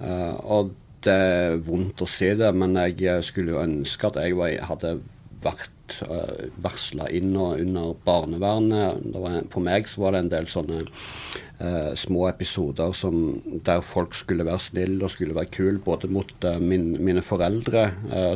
Uh, 0.00 0.34
og 0.44 0.74
det 1.06 1.14
er 1.14 1.60
vondt 1.64 2.02
å 2.02 2.08
si 2.10 2.28
det, 2.36 2.50
men 2.56 2.76
jeg 2.80 3.24
skulle 3.24 3.54
jo 3.54 3.62
ønske 3.62 4.10
at 4.10 4.18
jeg 4.24 4.60
hadde 4.66 4.96
vært 5.44 5.75
uh, 6.02 6.12
eh, 6.16 6.46
varsla 6.62 7.08
inn 7.14 7.34
og 7.38 7.60
under 7.62 7.94
barnevernet. 8.06 9.02
Var, 9.14 9.42
for 9.52 9.64
meg 9.64 9.88
så 9.90 10.02
var 10.04 10.14
det 10.14 10.22
en 10.24 10.30
del 10.32 10.48
sånne 10.50 10.80
uh, 10.82 11.92
små 11.98 12.26
episoder 12.28 12.92
som, 12.96 13.38
der 13.66 13.84
folk 13.86 14.16
skulle 14.18 14.46
være 14.46 14.64
snille 14.66 15.00
og 15.04 15.12
skulle 15.14 15.36
være 15.36 15.52
kule, 15.56 15.80
både 15.84 16.10
mot 16.12 16.32
uh, 16.44 16.58
min, 16.60 16.92
mine 16.98 17.24
foreldre, 17.24 17.86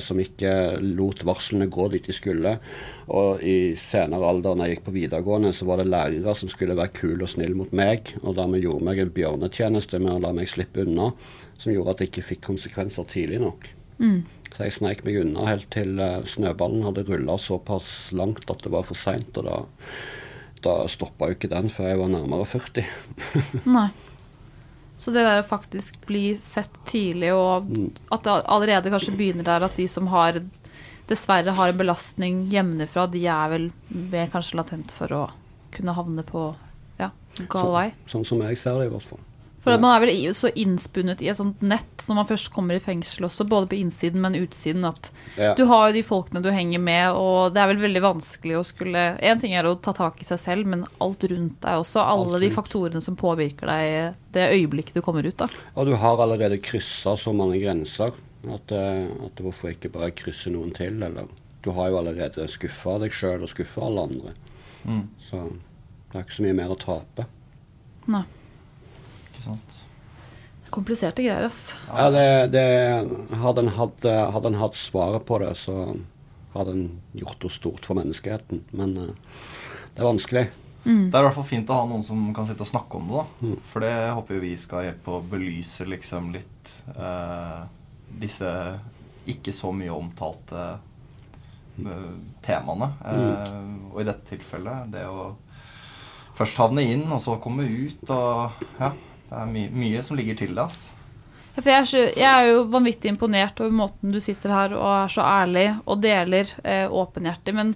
som 0.03 0.21
ikke 0.21 0.81
lot 0.85 1.25
varslene 1.27 1.69
gå 1.73 1.89
dit 1.93 2.09
de 2.09 2.15
skulle, 2.17 2.57
og 3.11 3.45
i 3.47 3.75
senere 3.79 4.29
alder, 4.31 4.57
når 4.57 4.69
jeg 4.69 4.77
gikk 4.79 4.87
på 4.89 4.97
videregående, 4.97 5.53
så 5.57 5.69
var 5.69 5.81
det 5.81 5.91
lærere 5.91 6.35
som 6.37 6.51
skulle 6.53 6.79
være 6.79 6.95
kule 6.97 7.27
og 7.27 7.33
snille 7.33 7.59
mot 7.59 7.73
meg, 7.77 8.15
og 8.23 8.37
dermed 8.39 8.65
gjorde 8.65 8.87
meg 8.87 9.03
en 9.03 9.15
bjørnetjeneste 9.15 10.03
med 10.03 10.17
å 10.17 10.25
la 10.27 10.35
meg 10.37 10.51
slippe 10.51 10.85
unna, 10.87 11.11
som 11.61 11.73
gjorde 11.75 11.95
at 11.95 12.03
det 12.03 12.11
ikke 12.11 12.29
fikk 12.33 12.45
konsekvenser 12.51 13.09
tidlig 13.11 13.41
nok. 13.43 13.71
Mm. 14.01 14.21
Så 14.55 14.67
jeg 14.67 14.77
sneik 14.77 15.05
meg 15.07 15.21
unna 15.23 15.47
helt 15.49 15.71
til 15.73 16.01
uh, 16.03 16.21
snøballen 16.27 16.85
hadde 16.87 17.07
rulla 17.09 17.37
såpass 17.41 18.11
langt 18.17 18.51
at 18.51 18.65
det 18.65 18.73
var 18.75 18.87
for 18.89 18.99
seint. 18.99 19.37
Og 19.39 19.47
da, 19.47 19.59
da 20.67 20.77
stoppa 20.91 21.31
jo 21.31 21.39
ikke 21.39 21.53
den 21.53 21.71
før 21.73 21.93
jeg 21.93 22.01
var 22.03 22.15
nærmere 22.15 22.49
40. 22.49 22.89
Nei. 23.79 23.89
Så 25.01 25.15
det 25.15 25.23
der 25.25 25.41
å 25.41 25.47
faktisk 25.49 25.97
bli 26.05 26.35
sett 26.45 26.75
tidlig, 26.85 27.31
og 27.33 27.71
mm. 27.71 27.87
at 28.13 28.27
det 28.27 28.35
allerede 28.53 28.91
kanskje 28.93 29.15
begynner 29.17 29.47
der 29.47 29.65
at 29.65 29.79
de 29.79 29.87
som 29.89 30.11
har 30.13 30.43
dessverre 31.09 31.55
har 31.57 31.73
en 31.73 31.79
belastning 31.79 32.43
hjemmefra, 32.53 33.07
de 33.11 33.25
er 33.25 33.49
vel 33.55 33.71
mer 33.89 34.29
kanskje 34.33 34.59
latent 34.61 34.93
for 34.95 35.15
å 35.17 35.23
kunne 35.75 35.95
havne 35.97 36.27
på 36.27 36.51
ja, 37.01 37.09
gal 37.49 37.73
vei. 37.75 37.89
Sånn 38.13 38.29
som 38.29 38.45
jeg 38.45 38.61
ser 38.61 38.77
det, 38.77 38.91
i 38.91 38.93
hvert 38.93 39.09
fall. 39.09 39.25
For 39.61 39.77
man 39.77 39.93
er 39.93 40.01
vel 40.07 40.33
så 40.33 40.49
innspunnet 40.57 41.21
i 41.21 41.29
et 41.29 41.37
sånt 41.37 41.61
nett 41.61 42.05
når 42.09 42.17
man 42.17 42.27
først 42.31 42.49
kommer 42.55 42.79
i 42.79 42.81
fengsel 42.81 43.27
også, 43.29 43.45
både 43.49 43.69
på 43.69 43.77
innsiden, 43.77 44.23
men 44.25 44.39
utsiden, 44.39 44.87
at 44.89 45.11
Ja. 45.37 45.55
du 45.55 45.67
har 45.69 45.89
jo 45.91 45.99
de 45.99 46.03
folkene 46.03 46.41
du 46.43 46.49
henger 46.51 46.81
med, 46.81 47.13
og 47.13 47.53
det 47.53 47.61
er 47.61 47.69
vel 47.75 47.83
veldig 47.85 48.03
vanskelig 48.03 48.57
å 48.57 48.65
skulle 48.65 49.19
En 49.21 49.39
ting 49.39 49.53
er 49.53 49.65
å 49.69 49.75
ta 49.81 49.93
tak 49.93 50.23
i 50.23 50.25
seg 50.25 50.39
selv, 50.39 50.67
men 50.67 50.87
alt 51.01 51.23
rundt 51.29 51.61
deg 51.61 51.77
også. 51.85 52.01
Alle 52.01 52.41
de 52.41 52.49
faktorene 52.51 53.03
som 53.03 53.17
påvirker 53.17 53.67
deg 53.67 54.15
det 54.33 54.49
øyeblikket 54.57 54.95
du 54.95 55.03
kommer 55.03 55.27
ut, 55.27 55.37
da. 55.37 55.49
Og 55.77 55.87
du 55.87 55.95
har 55.95 56.17
allerede 56.17 56.61
kryssa 56.63 57.17
så 57.17 57.35
mange 57.37 57.61
grenser 57.61 58.13
at, 58.49 58.73
eh, 58.73 59.05
at 59.27 59.37
hvorfor 59.37 59.75
ikke 59.77 59.93
bare 59.93 60.11
krysse 60.11 60.51
noen 60.51 60.73
til? 60.73 61.03
Eller 61.03 61.29
du 61.63 61.71
har 61.73 61.91
jo 61.91 61.99
allerede 61.99 62.49
skuffa 62.49 62.99
deg 62.99 63.13
sjøl 63.13 63.43
og 63.43 63.49
skuffa 63.53 63.85
alle 63.85 64.09
andre. 64.09 64.33
Så 65.21 65.53
det 66.11 66.17
er 66.17 66.25
ikke 66.25 66.39
så 66.41 66.43
mye 66.49 66.57
mer 66.57 66.69
å 66.73 66.79
tape. 66.81 67.27
Nei. 68.09 68.25
Ikke 69.41 69.55
sant? 69.55 69.77
Kompliserte 70.71 71.25
greier, 71.25 71.49
ass. 71.49 71.73
Ja, 71.89 72.11
det, 72.13 72.25
det, 72.53 72.65
hadde, 73.41 73.65
en 73.65 73.73
hatt, 73.75 74.05
eh, 74.05 74.27
hadde 74.37 74.53
en 74.53 74.59
hatt 74.61 74.77
svaret 74.79 75.25
på 75.27 75.41
det, 75.43 75.55
så 75.59 75.95
hadde 76.53 76.75
en 76.77 76.85
gjort 77.17 77.43
noe 77.43 77.55
stort 77.55 77.89
for 77.89 77.97
menneskeheten. 77.99 78.61
Men 78.77 78.93
uh, 79.01 79.41
det 79.97 80.03
er 80.03 80.07
vanskelig. 80.07 80.45
Det 80.85 80.93
er 80.93 81.25
i 81.25 81.27
hvert 81.27 81.37
fall 81.37 81.49
fint 81.49 81.73
å 81.73 81.81
ha 81.81 81.89
noen 81.89 82.05
som 82.05 82.23
kan 82.37 82.47
sitte 82.49 82.65
og 82.67 82.71
snakke 82.71 83.01
om 83.01 83.09
det. 83.09 83.25
da. 83.25 83.57
For 83.73 83.85
det 83.85 83.95
håper 84.17 84.37
jo 84.37 84.45
vi 84.45 84.53
skal 84.61 84.87
hjelpe 84.87 85.17
å 85.17 85.25
belyse 85.33 85.89
liksom 85.89 86.31
litt 86.37 86.73
uh, 86.97 87.65
disse 88.21 88.53
ikke 89.31 89.53
så 89.57 89.73
mye 89.77 89.93
omtalte 89.95 90.69
temaene. 92.45 92.91
Eh, 93.07 93.61
Og 93.93 94.01
i 94.03 94.07
dette 94.09 94.35
tilfellet 94.35 94.91
det 94.93 95.05
å 95.09 95.31
først 96.37 96.59
havne 96.61 96.85
inn, 96.85 97.07
og 97.13 97.21
så 97.23 97.39
komme 97.41 97.65
ut 97.65 98.11
og 98.11 98.67
Ja. 98.81 98.93
Det 99.31 99.39
er 99.39 99.47
my 99.47 99.69
mye 99.71 100.03
som 100.03 100.19
ligger 100.19 100.35
til 100.41 100.57
det, 100.59 100.67
For 101.55 101.71
jeg, 101.71 101.81
er 101.81 101.87
så, 101.87 102.01
jeg 102.19 102.29
er 102.31 102.49
jo 102.49 102.65
vanvittig 102.73 103.13
imponert 103.13 103.61
over 103.63 103.75
måten 103.85 104.15
du 104.15 104.19
sitter 104.23 104.51
her 104.51 104.75
og 104.75 104.89
er 104.91 105.13
så 105.15 105.23
ærlig 105.23 105.67
og 105.85 106.01
deler 106.03 106.51
eh, 106.65 106.87
åpenhjertig. 106.91 107.55
Men 107.55 107.71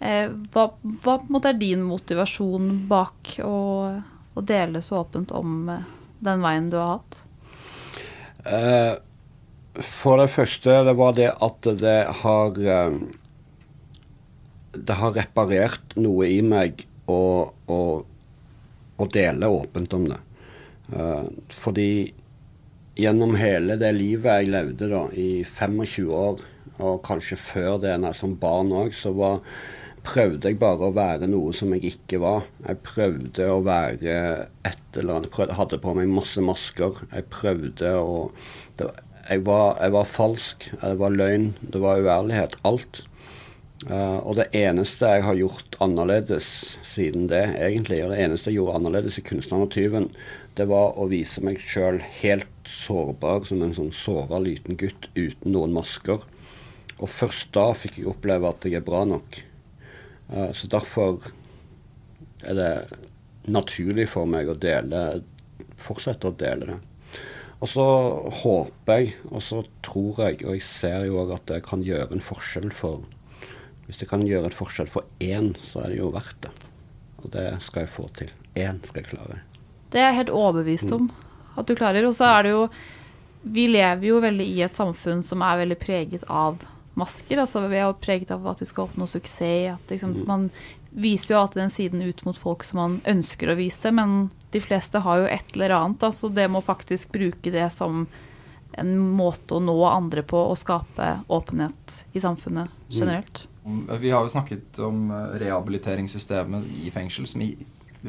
eh, 0.00 0.32
hva, 0.54 0.70
hva 0.72 1.18
på 1.18 1.26
en 1.26 1.34
måte 1.36 1.52
er 1.52 1.60
din 1.60 1.84
motivasjon 1.84 2.70
bak 2.88 3.34
å, 3.44 3.58
å 4.32 4.44
dele 4.48 4.80
så 4.84 5.02
åpent 5.02 5.34
om 5.36 5.68
eh, 5.74 5.84
den 6.24 6.44
veien 6.44 6.72
du 6.72 6.78
har 6.80 6.96
hatt? 6.96 7.20
Eh, 8.46 8.94
for 9.84 10.22
det 10.22 10.30
første, 10.32 10.80
det 10.88 10.96
var 10.96 11.16
det 11.18 11.28
at 11.34 11.72
det 11.76 11.98
har 12.22 12.60
eh, 12.64 13.00
Det 14.76 14.96
har 15.00 15.12
reparert 15.16 15.96
noe 15.96 16.28
i 16.28 16.40
meg 16.44 16.86
å, 17.08 17.48
å, 17.68 17.80
å 18.96 19.08
dele 19.12 19.48
åpent 19.48 19.92
om 19.96 20.08
det. 20.08 20.20
Eh, 20.92 21.24
fordi 21.52 21.90
gjennom 22.96 23.34
hele 23.36 23.76
det 23.80 23.92
livet 23.96 24.42
jeg 24.42 24.52
levde 24.52 24.90
da, 24.92 25.06
i 25.12 25.42
25 25.44 26.12
år, 26.12 26.44
og 26.76 27.02
kanskje 27.06 27.38
før 27.40 27.80
det 27.82 27.96
når 28.00 28.16
som 28.18 28.36
barn 28.40 28.72
òg, 28.76 28.94
så 28.96 29.12
var, 29.16 29.40
prøvde 30.06 30.52
jeg 30.52 30.60
bare 30.60 30.88
å 30.88 30.94
være 30.96 31.28
noe 31.30 31.54
som 31.56 31.72
jeg 31.74 31.92
ikke 31.92 32.20
var. 32.22 32.46
Jeg 32.66 32.82
prøvde 32.86 33.50
å 33.50 33.62
være 33.64 34.20
et 34.68 35.00
eller 35.00 35.18
annet. 35.20 35.40
Jeg 35.40 35.58
hadde 35.58 35.80
på 35.82 35.96
meg 35.96 36.12
masse 36.12 36.44
masker. 36.44 37.02
Jeg 37.10 37.28
prøvde 37.32 37.96
å 37.98 38.30
jeg, 38.78 39.42
var, 39.48 39.74
jeg 39.80 39.94
var 39.96 40.08
falsk. 40.08 40.70
Det 40.78 40.94
var 41.00 41.16
løgn. 41.16 41.50
Det 41.60 41.82
var 41.82 42.04
uærlighet. 42.04 42.58
Alt. 42.68 43.02
Uh, 43.86 44.18
og 44.24 44.38
det 44.38 44.46
eneste 44.56 45.08
jeg 45.10 45.24
har 45.26 45.36
gjort 45.36 45.76
annerledes 45.84 46.46
siden 46.86 47.26
det, 47.28 47.42
egentlig, 47.60 48.00
og 48.02 48.14
det 48.14 48.22
eneste 48.24 48.48
jeg 48.48 48.56
gjorde 48.56 48.78
annerledes 48.78 49.18
i 49.20 49.22
'Kunstneren 49.26 49.66
og 49.66 49.74
tyven', 49.74 50.08
det 50.56 50.66
var 50.70 50.96
å 50.96 51.08
vise 51.10 51.42
meg 51.44 51.60
sjøl 51.60 51.98
helt 52.22 52.70
sårbar 52.70 53.44
som 53.48 53.60
en 53.62 53.74
sånn 53.76 53.92
såra 53.94 54.40
liten 54.40 54.78
gutt 54.80 55.10
uten 55.14 55.52
noen 55.52 55.74
masker. 55.76 56.24
Og 56.96 57.12
først 57.12 57.52
da 57.56 57.68
fikk 57.76 58.00
jeg 58.00 58.08
oppleve 58.08 58.48
at 58.48 58.64
jeg 58.64 58.78
er 58.78 58.86
bra 58.86 59.02
nok. 59.08 59.36
Eh, 60.32 60.52
så 60.56 60.68
derfor 60.72 61.20
er 62.40 62.56
det 62.56 62.72
naturlig 63.52 64.08
for 64.10 64.28
meg 64.28 64.48
å 64.50 64.58
dele 64.58 65.22
Fortsette 65.76 66.30
å 66.30 66.36
dele 66.36 66.66
det. 66.70 66.76
Og 67.60 67.68
så 67.68 67.84
håper 68.42 69.00
jeg, 69.00 69.10
og 69.28 69.42
så 69.44 69.58
tror 69.84 70.22
jeg, 70.24 70.38
og 70.44 70.56
jeg 70.56 70.64
ser 70.64 71.04
jo 71.08 71.18
òg 71.20 71.34
at 71.36 71.44
det 71.50 71.60
kan 71.68 71.84
gjøre 71.84 72.16
en 72.16 72.24
forskjell 72.24 72.70
for 72.72 73.04
Hvis 73.86 74.00
det 74.00 74.08
kan 74.10 74.24
gjøre 74.26 74.48
en 74.50 74.56
forskjell 74.56 74.88
for 74.90 75.06
én, 75.22 75.52
så 75.62 75.84
er 75.84 75.92
det 75.92 76.00
jo 76.00 76.08
verdt 76.16 76.40
det. 76.48 76.54
Og 77.22 77.30
det 77.36 77.46
skal 77.68 77.84
jeg 77.84 77.92
få 77.92 78.08
til. 78.18 78.32
Én 78.58 78.80
skal 78.82 79.04
jeg 79.04 79.12
klare. 79.12 79.44
Det 79.92 80.00
er 80.00 80.10
jeg 80.10 80.20
helt 80.22 80.36
overbevist 80.36 80.92
om 80.96 81.10
at 81.56 81.66
du 81.68 81.74
klarer. 81.78 82.06
Og 82.08 82.14
så 82.16 82.28
er 82.30 82.46
det 82.46 82.54
jo 82.54 82.68
Vi 83.46 83.68
lever 83.70 84.08
jo 84.08 84.16
veldig 84.18 84.46
i 84.56 84.62
et 84.66 84.74
samfunn 84.74 85.22
som 85.22 85.42
er 85.46 85.60
veldig 85.60 85.78
preget 85.78 86.24
av 86.26 86.64
masker. 86.98 87.38
Altså 87.38 87.62
vi 87.68 87.78
er 87.78 87.86
jo 87.86 87.98
preget 88.00 88.32
av 88.34 88.46
at 88.50 88.62
vi 88.62 88.66
skal 88.66 88.88
oppnå 88.88 89.06
suksess. 89.06 89.76
At 89.76 89.92
liksom, 89.94 90.24
Man 90.26 90.48
viser 90.90 91.34
jo 91.34 91.40
alltid 91.40 91.62
den 91.62 91.70
siden 91.70 92.02
ut 92.02 92.24
mot 92.24 92.38
folk 92.38 92.64
som 92.64 92.80
man 92.80 93.00
ønsker 93.06 93.52
å 93.52 93.58
vise, 93.58 93.92
men 93.92 94.30
de 94.50 94.62
fleste 94.64 95.02
har 95.04 95.20
jo 95.20 95.28
et 95.28 95.54
eller 95.54 95.76
annet. 95.76 96.02
Altså 96.08 96.30
det 96.32 96.48
må 96.50 96.64
faktisk 96.64 97.12
bruke 97.12 97.52
det 97.52 97.68
som 97.74 98.06
en 98.76 98.96
måte 98.98 99.56
å 99.56 99.62
nå 99.62 99.76
andre 99.88 100.24
på 100.26 100.40
og 100.40 100.56
skape 100.58 101.20
åpenhet 101.32 102.00
i 102.16 102.20
samfunnet 102.20 102.72
generelt. 102.88 103.46
Vi 104.00 104.10
har 104.10 104.22
jo 104.22 104.30
snakket 104.30 104.78
om 104.84 105.08
eh, 105.10 105.38
rehabiliteringssystemet 105.42 106.68
i 106.86 106.90
fengsel, 106.94 107.26
som 107.26 107.42
i, 107.42 107.50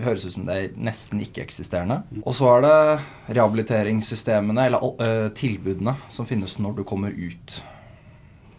høres 0.04 0.26
ut 0.28 0.36
som 0.36 0.46
det 0.48 0.58
er 0.58 0.76
nesten 0.80 1.22
ikke-eksisterende. 1.24 2.02
Og 2.24 2.36
så 2.38 2.50
er 2.56 2.66
det 2.66 3.38
rehabiliteringssystemene, 3.38 4.68
eller 4.68 5.04
eh, 5.04 5.30
tilbudene, 5.38 5.98
som 6.14 6.30
finnes 6.30 6.58
når 6.62 6.80
du 6.80 6.86
kommer 6.88 7.16
ut. 7.16 7.58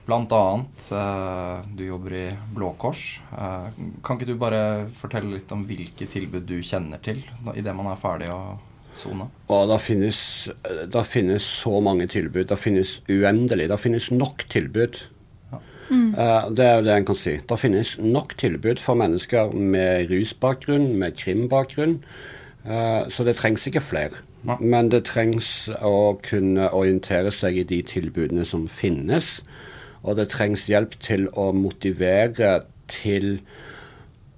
Blant 0.08 0.32
annet, 0.32 0.86
eh, 0.96 1.66
du 1.76 1.84
jobber 1.84 2.16
i 2.16 2.24
Blå 2.56 2.72
Kors. 2.80 3.20
Eh, 3.32 3.82
kan 4.04 4.16
ikke 4.16 4.30
du 4.30 4.38
bare 4.40 4.62
fortelle 4.96 5.34
litt 5.36 5.52
om 5.52 5.66
hvilke 5.68 6.08
tilbud 6.08 6.48
du 6.48 6.58
kjenner 6.64 7.02
til 7.04 7.20
idet 7.54 7.76
man 7.76 7.92
er 7.92 8.00
ferdig 8.00 8.32
å 8.32 8.56
sone? 8.96 9.28
Og 9.52 9.68
det 9.70 9.78
finnes, 9.84 10.20
det 10.64 11.04
finnes 11.06 11.44
så 11.44 11.78
mange 11.84 12.08
tilbud. 12.10 12.48
Det 12.48 12.58
finnes 12.60 12.98
uendelig. 13.10 13.68
Det 13.70 13.80
finnes 13.82 14.10
nok 14.14 14.48
tilbud. 14.50 15.02
Eh, 15.90 16.48
det 16.54 16.64
er 16.64 16.74
jo 16.78 16.86
det 16.86 16.94
en 16.94 17.08
kan 17.08 17.18
si. 17.18 17.36
Det 17.48 17.60
finnes 17.60 17.94
nok 18.02 18.36
tilbud 18.40 18.80
for 18.82 18.98
mennesker 18.98 19.52
med 19.52 20.10
rusbakgrunn, 20.12 20.90
med 21.00 21.16
krimbakgrunn. 21.16 21.98
Eh, 22.64 23.08
så 23.10 23.24
det 23.24 23.38
trengs 23.40 23.66
ikke 23.66 23.84
flere. 23.84 24.24
Men 24.60 24.90
det 24.92 25.04
trengs 25.08 25.68
å 25.82 26.18
kunne 26.22 26.70
orientere 26.76 27.32
seg 27.34 27.58
i 27.58 27.66
de 27.66 27.80
tilbudene 27.82 28.44
som 28.46 28.68
finnes. 28.70 29.40
Og 30.06 30.16
det 30.16 30.28
trengs 30.32 30.68
hjelp 30.70 30.94
til 31.02 31.26
å 31.34 31.50
motivere 31.52 32.60
til 32.88 33.40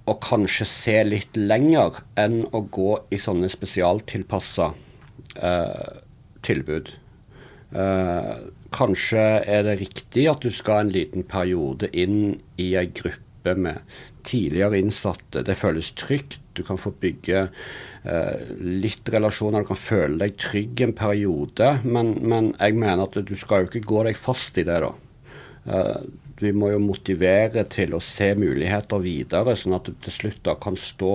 å 0.09 0.15
kanskje 0.19 0.65
se 0.67 0.95
litt 1.05 1.37
lenger 1.37 2.01
enn 2.19 2.41
å 2.51 2.63
gå 2.73 2.95
i 3.13 3.19
sånne 3.21 3.51
spesialtilpassa 3.53 4.71
eh, 5.37 5.99
tilbud. 6.43 6.89
Eh, 7.71 8.33
kanskje 8.73 9.25
er 9.45 9.65
det 9.67 9.79
riktig 9.81 10.27
at 10.31 10.43
du 10.43 10.51
skal 10.53 10.85
en 10.85 10.93
liten 10.95 11.27
periode 11.27 11.89
inn 11.97 12.39
i 12.61 12.71
ei 12.79 12.87
gruppe 12.95 13.55
med 13.57 13.81
tidligere 14.27 14.79
innsatte. 14.79 15.43
Det 15.45 15.57
føles 15.57 15.91
trygt. 15.97 16.39
Du 16.53 16.63
kan 16.67 16.79
få 16.79 16.91
bygge 17.01 17.45
eh, 17.47 18.49
litt 18.59 19.07
relasjoner. 19.09 19.63
Du 19.63 19.71
kan 19.71 19.79
føle 19.79 20.19
deg 20.23 20.37
trygg 20.41 20.83
en 20.85 20.95
periode. 20.97 21.71
Men, 21.83 22.13
men 22.21 22.51
jeg 22.57 22.77
mener 22.77 23.05
at 23.07 23.17
du 23.27 23.35
skal 23.39 23.63
jo 23.63 23.71
ikke 23.71 23.87
gå 23.87 24.03
deg 24.09 24.19
fast 24.19 24.59
i 24.61 24.67
det, 24.67 24.81
da. 24.83 24.91
Eh, 25.65 26.03
vi 26.41 26.53
må 26.57 26.71
jo 26.71 26.81
motivere 26.81 27.65
til 27.69 27.93
å 27.93 28.01
se 28.01 28.31
muligheter 28.37 29.03
videre, 29.03 29.53
sånn 29.57 29.77
at 29.77 29.89
du 29.89 29.93
til 30.01 30.15
slutt 30.15 30.41
da 30.47 30.55
kan 30.57 30.77
stå 30.79 31.11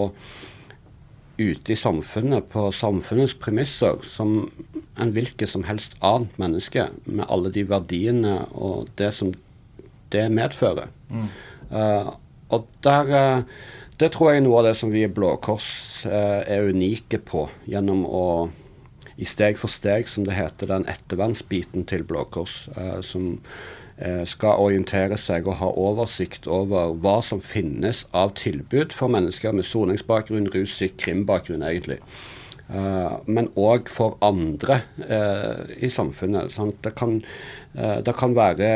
ute 1.38 1.72
i 1.72 1.76
samfunnet 1.76 2.48
på 2.52 2.68
samfunnets 2.72 3.34
premisser 3.40 4.00
som 4.06 4.38
en 4.96 5.12
hvilket 5.12 5.50
som 5.50 5.66
helst 5.68 5.96
annet 6.04 6.36
menneske, 6.40 6.88
med 7.04 7.28
alle 7.28 7.52
de 7.52 7.66
verdiene 7.68 8.38
og 8.56 8.88
det 8.96 9.12
som 9.14 9.34
det 10.14 10.26
medfører. 10.32 10.88
Eh, 11.70 12.12
og 12.54 12.68
der 12.86 13.10
uh, 13.10 13.42
Det 13.98 14.10
tror 14.12 14.30
jeg 14.30 14.38
er 14.38 14.44
noe 14.44 14.58
av 14.60 14.66
det 14.68 14.74
som 14.76 14.90
vi 14.92 15.06
i 15.06 15.10
Blå 15.10 15.30
Kors 15.40 16.04
uh, 16.04 16.44
er 16.44 16.68
unike 16.68 17.18
på, 17.24 17.46
gjennom 17.64 18.04
å 18.04 18.26
i 19.16 19.24
steg 19.24 19.56
for 19.56 19.72
steg, 19.72 20.04
som 20.04 20.26
det 20.26 20.36
heter, 20.36 20.68
den 20.68 20.84
ettervernsbiten 20.92 21.86
til 21.88 22.04
Blå 22.04 22.26
Kors, 22.28 22.66
som 23.00 23.38
skal 24.28 24.60
orientere 24.60 25.16
seg 25.16 25.46
og 25.48 25.56
ha 25.62 25.70
oversikt 25.80 26.44
over 26.52 26.90
hva 27.00 27.14
som 27.24 27.40
finnes 27.40 28.02
av 28.12 28.34
tilbud 28.36 28.92
for 28.92 29.08
mennesker 29.08 29.54
med 29.56 29.64
soningsbakgrunn, 29.64 30.50
rus, 30.52 30.74
krimbakgrunn, 31.00 31.64
egentlig. 31.64 32.02
Uh, 32.66 33.22
men 33.30 33.46
òg 33.54 33.86
for 33.86 34.16
andre 34.26 34.80
uh, 34.98 35.62
i 35.78 35.90
samfunnet. 35.92 36.56
Det, 36.82 36.90
kan, 36.98 37.20
det 37.72 38.14
kan 38.18 38.34
være 38.34 38.70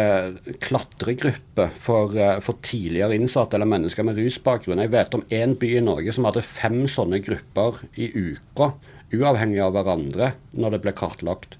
klatregrupper 0.62 1.74
for, 1.74 2.14
for, 2.44 2.60
tidligere 2.62 3.18
innsatte 3.18 3.58
eller 3.58 3.70
mennesker 3.72 4.06
med 4.06 4.20
rusbakgrunn. 4.20 4.82
Jeg 4.84 4.94
vet 4.94 5.18
om 5.18 5.26
én 5.34 5.56
by 5.58 5.74
i 5.74 5.82
Norge 5.84 6.14
som 6.14 6.28
hadde 6.28 6.46
fem 6.46 6.84
sånne 6.90 7.18
grupper 7.24 7.82
i 7.98 8.12
uka, 8.14 8.72
uavhengig 9.10 9.58
av 9.64 9.74
hverandre, 9.74 10.34
når 10.54 10.76
det 10.76 10.84
ble 10.86 10.94
kartlagt. 10.94 11.58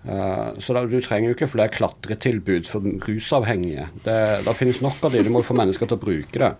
Så 0.00 0.72
da, 0.72 0.84
Du 0.88 0.96
trenger 1.04 1.28
jo 1.28 1.36
ikke 1.36 1.50
flere 1.52 1.72
klatretilbud 1.74 2.68
for 2.70 2.86
rusavhengige. 3.04 3.90
Det, 4.06 4.20
det 4.46 4.54
finnes 4.56 4.80
nok 4.80 5.02
av 5.04 5.12
de, 5.12 5.24
du 5.26 5.32
må 5.34 5.42
få 5.44 5.56
mennesker 5.58 5.90
til 5.90 5.98
å 5.98 6.04
bruke 6.04 6.40
det. 6.40 6.54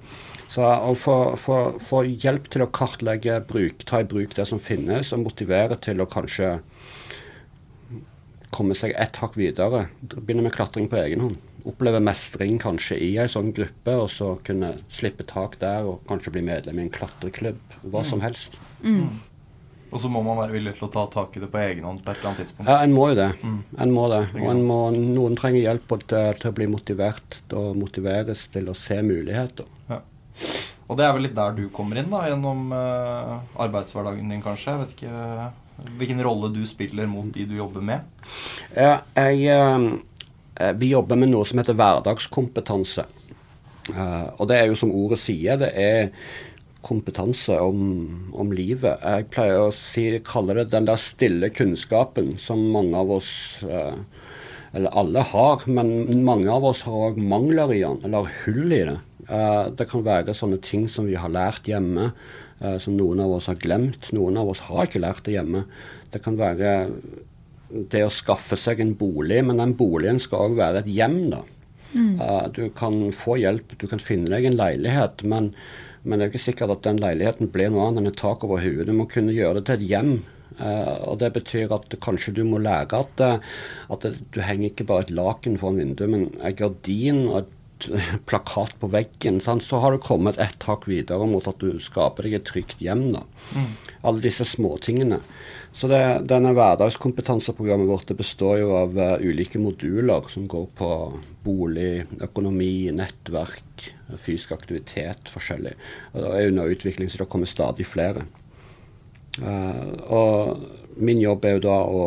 Så 0.51 0.66
å 0.66 0.95
få, 0.99 2.01
hjelp 2.05 2.49
til 2.51 2.64
å 2.64 2.72
kartlegge, 2.74 3.38
bruk, 3.47 3.84
ta 3.86 4.03
i 4.03 4.09
bruk 4.09 4.34
det 4.34 4.49
som 4.51 4.61
finnes, 4.61 5.12
og 5.14 5.22
motivere 5.22 5.78
til 5.78 6.03
å 6.03 6.09
kanskje 6.11 6.57
komme 8.51 8.74
seg 8.74 8.97
ett 8.99 9.20
hakk 9.22 9.38
videre. 9.38 9.86
Begynne 10.03 10.43
med 10.43 10.57
klatring 10.57 10.91
på 10.91 10.99
egen 10.99 11.22
hånd. 11.22 11.38
Oppleve 11.70 12.01
mestring 12.03 12.59
kanskje 12.59 12.99
i 12.99 13.12
ei 13.20 13.28
sånn 13.30 13.53
gruppe, 13.55 13.95
og 13.95 14.09
så 14.11 14.32
kunne 14.45 14.74
slippe 14.91 15.26
tak 15.28 15.59
der 15.62 15.86
og 15.86 16.03
kanskje 16.11 16.34
bli 16.34 16.45
medlem 16.49 16.80
i 16.80 16.88
en 16.88 16.95
klatreklubb. 16.99 17.61
Hva 17.86 18.03
som 18.03 18.18
mm. 18.18 18.26
helst. 18.26 18.59
Mm. 18.82 19.20
Og 19.91 19.99
så 20.01 20.09
må 20.12 20.22
man 20.22 20.38
være 20.38 20.55
villig 20.55 20.76
til 20.78 20.86
å 20.86 20.91
ta 20.95 21.05
tak 21.11 21.34
i 21.36 21.43
det 21.43 21.49
på 21.51 21.59
egen 21.59 21.86
hånd 21.88 22.03
på 22.05 22.12
et 22.12 22.20
eller 22.20 22.30
annet 22.30 22.45
tidspunkt. 22.45 22.68
Ja, 22.70 22.78
en 22.84 22.93
må 22.95 23.09
jo 23.11 23.16
det. 23.18 23.30
Mm. 23.43 23.57
En 23.84 23.95
må 23.95 24.05
det. 24.12 24.20
Og 24.38 24.51
en 24.53 24.61
må, 24.68 24.78
noen 24.95 25.38
trenger 25.38 25.64
hjelp 25.64 25.95
til, 26.05 26.12
til, 26.38 26.51
å 26.51 26.57
bli 26.57 26.68
motivert 26.70 27.41
og 27.59 27.78
motiveres 27.78 28.45
til 28.55 28.70
å 28.70 28.76
se 28.78 29.01
muligheter. 29.07 29.66
Ja. 29.91 29.99
Og 30.91 30.99
det 30.99 31.07
er 31.07 31.16
vel 31.16 31.26
litt 31.26 31.34
der 31.38 31.57
du 31.59 31.64
kommer 31.74 31.99
inn, 31.99 32.11
da, 32.11 32.22
gjennom 32.30 32.70
uh, 32.74 33.41
arbeidshverdagen 33.62 34.30
din, 34.30 34.43
kanskje. 34.43 34.74
Jeg 34.74 34.82
vet 34.84 34.95
ikke 34.97 35.24
uh, 35.24 35.91
hvilken 35.99 36.22
rolle 36.26 36.53
du 36.55 36.62
spiller 36.66 37.11
mot 37.11 37.30
de 37.34 37.47
du 37.47 37.57
jobber 37.59 37.84
med? 37.86 38.07
Ja, 38.74 39.01
jeg, 39.18 39.51
uh, 39.51 40.70
vi 40.78 40.93
jobber 40.93 41.18
med 41.18 41.32
noe 41.34 41.47
som 41.47 41.62
heter 41.62 41.78
hverdagskompetanse. 41.78 43.07
og 43.91 44.45
det 44.47 44.57
er 44.61 44.68
jo 44.68 44.76
som 44.78 44.93
ordet 44.95 45.18
sier, 45.18 45.57
det 45.59 45.70
er 45.74 46.11
kompetanse 46.87 47.59
om, 47.61 48.31
om, 48.33 48.53
livet. 48.57 49.03
Jeg 49.03 49.28
pleier 49.35 49.66
å 49.66 49.74
si, 49.74 50.07
kalle 50.26 50.57
det 50.59 50.70
den 50.72 50.89
der 50.89 51.01
stille 51.01 51.53
kunnskapen 51.53 52.37
som 52.41 52.62
mange 52.72 52.97
av 52.97 53.12
oss 53.18 53.33
Eller 54.70 54.95
alle 54.95 55.24
har, 55.26 55.64
men 55.66 56.22
mange 56.22 56.47
av 56.51 56.64
oss 56.68 56.85
har 56.87 57.09
òg 57.09 57.16
mangler 57.18 57.72
i 57.74 57.81
den, 57.83 57.97
eller 58.07 58.28
hull 58.45 58.70
i 58.70 58.85
det. 58.87 59.01
Eh, 59.31 59.64
det 59.76 59.87
kan 59.91 60.05
være 60.07 60.35
sånne 60.35 60.59
ting 60.64 60.87
som 60.91 61.07
vi 61.07 61.18
har 61.18 61.31
lært 61.33 61.68
hjemme, 61.70 62.11
eh, 62.61 62.78
som 62.83 62.97
noen 62.97 63.22
av 63.22 63.37
oss 63.37 63.47
har 63.51 63.59
glemt. 63.61 64.11
Noen 64.16 64.39
av 64.41 64.51
oss 64.51 64.64
har 64.66 64.87
ikke 64.87 65.03
lært 65.05 65.24
det 65.26 65.37
hjemme. 65.37 65.64
Det 66.11 66.22
kan 66.24 66.39
være 66.39 66.72
det 67.70 68.03
å 68.03 68.11
skaffe 68.11 68.59
seg 68.59 68.81
en 68.83 68.97
bolig, 68.99 69.45
men 69.47 69.62
den 69.62 69.76
boligen 69.78 70.18
skal 70.22 70.51
òg 70.51 70.59
være 70.59 70.83
et 70.83 70.91
hjem, 70.91 71.20
da. 71.31 71.45
Mm. 71.93 72.20
Eh, 72.20 72.49
du 72.57 72.64
kan 72.74 72.99
få 73.14 73.39
hjelp, 73.39 73.76
du 73.78 73.87
kan 73.87 74.03
finne 74.03 74.31
deg 74.31 74.51
en 74.51 74.59
leilighet, 74.59 75.22
men, 75.22 75.53
men 76.03 76.18
det 76.18 76.24
er 76.24 76.28
jo 76.28 76.34
ikke 76.34 76.48
sikkert 76.48 76.74
at 76.76 76.84
den 76.86 77.01
leiligheten 77.03 77.51
blir 77.53 77.72
noe 77.72 77.88
annet 77.88 78.05
enn 78.05 78.12
et 78.12 78.20
tak 78.20 78.44
over 78.46 78.62
huet. 78.64 78.86
Du 78.88 78.94
må 78.96 79.09
kunne 79.11 79.36
gjøre 79.36 79.61
det 79.61 79.66
til 79.68 79.80
et 79.80 79.88
hjem. 79.92 80.12
Uh, 80.61 80.96
og 81.12 81.20
Det 81.20 81.30
betyr 81.36 81.72
at 81.72 81.94
kanskje 82.03 82.34
du 82.36 82.42
må 82.44 82.59
lære 82.61 82.98
at, 82.98 83.22
at 83.94 84.07
du 84.11 84.40
henger 84.44 84.70
ikke 84.70 84.88
bare 84.88 85.07
et 85.07 85.14
laken 85.14 85.57
foran 85.61 85.80
vinduet, 85.80 86.11
men 86.11 86.26
en 86.36 86.57
gardin 86.59 87.24
og 87.28 87.42
et 87.42 87.57
plakat 88.28 88.74
på 88.80 88.90
veggen, 88.92 89.40
sant? 89.40 89.64
så 89.64 89.80
har 89.80 89.94
du 89.94 90.03
kommet 90.03 90.40
ett 90.42 90.59
tak 90.62 90.86
videre 90.88 91.26
mot 91.28 91.46
at 91.48 91.61
du 91.62 91.78
skaper 91.82 92.26
deg 92.26 92.38
et 92.40 92.48
trygt 92.48 92.82
hjem. 92.82 93.11
da. 93.14 93.24
Mm. 93.55 93.70
Alle 94.09 94.24
disse 94.24 94.46
småtingene. 94.48 95.20
Så 95.76 95.88
det, 95.90 96.03
denne 96.28 96.53
hverdagskompetanseprogrammet 96.57 97.88
vårt 97.88 98.11
det 98.11 98.18
består 98.18 98.59
jo 98.62 98.74
av 98.80 98.98
uh, 98.98 99.16
ulike 99.22 99.61
moduler 99.62 100.28
som 100.32 100.48
går 100.51 100.66
på 100.76 100.90
bolig, 101.46 102.05
økonomi, 102.20 102.90
nettverk, 102.96 103.86
fysisk 104.19 104.53
aktivitet, 104.57 105.31
forskjellig. 105.31 105.75
Og 106.13 106.23
det 106.23 106.31
er 106.31 106.53
under 106.53 106.73
utvikling, 106.75 107.11
så 107.11 107.23
det 107.23 107.29
kommer 107.31 107.51
stadig 107.51 107.87
flere. 107.87 108.27
Uh, 109.39 109.93
og 110.11 110.99
min 111.01 111.21
jobb 111.23 111.45
er 111.47 111.57
jo 111.57 111.63
da 111.69 111.77
å 111.87 112.03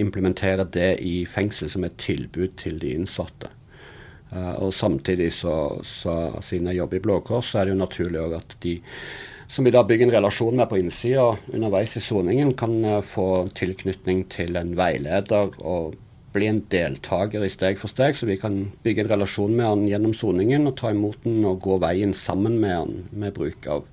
implementere 0.00 0.64
det 0.72 0.92
i 1.04 1.24
fengsel 1.28 1.68
som 1.72 1.84
et 1.84 1.98
tilbud 2.00 2.54
til 2.60 2.78
de 2.82 2.94
innsatte. 2.94 3.50
Uh, 4.32 4.54
og 4.62 4.70
samtidig, 4.74 5.32
så, 5.36 5.56
så, 5.84 6.14
siden 6.44 6.70
jeg 6.70 6.80
jobber 6.80 7.00
i 7.00 7.04
Blå 7.04 7.18
Kors, 7.26 7.50
så 7.50 7.60
er 7.60 7.68
det 7.68 7.74
jo 7.74 7.82
naturlig 7.82 8.24
at 8.38 8.56
de 8.62 8.78
som 9.52 9.66
vi 9.66 9.72
da 9.74 9.82
bygger 9.84 10.06
en 10.06 10.14
relasjon 10.14 10.56
med 10.56 10.70
på 10.70 10.78
innsida 10.80 11.26
underveis 11.52 11.98
i 11.98 12.00
soningen, 12.00 12.54
kan 12.56 12.78
uh, 12.86 13.00
få 13.04 13.48
tilknytning 13.58 14.24
til 14.32 14.56
en 14.56 14.72
veileder 14.78 15.58
og 15.60 15.98
bli 16.32 16.48
en 16.48 16.62
deltaker 16.72 17.44
i 17.44 17.50
Steg 17.52 17.78
for 17.80 17.92
steg, 17.92 18.16
så 18.16 18.28
vi 18.28 18.38
kan 18.40 18.58
bygge 18.84 19.04
en 19.04 19.12
relasjon 19.12 19.54
med 19.56 19.68
han 19.68 19.86
gjennom 19.88 20.14
soningen 20.16 20.68
og 20.70 20.76
ta 20.80 20.92
imot 20.94 21.24
den 21.26 21.44
og 21.48 21.62
gå 21.64 21.78
veien 21.82 22.14
sammen 22.16 22.58
med 22.62 22.76
han 22.76 23.00
med 23.10 23.36
bruk 23.36 23.68
av 23.70 23.86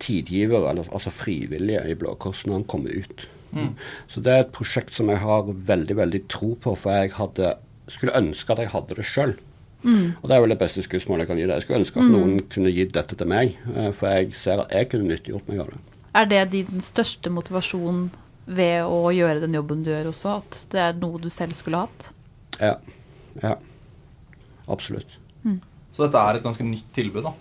tidgiver, 0.00 0.64
eller, 0.70 0.88
altså 0.92 1.12
frivillige 1.12 1.84
i 1.90 1.96
Blå 1.98 2.14
Kors 2.20 2.46
når 2.46 2.60
han 2.60 2.68
kommer 2.72 2.96
ut. 3.04 3.26
Mm. 3.52 3.74
Så 4.08 4.22
det 4.24 4.32
er 4.32 4.44
et 4.44 4.54
prosjekt 4.54 4.94
som 4.96 5.10
jeg 5.12 5.20
har 5.20 5.48
veldig, 5.50 5.96
veldig 5.98 6.22
tro 6.32 6.54
på, 6.54 6.74
for 6.78 6.94
jeg 6.96 7.14
hadde, 7.18 7.54
skulle 7.90 8.16
ønske 8.16 8.54
at 8.54 8.64
jeg 8.64 8.72
hadde 8.74 8.96
det 8.96 9.06
sjøl. 9.08 9.36
Mm. 9.82 10.16
Og 10.20 10.28
Det 10.28 10.36
er 10.36 10.42
vel 10.44 10.52
det 10.52 10.60
beste 10.60 10.84
skussmålet 10.84 11.24
jeg 11.24 11.30
kan 11.30 11.40
gi 11.40 11.46
deg. 11.46 11.54
Jeg 11.56 11.66
skulle 11.66 11.82
ønske 11.82 12.00
at 12.00 12.08
mm. 12.08 12.16
noen 12.16 12.42
kunne 12.52 12.72
gitt 12.74 12.96
dette 12.96 13.16
til 13.16 13.30
meg, 13.30 13.56
eh, 13.74 13.92
for 13.96 14.12
jeg 14.12 14.34
ser 14.36 14.64
at 14.64 14.74
jeg 14.76 14.90
kunne 14.92 15.08
nyttiggjort 15.08 15.48
meg 15.48 15.62
av 15.64 15.72
det. 15.72 15.80
Er 16.20 16.26
det 16.30 16.42
din 16.52 16.82
største 16.84 17.30
motivasjon 17.32 18.08
ved 18.50 18.86
å 18.86 19.10
gjøre 19.14 19.42
den 19.44 19.54
jobben 19.56 19.84
du 19.86 19.92
gjør 19.92 20.10
også, 20.12 20.38
at 20.40 20.62
det 20.74 20.82
er 20.82 20.98
noe 21.00 21.20
du 21.22 21.28
selv 21.32 21.56
skulle 21.58 21.84
hatt? 21.84 22.10
Ja. 22.58 22.74
Ja. 23.42 23.54
Absolutt. 24.70 25.18
Mm. 25.44 25.60
Så 25.94 26.04
dette 26.04 26.20
er 26.22 26.38
et 26.38 26.46
ganske 26.46 26.66
nytt 26.66 26.90
tilbud, 26.96 27.26
da? 27.26 27.34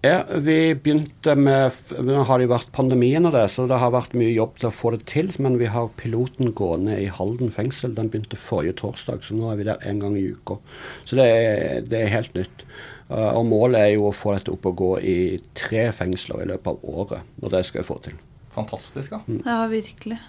Ja, 0.00 0.22
vi 0.32 0.72
begynte 0.80 1.34
med 1.36 1.76
Nå 2.00 2.22
har 2.24 2.40
det 2.40 2.46
jo 2.46 2.52
vært 2.54 2.70
pandemien 2.72 3.28
og 3.28 3.34
det, 3.34 3.42
så 3.52 3.66
det 3.68 3.76
har 3.82 3.92
vært 3.92 4.14
mye 4.16 4.32
jobb 4.32 4.54
til 4.56 4.70
å 4.70 4.72
få 4.72 4.94
det 4.94 5.02
til. 5.10 5.28
Men 5.44 5.58
vi 5.60 5.68
har 5.68 5.90
piloten 6.00 6.54
gående 6.56 6.96
i 7.02 7.10
Halden 7.12 7.52
fengsel. 7.52 7.92
Den 7.98 8.08
begynte 8.08 8.40
forrige 8.40 8.78
torsdag, 8.80 9.20
så 9.26 9.36
nå 9.36 9.50
er 9.50 9.60
vi 9.60 9.68
der 9.68 9.84
en 9.90 10.00
gang 10.00 10.16
i 10.16 10.24
uka. 10.32 10.56
Så 11.04 11.20
det 11.20 11.28
er, 11.28 11.84
det 11.84 12.00
er 12.00 12.14
helt 12.16 12.32
nytt. 12.38 12.64
Uh, 13.10 13.28
og 13.34 13.44
målet 13.50 13.82
er 13.82 13.92
jo 13.98 14.08
å 14.08 14.16
få 14.16 14.32
dette 14.38 14.54
opp 14.54 14.70
og 14.70 14.80
gå 14.80 14.90
i 15.04 15.18
tre 15.58 15.88
fengsler 15.92 16.46
i 16.46 16.50
løpet 16.54 16.72
av 16.72 16.92
året. 16.96 17.32
Og 17.42 17.52
det 17.52 17.64
skal 17.68 17.82
vi 17.82 17.90
få 17.90 18.00
til. 18.08 18.16
Fantastisk, 18.60 19.16
da. 19.16 19.22
Mm. 19.26 19.40
Ja, 19.46 19.64
virkelig. 19.70 20.20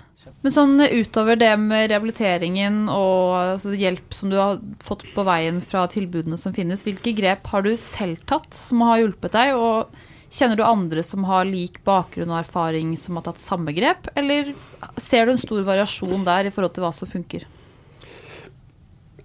Men 0.46 0.54
sånn 0.54 0.76
utover 0.82 1.38
det 1.40 1.52
med 1.58 1.88
rehabiliteringen 1.90 2.84
og 2.94 3.34
altså, 3.40 3.74
hjelp 3.78 4.14
som 4.14 4.30
du 4.30 4.38
har 4.38 4.60
fått 4.84 5.06
på 5.16 5.26
veien 5.26 5.58
fra 5.66 5.88
tilbudene 5.90 6.38
som 6.38 6.54
finnes, 6.54 6.86
hvilke 6.86 7.14
grep 7.18 7.50
har 7.54 7.66
du 7.66 7.72
selv 7.80 8.22
tatt 8.30 8.54
som 8.58 8.84
har 8.86 9.02
hjulpet 9.02 9.34
deg? 9.34 9.56
Og 9.58 9.90
kjenner 10.32 10.60
du 10.60 10.64
andre 10.66 11.04
som 11.06 11.26
har 11.28 11.50
lik 11.50 11.82
bakgrunn 11.88 12.32
og 12.32 12.42
erfaring 12.44 12.94
som 13.02 13.18
har 13.18 13.26
tatt 13.28 13.42
samme 13.42 13.74
grep, 13.76 14.12
eller 14.16 14.54
ser 15.02 15.26
du 15.26 15.34
en 15.34 15.42
stor 15.42 15.66
variasjon 15.68 16.26
der 16.28 16.48
i 16.48 16.54
forhold 16.54 16.78
til 16.78 16.86
hva 16.86 16.94
som 16.96 17.10
funker? 17.10 17.48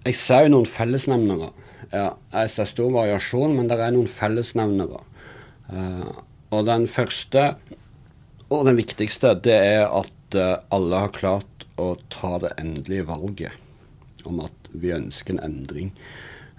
Jeg 0.07 0.15
ser 0.17 0.45
jo 0.45 0.55
noen 0.55 0.69
fellesnevnere. 0.71 1.51
Ja, 1.91 2.09
jeg 2.33 2.51
ser 2.51 2.69
stor 2.69 2.89
variasjon, 2.95 3.53
men 3.55 3.69
det 3.69 3.77
er 3.79 3.93
noen 3.95 4.09
fellesnevnere. 4.11 5.03
Uh, 5.67 6.23
og 6.55 6.63
den 6.67 6.87
første 6.89 7.51
og 8.49 8.67
den 8.67 8.77
viktigste, 8.79 9.33
det 9.43 9.55
er 9.55 9.85
at 9.87 10.13
Eh, 10.35 10.55
alle 10.69 11.03
har 11.05 11.13
klart 11.15 11.67
å 11.79 11.93
ta 12.11 12.37
det 12.41 12.55
endelige 12.59 13.05
valget 13.07 14.25
om 14.27 14.41
at 14.43 14.71
vi 14.75 14.91
ønsker 14.91 15.37
en 15.37 15.43
endring. 15.45 15.93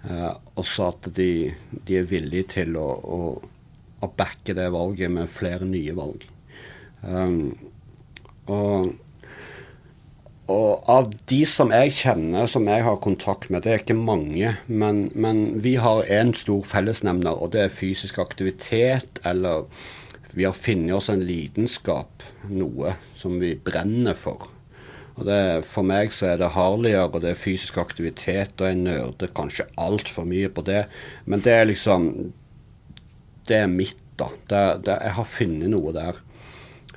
Eh, 0.08 0.30
også 0.56 0.92
at 0.92 1.10
de, 1.18 1.52
de, 1.74 1.98
er 1.98 2.08
villige 2.08 2.54
til 2.54 2.78
å, 2.80 2.86
å, 2.88 3.18
å, 4.00 4.08
backe 4.16 4.56
det 4.56 4.70
valget 4.72 5.12
med 5.12 5.28
flere 5.28 5.68
nye 5.68 5.92
valg. 5.96 6.24
Um, 7.02 7.52
og, 8.48 8.94
og, 10.48 10.70
av 10.88 11.12
de 11.28 11.42
som 11.50 11.74
jeg 11.74 11.92
kjenner, 11.98 12.48
som 12.48 12.66
jeg 12.70 12.86
har 12.86 13.02
kontakt 13.04 13.52
med, 13.52 13.66
det 13.66 13.74
er 13.74 13.84
ikke 13.84 13.98
mange, 13.98 14.54
men, 14.66 15.10
men 15.12 15.60
vi 15.62 15.76
har 15.82 16.08
én 16.08 16.32
stor 16.38 16.64
fellesnevner, 16.66 17.36
og 17.36 17.52
det 17.52 17.66
er 17.66 17.78
fysisk 17.82 18.22
aktivitet 18.22 19.20
eller 19.28 19.68
vi 20.34 20.44
har 20.44 20.56
funnet 20.56 20.94
oss 20.96 21.08
en 21.12 21.24
lidenskap, 21.24 22.22
noe 22.50 22.96
som 23.16 23.38
vi 23.40 23.54
brenner 23.56 24.16
for. 24.18 24.50
Og 25.18 25.26
det, 25.26 25.38
For 25.66 25.86
meg 25.86 26.12
så 26.14 26.32
er 26.32 26.42
det 26.42 26.52
hardligere, 26.54 27.08
og 27.08 27.22
det 27.24 27.32
er 27.32 27.40
fysisk 27.40 27.80
aktivitet, 27.82 28.54
og 28.60 28.68
jeg 28.68 28.82
nerder 28.84 29.32
kanskje 29.34 29.66
altfor 29.80 30.28
mye 30.28 30.50
på 30.52 30.62
det. 30.66 30.84
Men 31.26 31.42
det 31.44 31.56
er 31.56 31.70
liksom 31.70 32.32
Det 33.48 33.56
er 33.62 33.70
mitt, 33.72 34.00
da. 34.20 34.28
Det, 34.50 34.62
det, 34.84 34.98
jeg 35.06 35.16
har 35.16 35.24
funnet 35.24 35.72
noe 35.72 35.92
der. 35.96 36.18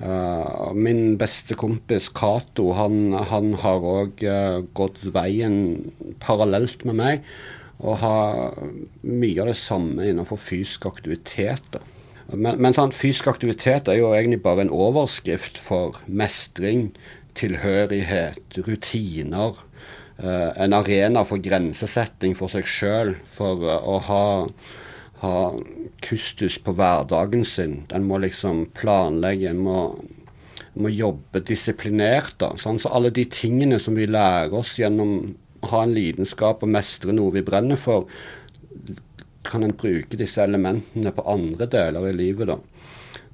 Uh, 0.01 0.73
min 0.73 1.15
beste 1.21 1.55
kompis 1.55 2.09
Cato, 2.09 2.71
han, 2.73 3.13
han, 3.29 3.53
har 3.61 3.85
òg 3.85 4.23
uh, 4.25 4.59
gått 4.75 4.97
veien 5.15 5.93
parallelt 6.19 6.83
med 6.89 6.97
meg. 6.99 7.23
Og 7.79 8.01
har 8.03 8.59
mye 9.07 9.39
av 9.41 9.53
det 9.53 9.57
samme 9.61 10.09
innenfor 10.09 10.41
fysisk 10.41 10.89
aktivitet. 10.91 11.63
da. 11.71 11.79
Men, 12.31 12.61
men 12.63 12.75
sånn, 12.75 12.93
fysisk 12.95 13.27
aktivitet 13.31 13.89
er 13.91 13.99
jo 13.99 14.13
egentlig 14.15 14.41
bare 14.45 14.65
en 14.65 14.73
overskrift 14.73 15.59
for 15.59 15.99
mestring, 16.07 16.91
tilhørighet, 17.39 18.59
rutiner. 18.67 19.59
Uh, 20.21 20.51
en 20.61 20.75
arena 20.77 21.23
for 21.25 21.41
grensesetting 21.41 22.35
for 22.37 22.51
seg 22.51 22.67
sjøl, 22.69 23.15
for 23.33 23.63
uh, 23.65 23.79
å 23.81 23.97
ha, 24.05 24.25
ha 25.23 25.35
kustus 26.05 26.59
på 26.61 26.75
hverdagen 26.77 27.45
sin. 27.47 27.79
Den 27.89 28.05
må 28.09 28.19
liksom 28.21 28.67
planlegge, 28.77 29.49
en 29.49 29.63
må, 29.65 29.79
må 30.77 30.91
jobbe 30.93 31.41
disiplinert. 31.47 32.37
da, 32.43 32.53
sånn. 32.61 32.79
Så 32.79 32.93
alle 32.93 33.13
de 33.15 33.25
tingene 33.25 33.81
som 33.81 33.97
vi 33.97 34.07
lærer 34.09 34.53
oss 34.61 34.77
gjennom 34.79 35.33
å 35.61 35.73
ha 35.73 35.83
en 35.85 35.95
lidenskap 35.95 36.63
og 36.63 36.73
mestre 36.73 37.15
noe 37.15 37.33
vi 37.33 37.43
brenner 37.45 37.79
for, 37.79 38.07
kan 39.43 39.63
en 39.63 39.75
bruke 39.77 40.17
disse 40.19 40.43
elementene 40.43 41.13
på 41.15 41.25
andre 41.29 41.67
deler 41.71 42.09
i 42.09 42.17
livet, 42.17 42.51
da. 42.51 42.57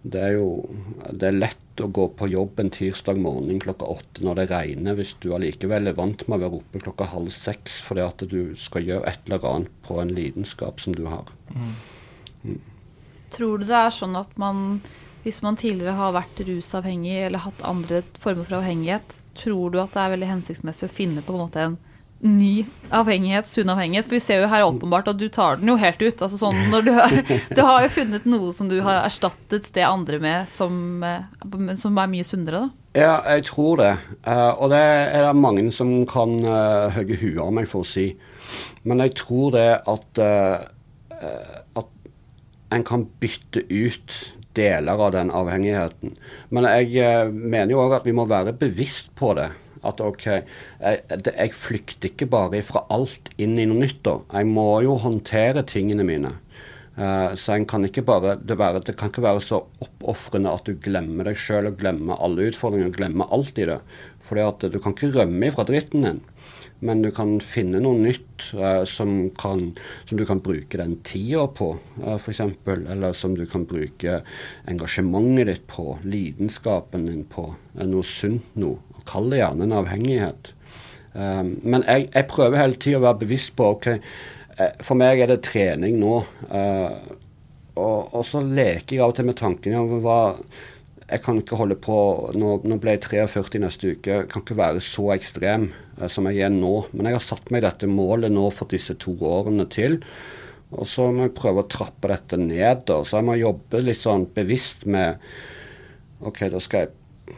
Det 0.07 0.21
er 0.23 0.35
jo 0.37 0.49
det 1.11 1.29
er 1.29 1.39
lett 1.41 1.81
å 1.83 1.89
gå 1.93 2.07
på 2.17 2.29
jobb 2.31 2.61
en 2.61 2.71
tirsdag 2.73 3.19
morgen 3.21 3.59
klokka 3.61 3.89
åtte 3.91 4.23
når 4.25 4.39
det 4.39 4.45
regner, 4.51 4.95
hvis 4.97 5.15
du 5.21 5.29
allikevel 5.35 5.89
er 5.89 5.97
vant 5.97 6.23
med 6.27 6.37
å 6.37 6.43
være 6.45 6.59
oppe 6.61 6.81
klokka 6.85 7.09
halv 7.11 7.33
seks 7.33 7.81
fordi 7.85 8.05
at 8.05 8.23
du 8.31 8.55
skal 8.59 8.87
gjøre 8.87 9.09
et 9.09 9.27
eller 9.27 9.45
annet 9.51 9.81
på 9.85 9.99
en 10.01 10.13
lidenskap 10.13 10.81
som 10.81 10.95
du 10.97 11.05
har. 11.09 11.29
Mm. 11.51 11.75
Mm. 12.43 12.61
Tror 13.33 13.59
du 13.59 13.67
det 13.67 13.77
er 13.77 13.93
sånn 13.93 14.15
at 14.17 14.31
man, 14.39 14.79
hvis 15.25 15.41
man 15.43 15.59
tidligere 15.59 15.97
har 15.97 16.15
vært 16.15 16.39
rusavhengig 16.47 17.17
eller 17.25 17.43
hatt 17.43 17.65
andre 17.67 18.01
former 18.17 18.47
for 18.47 18.61
avhengighet, 18.61 19.17
tror 19.37 19.73
du 19.73 19.81
at 19.81 19.93
det 19.93 20.03
er 20.05 20.15
veldig 20.15 20.31
hensiktsmessig 20.31 20.87
å 20.87 20.97
finne 20.97 21.25
på 21.25 21.35
en 21.35 21.43
måte 21.43 21.65
en 21.65 21.77
ny 22.19 22.65
avhengighet, 22.89 23.47
sunn 23.49 23.69
avhengighet. 23.69 24.07
For 24.07 24.17
vi 24.17 24.23
ser 24.23 24.41
jo 24.41 24.49
her 24.51 24.65
åpenbart 24.65 25.09
at 25.11 25.19
du 25.19 25.27
tar 25.33 25.59
den 25.61 25.71
jo 25.71 25.77
helt 25.79 26.01
ut. 26.01 26.21
Altså 26.23 26.39
sånn 26.39 26.57
når 26.71 26.87
du, 26.87 26.91
du 27.57 27.61
har 27.61 27.85
jo 27.85 27.93
funnet 27.93 28.27
noe 28.29 28.53
som 28.55 28.69
du 28.71 28.79
har 28.85 29.03
erstattet 29.03 29.69
det 29.75 29.85
andre 29.85 30.19
med, 30.23 30.49
som, 30.51 31.03
eh, 31.05 31.75
som 31.79 31.97
er 31.97 32.11
mye 32.11 32.27
sunnere, 32.27 32.67
da. 32.67 32.83
Ja, 32.97 33.17
jeg 33.35 33.45
tror 33.51 33.77
det. 33.77 33.91
Uh, 34.25 34.55
og 34.57 34.71
det 34.73 34.81
er 34.81 35.27
det 35.27 35.35
mange 35.37 35.67
som 35.75 35.91
kan 36.09 36.33
uh, 36.41 36.87
hogge 36.95 37.19
huet 37.19 37.43
av 37.43 37.51
meg 37.53 37.69
for 37.69 37.85
å 37.85 37.87
si. 37.87 38.09
Men 38.87 39.03
jeg 39.03 39.13
tror 39.19 39.51
det 39.53 39.67
at, 39.91 40.19
at 41.75 41.89
en 42.71 42.85
kan 42.87 43.03
bytte 43.19 43.65
ut 43.67 44.15
deler 44.55 45.03
av 45.03 45.11
den 45.11 45.33
avhengigheten. 45.35 46.15
Men 46.55 46.69
jeg 46.71 47.33
mener 47.35 47.73
jo 47.75 47.81
òg 47.83 47.97
at 47.99 48.07
vi 48.07 48.15
må 48.15 48.23
være 48.31 48.55
bevisst 48.55 49.11
på 49.19 49.33
det. 49.35 49.49
At 49.85 50.01
OK, 50.01 50.25
jeg, 50.25 51.03
jeg, 51.09 51.53
flykter 51.53 52.11
ikke 52.11 52.29
bare 52.31 52.63
fra 52.65 52.85
alt 52.93 53.31
inn 53.37 53.57
i 53.59 53.67
noe 53.69 53.83
nytt. 53.83 54.01
da. 54.07 54.19
Jeg 54.33 54.49
må 54.49 54.69
jo 54.85 54.97
håndtere 55.03 55.65
tingene 55.67 56.05
mine. 56.07 56.35
Uh, 56.97 57.35
så 57.37 57.53
en 57.53 57.67
kan 57.69 57.85
ikke 57.85 58.01
bare, 58.01 58.39
det, 58.41 58.55
være, 58.57 58.81
det 58.81 58.95
kan 58.97 59.11
ikke 59.11 59.21
være 59.21 59.41
så 59.45 59.59
oppofrende 59.85 60.49
at 60.49 60.65
du 60.65 60.79
glemmer 60.81 61.27
deg 61.29 61.37
sjøl 61.37 61.69
og 61.69 61.75
glemmer 61.77 62.17
alle 62.25 62.47
utfordringer 62.49 62.89
glemmer 62.95 63.29
alt 63.35 63.59
i 63.61 63.67
det. 63.69 63.77
Fordi 64.25 64.41
at 64.41 64.65
du 64.73 64.79
kan 64.81 64.95
ikke 64.95 65.13
rømme 65.19 65.51
ifra 65.51 65.67
dritten 65.67 66.07
din. 66.07 66.23
Men 66.79 67.01
du 67.01 67.09
kan 67.13 67.39
finne 67.41 67.79
noe 67.81 67.97
nytt 67.97 68.49
uh, 68.57 68.83
som, 68.85 69.29
kan, 69.37 69.71
som, 70.05 70.17
du 70.17 70.25
kan 70.29 70.41
bruke 70.45 70.77
den 70.77 70.97
tida 71.05 71.47
på, 71.57 71.71
uh, 71.97 72.11
eh, 72.13 72.17
f.eks. 72.17 72.41
Eller 72.67 73.17
som 73.17 73.33
du 73.37 73.45
kan 73.49 73.65
bruke 73.69 74.19
engasjementet 74.69 75.49
ditt 75.49 75.65
på, 75.69 75.97
lidenskapen 76.05 77.07
din 77.09 77.23
på. 77.29 77.49
Uh, 77.77 77.85
noe 77.89 78.05
sunt 78.05 78.57
noe. 78.61 78.81
Kall 79.07 79.29
det 79.31 79.41
gjerne 79.41 79.67
en 79.67 79.77
avhengighet. 79.81 80.53
Um, 81.17 81.55
men 81.63 81.85
jeg, 81.87 82.09
jeg, 82.13 82.27
prøver 82.29 82.59
hele 82.61 82.77
tida 82.77 82.99
å 82.99 83.05
være 83.07 83.23
bevisst 83.23 83.55
på 83.57 83.71
ok, 83.73 83.87
eh, 83.89 84.75
For 84.85 84.99
meg 84.99 85.23
er 85.23 85.31
det 85.31 85.39
trening 85.47 85.97
nå. 86.01 86.19
Uh, 86.51 86.93
og, 87.77 88.13
og, 88.13 88.23
så 88.25 88.41
leker 88.41 88.97
jeg 88.97 89.03
av 89.05 89.13
og 89.13 89.17
til 89.17 89.29
med 89.29 89.39
tanken 89.39 89.77
om 89.79 89.97
hva 90.03 90.19
jeg 91.07 91.23
kan 91.23 91.37
ikke 91.39 91.57
holde 91.59 91.77
på 91.79 91.97
Nå, 92.35 92.57
nå 92.67 92.77
ble 92.83 92.97
jeg 92.97 93.05
43 93.05 93.61
neste 93.63 93.93
uke. 93.95 94.11
Jeg 94.11 94.31
kan 94.31 94.43
ikke 94.43 94.59
være 94.59 94.81
så 94.83 95.05
ekstrem 95.15 95.69
eh, 95.97 96.09
som 96.11 96.27
jeg 96.27 96.43
er 96.43 96.51
nå. 96.53 96.73
Men 96.91 97.09
jeg 97.09 97.19
har 97.19 97.23
satt 97.23 97.53
meg 97.53 97.63
dette 97.63 97.89
målet 97.89 98.33
nå 98.33 98.49
for 98.55 98.69
disse 98.71 98.97
to 98.99 99.15
årene 99.23 99.67
til. 99.71 100.01
Og 100.75 100.83
så 100.89 101.07
må 101.15 101.29
jeg 101.29 101.37
prøve 101.37 101.63
å 101.63 101.69
trappe 101.71 102.11
dette 102.11 102.39
ned. 102.41 102.83
Da. 102.89 102.99
så 103.07 103.21
jeg 103.21 103.29
må 103.29 103.37
jobbe 103.39 103.83
litt 103.85 104.03
sånn 104.03 104.27
bevisst 104.35 104.83
med 104.89 105.21
OK, 106.27 106.47
da 106.51 106.59
skal 106.63 106.83
jeg 106.83 106.96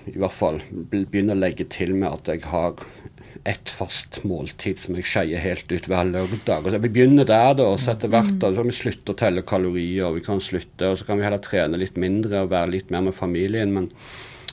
i 0.09 0.17
hvert 0.17 0.35
fall 0.35 0.59
begynne 0.71 1.35
å 1.35 1.39
legge 1.39 1.65
til 1.69 1.95
med 1.97 2.11
at 2.11 2.31
jeg 2.31 2.45
har 2.49 2.75
ett 3.47 3.69
fast 3.71 4.19
måltid 4.27 4.81
som 4.83 4.97
jeg 4.97 5.07
skeier 5.07 5.41
helt 5.41 5.71
ut 5.71 5.87
hver 5.89 6.09
lørdag. 6.09 6.65
Og 6.65 6.73
så 6.73 6.79
Vi 6.79 6.91
begynner 6.91 7.25
der, 7.25 7.53
da, 7.55 7.69
og 7.71 7.79
så 7.79 7.93
etter 7.93 8.11
hvert 8.11 8.35
da, 8.41 8.51
så 8.51 8.61
kan 8.61 8.71
vi 8.71 8.75
slutte 8.77 9.13
å 9.13 9.19
telle 9.19 9.45
kalorier. 9.47 10.05
og 10.05 10.19
vi 10.19 10.25
kan 10.25 10.41
slutte, 10.43 10.89
og 10.89 10.97
Så 10.97 11.05
kan 11.05 11.17
vi 11.17 11.23
heller 11.23 11.39
trene 11.39 11.79
litt 11.79 11.95
mindre 11.97 12.43
og 12.43 12.51
være 12.51 12.71
litt 12.71 12.91
mer 12.91 13.01
med 13.01 13.15
familien. 13.15 13.73
men 13.73 13.89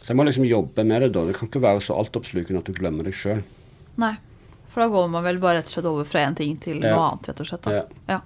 så 0.06 0.12
jeg 0.12 0.18
må 0.20 0.22
liksom 0.22 0.44
jobbe 0.46 0.84
med 0.86 1.02
det, 1.02 1.08
da. 1.16 1.24
Det 1.26 1.34
kan 1.34 1.48
ikke 1.48 1.60
være 1.64 1.80
så 1.82 1.96
altoppslukende 1.98 2.60
at 2.60 2.68
du 2.68 2.72
glemmer 2.72 3.02
deg 3.02 3.14
sjøl. 3.18 3.42
Nei, 3.98 4.12
for 4.70 4.84
da 4.84 4.86
går 4.92 5.08
man 5.10 5.24
vel 5.24 5.40
bare 5.42 5.58
rett 5.58 5.66
og 5.66 5.74
slett 5.74 5.88
over 5.90 6.04
fra 6.06 6.22
én 6.28 6.36
ting 6.38 6.52
til 6.62 6.78
ja. 6.78 6.92
noe 6.94 7.08
annet, 7.08 7.26
rett 7.26 7.40
og 7.42 7.48
slett. 7.48 7.66
Da. 7.66 7.80
Ja. 8.06 8.20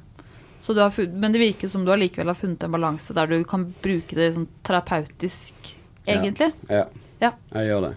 Funnet, 0.61 1.15
men 1.17 1.33
det 1.33 1.41
virker 1.41 1.71
som 1.73 1.87
du 1.87 1.93
allikevel 1.95 2.29
har 2.29 2.37
funnet 2.37 2.67
en 2.67 2.75
balanse 2.75 3.17
der 3.17 3.33
du 3.33 3.39
kan 3.49 3.65
bruke 3.81 4.19
det 4.19 4.29
sånn 4.35 4.45
terapeutisk 4.61 5.71
egentlig. 6.05 6.51
Ja. 6.69 6.83
ja. 6.83 7.00
Jeg 7.21 7.71
gjør 7.71 7.91
det. 7.91 7.97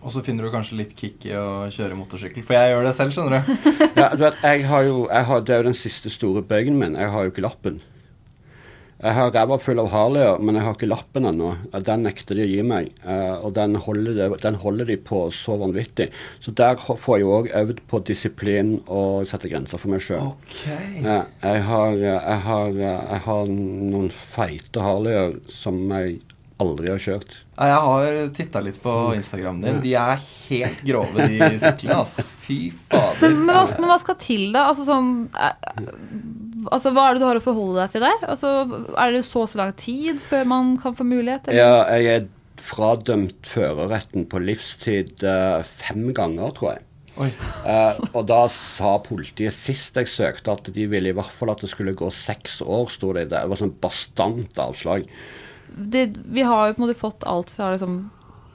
Og 0.00 0.12
så 0.14 0.22
finner 0.24 0.46
du 0.46 0.52
kanskje 0.52 0.78
litt 0.78 0.94
kick 0.96 1.26
i 1.28 1.34
å 1.36 1.68
kjøre 1.72 1.98
motorsykkel. 1.98 2.44
For 2.46 2.56
jeg 2.56 2.72
gjør 2.72 2.86
det 2.88 2.96
selv, 2.96 3.12
skjønner 3.12 3.44
du. 3.44 3.70
ja, 4.00 4.08
du 4.16 4.24
vet, 4.24 4.42
jeg 4.46 4.66
har 4.70 4.88
jo, 4.88 5.04
jeg 5.10 5.28
har, 5.28 5.44
Det 5.44 5.54
er 5.54 5.62
jo 5.62 5.70
den 5.70 5.80
siste 5.80 6.12
store 6.12 6.42
bøygen 6.46 6.80
min. 6.80 6.96
Jeg 6.96 7.12
har 7.12 7.26
jo 7.26 7.32
ikke 7.34 7.44
lappen. 7.44 7.80
Jeg 9.00 9.16
har 9.16 9.30
ræva 9.32 9.56
full 9.56 9.80
av 9.80 9.86
Harleyer, 9.94 10.40
men 10.44 10.58
jeg 10.58 10.64
har 10.66 10.74
ikke 10.76 10.88
lappen 10.90 11.24
ennå. 11.30 11.54
Den 11.86 12.02
nekter 12.04 12.36
de 12.36 12.44
å 12.44 12.48
gi 12.50 12.64
meg. 12.68 12.90
Uh, 13.00 13.46
og 13.46 13.54
den 13.56 13.78
holder, 13.80 14.16
de, 14.18 14.26
den 14.42 14.58
holder, 14.60 14.88
de, 14.90 14.96
på 15.00 15.22
så 15.32 15.56
vanvittig. 15.60 16.10
Så 16.44 16.52
der 16.56 16.76
får 16.76 17.22
jeg 17.22 17.30
òg 17.32 17.48
øvd 17.62 17.80
på 17.88 18.02
disiplin 18.10 18.74
og 18.92 19.30
sette 19.30 19.48
grenser 19.52 19.80
for 19.80 19.92
meg 19.94 20.04
sjøl. 20.04 20.34
Okay. 20.34 21.00
Uh, 21.00 21.24
jeg, 21.40 21.64
jeg, 22.04 22.76
jeg, 22.82 23.22
har 23.24 23.54
noen 23.54 24.12
feite 24.12 24.84
Harleyer 24.84 25.40
som 25.48 25.80
jeg 25.96 26.20
aldri 26.60 26.90
har 26.92 27.00
kjørt. 27.02 27.36
Jeg 27.60 27.78
har 27.86 28.18
titta 28.36 28.62
litt 28.64 28.78
på 28.82 28.94
Instagramen 29.16 29.62
din. 29.64 29.80
De 29.84 29.94
er 29.98 30.20
helt 30.48 30.82
grove, 30.86 31.28
de 31.28 31.38
syklene. 31.62 31.98
Altså. 32.00 32.24
Fy 32.46 32.58
fader. 32.90 33.36
Men 33.36 33.54
hva, 33.54 33.64
men 33.78 33.90
hva, 33.90 33.98
skal 34.02 34.18
til, 34.20 34.48
da? 34.54 34.66
Altså, 34.70 34.86
sånn, 34.88 35.12
eh, 35.36 35.70
altså, 36.70 36.92
hva 36.96 37.06
er 37.06 37.16
det 37.16 37.22
du 37.22 37.28
har 37.28 37.40
å 37.40 37.44
forholde 37.44 37.80
deg 37.82 37.94
til 37.94 38.06
der? 38.06 38.28
Altså, 38.34 38.52
er 38.94 39.16
det 39.16 39.24
så 39.28 39.46
så 39.50 39.62
lang 39.62 39.74
tid 39.80 40.22
før 40.24 40.46
man 40.52 40.76
kan 40.80 40.96
få 40.98 41.06
mulighet? 41.08 41.50
Eller? 41.50 41.60
Ja, 41.60 41.98
jeg 41.98 42.20
er 42.20 42.28
fradømt 42.60 43.48
førerretten 43.48 44.26
på 44.30 44.40
livstid 44.44 45.24
uh, 45.24 45.60
fem 45.64 46.10
ganger, 46.16 46.54
tror 46.56 46.74
jeg. 46.74 46.86
Uh, 47.20 47.98
og 48.14 48.22
da 48.30 48.44
sa 48.52 48.94
politiet 49.04 49.52
sist 49.52 49.98
jeg 49.98 50.08
søkte 50.08 50.54
at 50.54 50.70
de 50.72 50.86
ville 50.88 51.10
i 51.10 51.16
hvert 51.16 51.32
fall 51.34 51.52
at 51.52 51.60
det 51.60 51.68
skulle 51.72 51.96
gå 51.98 52.08
seks 52.14 52.60
år, 52.64 52.88
sto 52.92 53.12
det 53.16 53.28
der. 53.32 53.44
Det 53.44 53.52
var 53.52 53.60
sånn 53.60 53.76
bastant 53.82 54.60
avslag 54.62 55.08
det, 55.80 56.06
vi 56.24 56.46
har 56.46 56.68
jo 56.68 56.76
på 56.76 56.82
en 56.82 56.88
måte 56.88 57.00
fått 57.00 57.26
alt 57.28 57.52
fra 57.54 57.72
liksom 57.72 58.02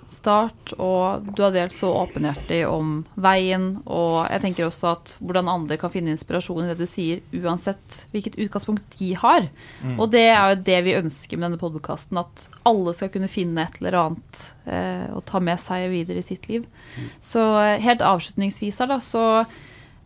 start, 0.10 0.74
og 0.82 1.26
du 1.36 1.42
har 1.44 1.54
delt 1.54 1.74
så 1.74 1.90
åpenhjertig 2.04 2.62
om 2.70 3.00
veien. 3.20 3.68
Og 3.86 4.28
jeg 4.30 4.44
tenker 4.44 4.68
også 4.68 4.92
at 4.94 5.16
hvordan 5.20 5.50
andre 5.52 5.78
kan 5.82 5.92
finne 5.94 6.14
inspirasjon 6.14 6.64
i 6.64 6.70
det 6.70 6.78
du 6.80 6.86
sier, 6.90 7.22
uansett 7.36 8.04
hvilket 8.14 8.38
utgangspunkt 8.46 8.98
de 9.00 9.12
har. 9.20 9.48
Mm. 9.82 9.98
Og 9.98 10.10
det 10.14 10.28
er 10.30 10.54
jo 10.54 10.64
det 10.70 10.80
vi 10.88 10.98
ønsker 11.00 11.40
med 11.40 11.50
denne 11.50 11.62
podkasten, 11.62 12.22
at 12.22 12.48
alle 12.70 12.96
skal 12.98 13.12
kunne 13.14 13.32
finne 13.32 13.66
et 13.66 13.80
eller 13.82 14.00
annet 14.04 14.44
eh, 14.70 15.08
og 15.16 15.26
ta 15.30 15.42
med 15.44 15.62
seg 15.62 15.90
videre 15.94 16.22
i 16.22 16.28
sitt 16.28 16.50
liv. 16.52 16.68
Mm. 16.96 17.10
Så 17.34 17.46
eh, 17.62 17.80
helt 17.84 18.06
avslutningsvis 18.06 18.84
her, 18.84 18.94
da, 18.94 19.02
så 19.04 19.26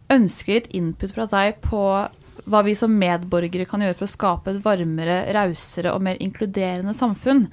ønsker 0.10 0.58
litt 0.58 0.72
input 0.76 1.14
fra 1.14 1.28
deg 1.30 1.60
på 1.66 1.84
hva 2.50 2.64
vi 2.66 2.76
som 2.78 2.96
medborgere 2.98 3.68
kan 3.70 3.84
gjøre 3.84 3.98
for 3.98 4.08
å 4.08 4.12
skape 4.14 4.54
et 4.54 4.64
varmere, 4.66 5.22
rausere 5.36 5.94
og 5.94 6.04
mer 6.06 6.20
inkluderende 6.24 6.96
samfunn. 6.98 7.46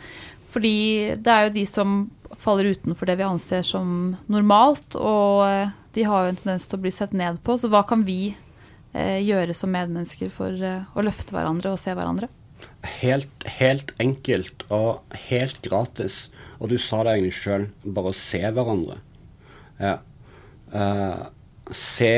Fordi 0.54 1.14
det 1.20 1.32
er 1.32 1.46
jo 1.46 1.56
de 1.58 1.66
som 1.68 1.98
faller 2.40 2.72
utenfor 2.72 3.08
det 3.08 3.18
vi 3.20 3.26
anser 3.26 3.62
som 3.66 4.16
normalt, 4.32 4.96
og 4.96 5.44
eh, 5.46 5.74
de 5.96 6.06
har 6.08 6.24
jo 6.24 6.32
en 6.32 6.40
tendens 6.40 6.66
til 6.68 6.78
å 6.78 6.82
bli 6.84 6.92
sett 6.94 7.14
ned 7.16 7.42
på. 7.44 7.58
Så 7.60 7.70
hva 7.72 7.82
kan 7.88 8.04
vi 8.08 8.32
eh, 8.32 9.20
gjøre 9.24 9.54
som 9.56 9.72
medmennesker 9.72 10.32
for 10.32 10.56
eh, 10.56 10.88
å 10.96 11.04
løfte 11.04 11.36
hverandre 11.36 11.74
og 11.74 11.80
se 11.80 11.94
hverandre? 11.96 12.30
Helt, 13.02 13.46
helt 13.58 13.92
enkelt 14.02 14.64
og 14.72 15.16
helt 15.28 15.60
gratis. 15.64 16.26
Og 16.56 16.72
du 16.72 16.78
sa 16.80 17.02
det 17.04 17.16
egentlig 17.16 17.36
sjøl, 17.36 17.68
bare 17.84 18.12
å 18.12 18.16
se 18.16 18.40
hverandre. 18.40 19.00
Ja. 19.76 19.98
Uh, 20.72 21.28
se 21.70 22.12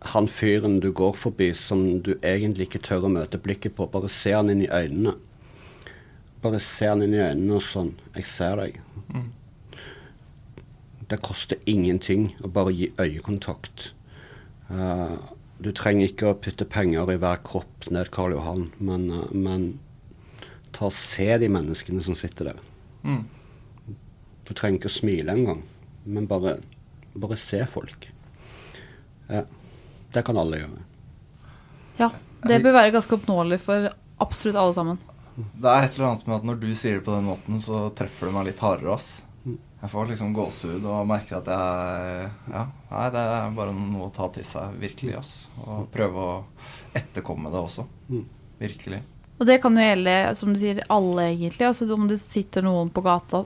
han 0.00 0.28
fyren 0.28 0.80
du 0.80 0.92
går 0.96 1.12
forbi 1.12 1.50
som 1.56 1.82
du 2.02 2.14
egentlig 2.22 2.68
ikke 2.68 2.84
tør 2.86 3.04
å 3.08 3.12
møte 3.12 3.40
blikket 3.42 3.76
på. 3.76 3.88
Bare 3.92 4.08
se 4.08 4.32
han 4.32 4.48
inn 4.52 4.62
i 4.64 4.70
øynene. 4.72 5.16
Bare 6.40 6.60
se 6.64 6.88
han 6.88 7.04
inn 7.04 7.16
i 7.16 7.20
øynene 7.20 7.58
og 7.58 7.66
sånn 7.66 7.92
Jeg 8.14 8.24
ser 8.28 8.56
deg. 8.62 8.78
Mm. 9.12 9.28
Det 11.10 11.20
koster 11.26 11.60
ingenting 11.68 12.30
å 12.40 12.48
bare 12.48 12.72
gi 12.72 12.88
øyekontakt. 12.96 13.90
Uh, 14.70 15.18
du 15.60 15.72
trenger 15.76 16.08
ikke 16.08 16.30
å 16.30 16.38
putte 16.38 16.64
penger 16.64 17.10
i 17.12 17.18
hver 17.20 17.42
kropp 17.44 17.90
ned 17.92 18.12
Karl 18.14 18.36
Johan, 18.38 18.70
men, 18.78 19.08
uh, 19.10 19.26
men 19.34 19.72
ta 20.72 20.86
og 20.88 20.96
se 20.96 21.28
de 21.42 21.50
menneskene 21.50 22.04
som 22.06 22.16
sitter 22.16 22.52
der. 22.52 22.64
Mm. 23.02 23.24
Du 24.46 24.54
trenger 24.54 24.78
ikke 24.78 24.92
å 24.92 24.98
smile 25.00 25.34
engang, 25.34 25.64
men 26.06 26.30
bare, 26.30 26.60
bare 27.18 27.36
se 27.36 27.66
folk. 27.68 28.08
Ja. 29.28 29.44
Det 30.12 30.24
kan 30.26 30.38
alle 30.40 30.58
gjøre. 30.62 30.82
Ja, 32.00 32.10
det 32.48 32.62
bør 32.64 32.72
være 32.78 32.92
ganske 32.94 33.16
oppnåelig 33.18 33.60
for 33.62 33.90
absolutt 34.20 34.56
alle 34.60 34.74
sammen. 34.76 34.98
Det 35.36 35.70
er 35.70 35.84
et 35.86 35.96
eller 35.96 36.08
annet 36.10 36.26
med 36.28 36.36
at 36.40 36.46
når 36.48 36.60
du 36.60 36.70
sier 36.76 36.98
det 36.98 37.04
på 37.06 37.14
den 37.14 37.28
måten, 37.30 37.60
så 37.62 37.86
treffer 37.96 38.28
det 38.28 38.34
meg 38.36 38.48
litt 38.50 38.62
hardere, 38.64 38.96
ass. 38.96 39.10
Jeg 39.80 39.88
får 39.88 40.10
liksom 40.10 40.34
gåsehud 40.36 40.84
og 40.84 41.06
merker 41.08 41.38
at 41.38 41.46
jeg 41.48 42.26
Ja, 42.52 42.66
nei, 42.90 43.04
det 43.14 43.20
er 43.22 43.54
bare 43.56 43.72
noe 43.72 44.10
å 44.10 44.12
ta 44.12 44.26
til 44.34 44.44
seg, 44.44 44.74
virkelig, 44.82 45.14
ass. 45.16 45.30
Og 45.64 45.86
prøve 45.94 46.26
å 46.26 46.34
etterkomme 46.98 47.48
det 47.52 47.62
også. 47.62 47.86
Mm. 48.10 48.26
Virkelig. 48.60 49.00
Og 49.40 49.46
det 49.48 49.56
kan 49.62 49.72
jo 49.72 49.80
gjelde, 49.86 50.14
som 50.36 50.52
du 50.52 50.58
sier, 50.60 50.82
alle 50.92 51.30
egentlig. 51.30 51.64
Altså 51.70 51.88
om 51.94 52.04
det 52.10 52.18
sitter 52.20 52.66
noen 52.66 52.90
på 52.92 53.00
gata, 53.06 53.40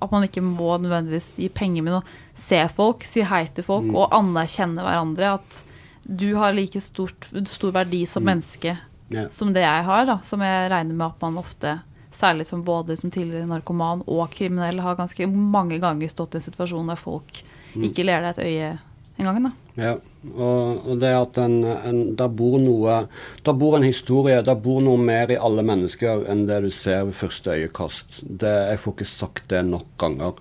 at 0.00 0.14
man 0.14 0.24
ikke 0.24 0.40
må 0.40 0.70
nødvendigvis 0.80 1.34
gi 1.36 1.50
penger, 1.52 1.84
men 1.84 1.98
å 1.98 2.04
se 2.32 2.62
folk, 2.72 3.04
si 3.04 3.20
hei 3.28 3.42
til 3.52 3.66
folk 3.66 3.84
Mm. 3.84 3.94
og 4.00 4.16
anerkjenne 4.16 4.80
hverandre. 4.80 5.34
At 5.36 5.60
du 6.04 6.34
har 6.34 6.52
like 6.52 6.80
stort, 6.80 7.28
stor 7.46 7.72
verdi 7.72 8.04
som 8.06 8.22
Mm. 8.22 8.26
menneske 8.32 8.76
yeah. 9.10 9.28
som 9.28 9.52
det 9.52 9.62
jeg 9.62 9.84
har, 9.84 10.06
da. 10.06 10.18
Som 10.22 10.40
jeg 10.40 10.70
regner 10.70 10.94
med 10.94 11.06
at 11.06 11.20
man 11.22 11.38
ofte, 11.38 11.80
særlig 12.12 12.46
som 12.46 12.62
både 12.64 12.96
som 12.96 13.10
tidligere 13.10 13.46
narkoman 13.46 14.02
og 14.06 14.30
kriminell, 14.30 14.80
har 14.80 14.96
ganske 14.96 15.26
mange 15.26 15.78
ganger 15.80 16.08
stått 16.08 16.34
i 16.34 16.38
en 16.42 16.48
situasjon 16.50 16.86
der 16.86 16.96
folk 16.96 17.42
Mm. 17.74 17.84
ikke 17.88 18.04
ler 18.04 18.20
deg 18.22 18.38
et 18.38 18.44
øye 18.46 18.78
engang. 19.18 19.52
Ja, 19.76 19.96
og, 20.36 20.86
og 20.86 21.00
det 21.00 21.10
at 21.10 21.38
en, 21.42 21.64
en, 21.64 22.14
der 22.14 22.28
bor 22.28 22.58
noe 22.62 23.08
Der 23.44 23.52
bor 23.58 23.74
en 23.76 23.82
historie, 23.82 24.42
der 24.42 24.54
bor 24.54 24.80
noe 24.80 24.96
mer 24.96 25.32
i 25.34 25.36
alle 25.36 25.64
mennesker 25.66 26.22
enn 26.30 26.46
det 26.46 26.60
du 26.62 26.70
ser 26.70 27.04
ved 27.08 27.14
første 27.18 27.50
øyekast. 27.50 28.22
Det, 28.22 28.52
jeg 28.70 28.78
får 28.78 28.94
ikke 28.94 29.04
sagt 29.10 29.48
det 29.50 29.64
nok 29.66 29.86
ganger. 29.98 30.38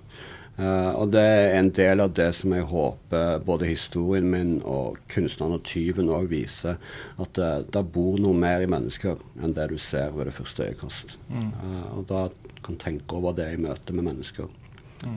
Eh, 0.57 0.91
og 0.93 1.09
det 1.15 1.21
er 1.21 1.55
en 1.57 1.71
del 1.73 2.03
av 2.03 2.11
det 2.13 2.29
som 2.37 2.53
jeg 2.53 2.67
håper 2.69 3.39
både 3.45 3.65
historien 3.65 4.29
min 4.29 4.59
og 4.61 4.99
'Kunstneren 5.09 5.57
og 5.57 5.63
tyven' 5.65 6.11
òg 6.13 6.29
viser. 6.29 6.77
At 7.19 7.33
det, 7.33 7.85
bor 7.93 8.19
noe 8.19 8.33
mer 8.33 8.61
i 8.61 8.69
mennesker 8.69 9.17
enn 9.41 9.53
det 9.53 9.69
du 9.69 9.77
ser 9.77 10.11
ved 10.11 10.25
det 10.25 10.33
første 10.33 10.63
øyekast. 10.63 11.17
Eh, 11.31 11.97
og 11.97 12.07
da 12.07 12.29
kan 12.63 12.77
tenke 12.77 13.15
over 13.15 13.33
det 13.33 13.53
i 13.53 13.57
møte 13.57 13.93
med 13.93 14.03
mennesker. 14.03 14.47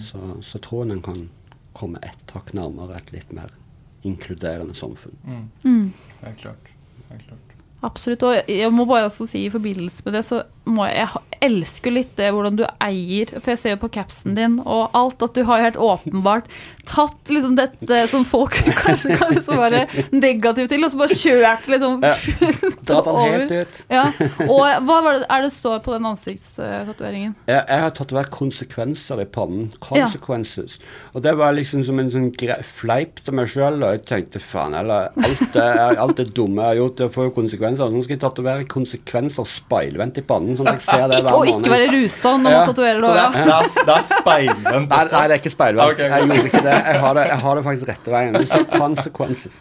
Så, 0.01 0.18
så 0.43 0.59
tror 0.59 0.84
jeg 0.84 0.97
en 0.97 1.03
kan 1.03 1.28
komme 1.72 1.99
ett 2.03 2.32
hakk 2.34 2.53
nærmere 2.55 2.97
et 2.97 3.12
litt 3.12 3.32
mer 3.32 3.53
inkluderende 4.03 4.74
samfunn. 4.74 5.14
Mm. 5.62 5.93
er 6.22 6.34
klart. 6.41 6.72
Helt 7.11 7.26
klart. 7.28 7.55
Absolutt. 7.82 8.22
Og 8.22 8.49
jeg 8.49 8.72
må 8.72 8.84
bare 8.84 9.07
også 9.07 9.26
si 9.26 9.45
i 9.47 9.51
forbindelse 9.53 10.03
med 10.05 10.16
det, 10.16 10.24
så 10.24 10.43
må 10.67 10.87
jeg, 10.89 11.07
jeg 11.07 11.41
elsker 11.47 11.95
litt 11.95 12.14
det 12.19 12.31
hvordan 12.35 12.57
du 12.59 12.64
eier 12.83 13.31
For 13.37 13.53
jeg 13.53 13.61
ser 13.61 13.75
jo 13.75 13.83
på 13.85 13.91
capsen 13.95 14.35
din 14.37 14.59
og 14.64 14.95
alt 14.97 15.23
at 15.23 15.37
du 15.37 15.45
har 15.47 15.62
helt 15.62 15.79
åpenbart 15.79 16.49
tatt 16.87 17.31
liksom 17.33 17.57
dette 17.59 17.99
som 18.11 18.23
folk 18.27 18.55
kanskje 18.83 19.17
kan 19.19 19.33
liksom 19.35 19.59
være 19.59 19.81
negative 20.14 20.69
til, 20.71 20.85
og 20.87 20.93
så 20.93 21.01
bare 21.01 21.17
kjørt 21.19 21.64
liksom 21.73 22.05
Ja. 22.07 22.12
Dratt 22.87 23.09
den 23.09 23.19
helt 23.19 23.51
ut. 23.51 23.81
Ja. 23.91 24.05
Og 24.47 24.61
hva 24.87 24.99
var 25.03 25.17
det, 25.17 25.25
er 25.35 25.43
det 25.43 25.51
står 25.51 25.81
på 25.83 25.97
den 25.97 26.07
ansiktstatoveringen? 26.07 27.35
Jeg, 27.51 27.59
jeg 27.59 27.83
har 27.83 27.95
tatovert 27.97 28.31
konsekvenser 28.31 29.25
i 29.25 29.27
pannen. 29.27 29.73
Consequences. 29.83 30.79
Og 31.11 31.25
det 31.27 31.35
var 31.41 31.57
liksom 31.59 31.83
som 31.89 31.99
en 31.99 32.12
sånn 32.12 32.31
fleip 32.62 33.19
til 33.27 33.35
meg 33.35 33.51
sjøl. 33.51 33.81
Og 33.83 33.97
jeg 33.97 34.05
tenkte 34.07 34.43
faen, 34.43 34.79
eller 34.79 35.11
alt 35.99 36.17
alt 36.17 36.21
det 36.21 36.35
dumme 36.37 36.62
jeg 36.62 36.69
har 36.69 36.79
gjort, 36.81 36.97
det 37.01 37.09
får 37.14 37.29
jo 37.29 37.35
konsekvenser. 37.37 37.85
Så 37.85 37.95
nå 37.95 38.03
skal 38.05 38.17
jeg 38.17 38.23
tatovere 38.23 38.69
konsekvenser 38.71 39.49
speilvendt 39.49 40.21
i 40.21 40.25
pannen, 40.27 40.56
sånn 40.61 40.69
at 40.71 40.79
jeg 40.79 40.85
ser 40.87 41.05
det 41.13 41.21
hver 41.23 41.33
Og 41.37 41.47
måned. 41.47 41.61
ikke 41.61 41.73
være 41.75 41.89
rusa 41.95 42.33
når 42.37 42.51
Ja. 42.51 42.59
man 42.59 42.69
tatoverer 42.73 43.01
det. 43.01 43.11
Det 43.11 43.23
er, 43.23 43.31
det 43.37 43.55
er, 43.57 43.87
det 43.91 43.97
er 43.97 44.07
speilvendt 44.11 44.91
Nei, 44.91 45.01
også? 45.05 45.13
nei, 45.17 45.25
det 45.27 45.35
er 45.37 45.41
ikke 45.43 45.55
speilvendt. 45.57 45.93
Okay. 45.93 46.07
ok. 46.07 46.17
Jeg 46.17 46.27
gjorde 46.27 46.51
ikke 46.51 46.63
det. 46.67 46.77
Jeg 46.87 47.01
har 47.07 47.15
det, 47.21 47.27
jeg 47.31 47.39
har 47.47 47.55
det 47.61 47.65
faktisk 47.69 47.89
rette 47.93 48.15
veien. 48.17 48.33
Det 48.37 48.47
står 48.51 48.65
consequences. 48.79 49.61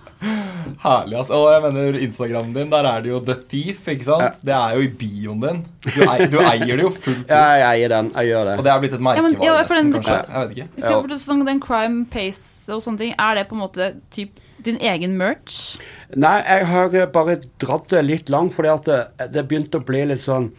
Herlig, 0.86 1.18
altså. 1.18 1.34
Og 1.39 1.48
jeg 1.54 1.62
mener 1.66 1.98
Instagramen 2.06 2.54
din, 2.56 2.70
der 2.74 2.88
er 2.89 3.02
det 3.06 3.10
jo 3.12 3.20
The 3.26 3.36
Thief, 3.50 3.88
ikke 3.93 4.06
sant? 4.08 4.39
Det 4.46 4.54
er 4.56 4.76
jo 4.78 4.86
i 4.86 4.89
bioen 5.02 5.41
din. 5.43 5.60
Du, 5.86 6.02
eier, 6.06 6.26
du 6.32 6.39
eier 6.41 6.72
det 6.76 6.82
jo 6.86 6.91
fullt 6.96 7.24
ut. 7.26 7.30
Ja, 7.30 7.43
jeg 7.62 7.68
eier 7.84 7.93
den. 7.96 8.10
Jeg 8.16 8.32
gjør 8.32 8.50
det. 8.50 8.56
Og 8.60 8.64
det 8.66 8.72
er 8.74 8.80
blitt 8.84 8.96
et 8.96 9.00
Ja, 9.00 9.06
merkevare, 9.10 9.36
ja, 9.36 9.52
ja, 9.52 9.60
nesten, 9.62 9.91
kanskje? 9.93 10.18
Jeg 10.32 10.48
vet 10.48 10.58
ikke. 10.58 10.70
For, 10.88 11.06
for 11.10 11.22
sånn, 11.26 11.46
den 11.48 11.62
crime 11.64 12.06
pace 12.14 12.74
og 12.74 12.82
sånne 12.86 12.98
ting, 13.04 13.14
er 13.20 13.38
det 13.39 13.46
på 13.52 13.58
en 13.58 13.64
måte 13.66 13.91
typ 14.16 14.41
din 14.66 14.80
egen 14.82 15.14
merch? 15.20 15.76
Nei, 16.18 16.39
jeg 16.41 16.66
har 16.72 16.96
bare 17.14 17.36
dratt 17.62 17.89
det 17.91 18.02
litt 18.06 18.30
langt, 18.34 18.54
fordi 18.56 18.72
at 18.72 18.88
det, 18.89 19.30
det 19.36 19.43
begynte 19.50 19.78
å 19.82 19.86
bli 19.86 20.02
litt 20.10 20.24
sånn 20.26 20.50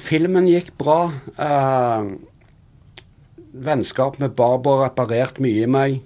Filmen 0.00 0.48
gikk 0.48 0.72
bra. 0.80 1.12
eh, 1.38 2.10
vennskap 3.50 4.18
med 4.20 4.36
Barbara 4.38 4.88
reparert 4.88 5.40
mye 5.42 5.64
i 5.64 5.70
meg. 5.70 6.00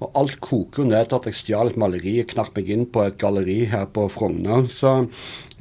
Og 0.00 0.12
alt 0.14 0.38
koker 0.44 0.84
ned 0.84 1.08
til 1.08 1.16
at 1.16 1.26
jeg 1.30 1.38
stjal 1.38 1.72
et 1.72 1.80
maleri 1.80 2.18
og 2.20 2.28
knakk 2.34 2.52
meg 2.56 2.68
inn 2.72 2.84
på 2.92 3.06
et 3.06 3.16
galleri 3.18 3.64
her 3.70 3.86
på 3.88 4.06
Frogner. 4.12 4.66
Så, 4.68 5.08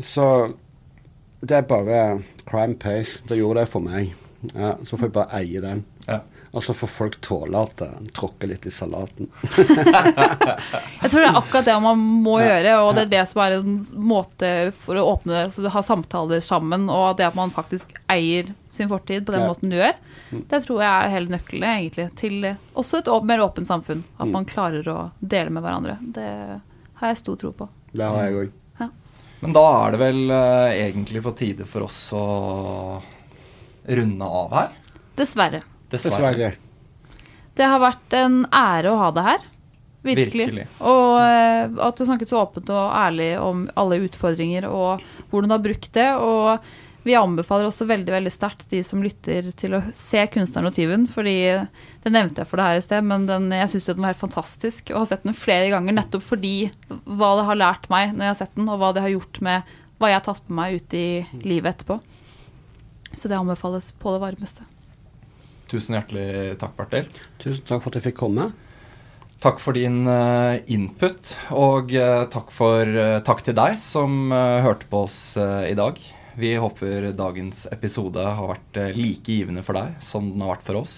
så 0.03 0.27
det 1.41 1.61
er 1.61 1.69
bare 1.69 1.99
crime 2.45 2.75
pace. 2.75 3.23
Det 3.29 3.39
gjorde 3.39 3.63
det 3.63 3.71
for 3.71 3.86
meg. 3.86 4.13
Ja, 4.53 4.75
så 4.83 4.97
får 4.99 5.07
jeg 5.07 5.15
bare 5.15 5.39
eie 5.39 5.61
den. 5.63 5.86
Ja. 6.05 6.19
Og 6.55 6.63
så 6.63 6.71
får 6.71 6.87
folk 6.87 7.15
tåle 7.19 7.59
at 7.67 7.81
en 7.83 8.05
tråkker 8.15 8.47
litt 8.47 8.63
i 8.65 8.71
salaten. 8.71 9.27
Jeg 9.51 11.09
tror 11.11 11.19
det 11.19 11.27
er 11.27 11.39
akkurat 11.41 11.67
det 11.67 11.75
man 11.83 11.99
må 12.23 12.37
gjøre, 12.39 12.77
og 12.79 12.93
det 12.95 13.03
er 13.05 13.11
det 13.11 13.23
som 13.27 13.41
er 13.43 13.57
en 13.57 13.73
måte 13.99 14.51
for 14.85 14.95
å 14.95 15.03
åpne 15.11 15.35
det, 15.35 15.45
så 15.51 15.65
du 15.65 15.69
har 15.73 15.83
samtaler 15.83 16.39
sammen, 16.43 16.87
og 16.87 17.17
det 17.19 17.27
at 17.27 17.35
man 17.35 17.51
faktisk 17.51 17.91
eier 18.11 18.53
sin 18.71 18.87
fortid 18.91 19.27
på 19.27 19.35
den 19.35 19.43
Ja. 19.43 19.49
måten 19.51 19.73
du 19.73 19.75
gjør, 19.75 19.93
det 20.31 20.61
tror 20.63 20.79
jeg 20.81 20.91
er 20.93 21.11
hele 21.11 21.35
nøkkelen 21.35 21.67
egentlig 21.75 22.07
til 22.15 22.39
også 22.75 23.03
et 23.03 23.11
mer 23.27 23.43
åpent 23.43 23.67
samfunn. 23.67 24.05
At 24.17 24.31
man 24.31 24.47
klarer 24.47 24.87
å 24.87 25.11
dele 25.19 25.51
med 25.51 25.63
hverandre. 25.63 25.99
Det 25.99 26.29
har 27.01 27.11
jeg 27.11 27.17
stor 27.19 27.35
tro 27.35 27.51
på. 27.51 27.67
Det 27.91 28.03
har 28.07 28.29
jeg 28.29 28.45
òg. 28.45 28.53
Men 29.43 29.53
da 29.53 29.61
er 29.85 29.91
det 29.91 29.99
vel 29.99 30.31
eh, 30.31 30.87
egentlig 30.87 31.21
på 31.21 31.35
tide 31.37 31.65
for 31.69 31.85
oss 31.85 31.99
å 32.15 32.23
runde 33.85 34.25
av 34.25 34.53
her. 34.55 34.69
Dessverre. 35.19 35.61
Dessverre. 36.03 36.53
Det 37.55 37.67
har 37.71 37.79
vært 37.79 38.15
en 38.19 38.41
ære 38.51 38.91
å 38.91 38.99
ha 38.99 39.11
deg 39.15 39.29
her. 39.29 39.45
Virkelig. 40.05 40.45
Virkelig. 40.45 40.65
Og 40.85 41.13
uh, 41.17 41.85
at 41.87 41.97
du 41.97 42.05
snakket 42.05 42.29
så 42.29 42.43
åpent 42.43 42.69
og 42.69 42.89
ærlig 42.93 43.31
om 43.41 43.65
alle 43.79 44.03
utfordringer 44.05 44.67
og 44.69 45.05
hvordan 45.31 45.49
du 45.49 45.55
har 45.55 45.63
brukt 45.63 45.89
det. 45.95 46.09
Og 46.21 47.05
vi 47.05 47.15
anbefaler 47.17 47.69
også 47.69 47.87
veldig 47.89 48.13
veldig 48.13 48.33
sterkt 48.33 48.67
de 48.71 48.81
som 48.85 49.01
lytter 49.05 49.51
til 49.57 49.77
å 49.77 49.81
se 49.93 50.21
'Kunstneren 50.25 50.69
og 50.69 50.75
tyven'. 50.77 51.07
fordi 51.09 51.37
det 52.03 52.11
nevnte 52.13 52.41
jeg 52.41 52.49
for 52.49 52.57
deg 52.57 52.69
her 52.69 52.81
i 52.81 52.85
sted, 52.85 53.03
men 53.05 53.25
den, 53.29 53.49
jeg 53.53 53.69
syns 53.69 53.89
den 53.91 54.01
var 54.01 54.13
helt 54.13 54.21
fantastisk. 54.25 54.91
Og 54.91 55.03
har 55.03 55.09
sett 55.13 55.25
den 55.25 55.37
flere 55.37 55.69
ganger 55.73 55.93
nettopp 55.93 56.25
fordi 56.25 56.71
hva 56.89 57.35
det 57.37 57.49
har 57.49 57.61
lært 57.61 57.89
meg 57.89 58.13
når 58.13 58.25
jeg 58.25 58.33
har 58.33 58.41
sett 58.41 58.55
den, 58.55 58.69
og 58.69 58.81
hva 58.81 58.93
det 58.93 59.05
har 59.05 59.13
gjort 59.13 59.41
med 59.41 59.75
hva 59.97 60.11
jeg 60.11 60.19
har 60.19 60.27
tatt 60.27 60.49
med 60.49 60.57
meg 60.59 60.75
ut 60.75 60.93
i 60.93 61.25
livet 61.45 61.75
etterpå. 61.75 61.99
Så 63.15 63.29
det 63.29 63.37
anbefales 63.37 63.93
på 64.01 64.11
det 64.11 64.21
varmeste. 64.21 64.74
Tusen 65.72 65.97
hjertelig 65.97 66.57
takk, 66.61 66.76
Bertil. 66.78 67.07
Tusen 67.41 67.66
takk 67.66 67.82
for 67.84 67.89
at 67.91 67.99
jeg 67.99 68.11
fikk 68.11 68.20
komme. 68.22 68.51
Takk 69.43 69.59
for 69.61 69.76
din 69.78 70.05
eh, 70.09 70.61
input, 70.74 71.36
og 71.53 71.91
eh, 71.93 72.24
takk, 72.34 72.53
for, 72.55 72.88
eh, 72.88 73.18
takk 73.26 73.43
til 73.45 73.57
deg 73.57 73.76
som 73.84 74.32
hørte 74.32 74.88
på 74.89 75.03
oss 75.05 75.18
i 75.38 75.76
dag. 75.78 75.99
Vi 76.36 76.53
håper 76.59 77.11
dagens 77.16 77.66
episode 77.72 78.20
har 78.20 78.49
vært 78.49 78.80
like 78.95 79.32
givende 79.32 79.63
for 79.63 79.78
deg 79.78 79.99
som 80.03 80.32
den 80.34 80.41
har 80.43 80.55
vært 80.55 80.66
for 80.68 80.80
oss. 80.82 80.95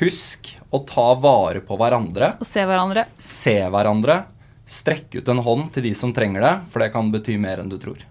Husk 0.00 0.50
å 0.74 0.80
ta 0.88 1.06
vare 1.22 1.62
på 1.64 1.76
hverandre, 1.78 2.32
Og 2.42 2.48
se 2.48 2.64
hverandre. 2.66 3.06
se 3.22 3.54
hverandre, 3.70 4.24
strekk 4.66 5.20
ut 5.20 5.30
en 5.30 5.44
hånd 5.46 5.70
til 5.72 5.86
de 5.86 5.94
som 5.94 6.12
trenger 6.12 6.42
det, 6.42 6.54
for 6.72 6.82
det 6.82 6.90
kan 6.92 7.12
bety 7.14 7.38
mer 7.40 7.62
enn 7.62 7.70
du 7.70 7.78
tror. 7.78 8.02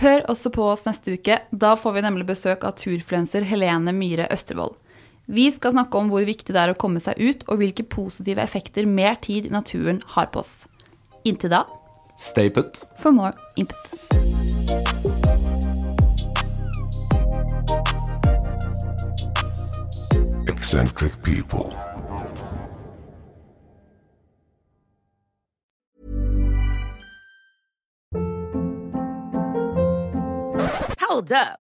Hør 0.00 0.22
også 0.32 0.50
på 0.54 0.64
oss 0.70 0.86
neste 0.86 1.12
uke. 1.18 1.42
Da 1.52 1.74
får 1.76 1.92
vi 1.98 2.02
nemlig 2.06 2.26
besøk 2.30 2.64
av 2.64 2.78
turfluenser 2.80 3.44
Helene 3.44 3.92
Myhre 3.92 4.30
Østervold. 4.32 4.78
Vi 5.30 5.46
skal 5.54 5.70
snakke 5.76 5.98
om 5.98 6.08
hvor 6.10 6.24
viktig 6.26 6.50
det 6.54 6.58
er 6.58 6.72
å 6.72 6.78
komme 6.78 6.98
seg 7.02 7.20
ut, 7.22 7.44
og 7.46 7.60
hvilke 7.60 7.84
positive 7.86 8.42
effekter 8.42 8.88
mer 8.90 9.14
tid 9.22 9.46
i 9.46 9.54
naturen 9.54 10.02
har 10.16 10.26
på 10.34 10.42
oss. 10.42 10.64
Inntil 11.24 11.54
da, 11.54 11.64
Stay 12.18 12.50
put. 12.50 12.82
for 12.98 13.12
more 13.12 13.32
input. 13.56 14.90
Eccentric 20.48 21.12
people. 21.22 21.72
Hold 31.00 31.32
up. 31.32 31.69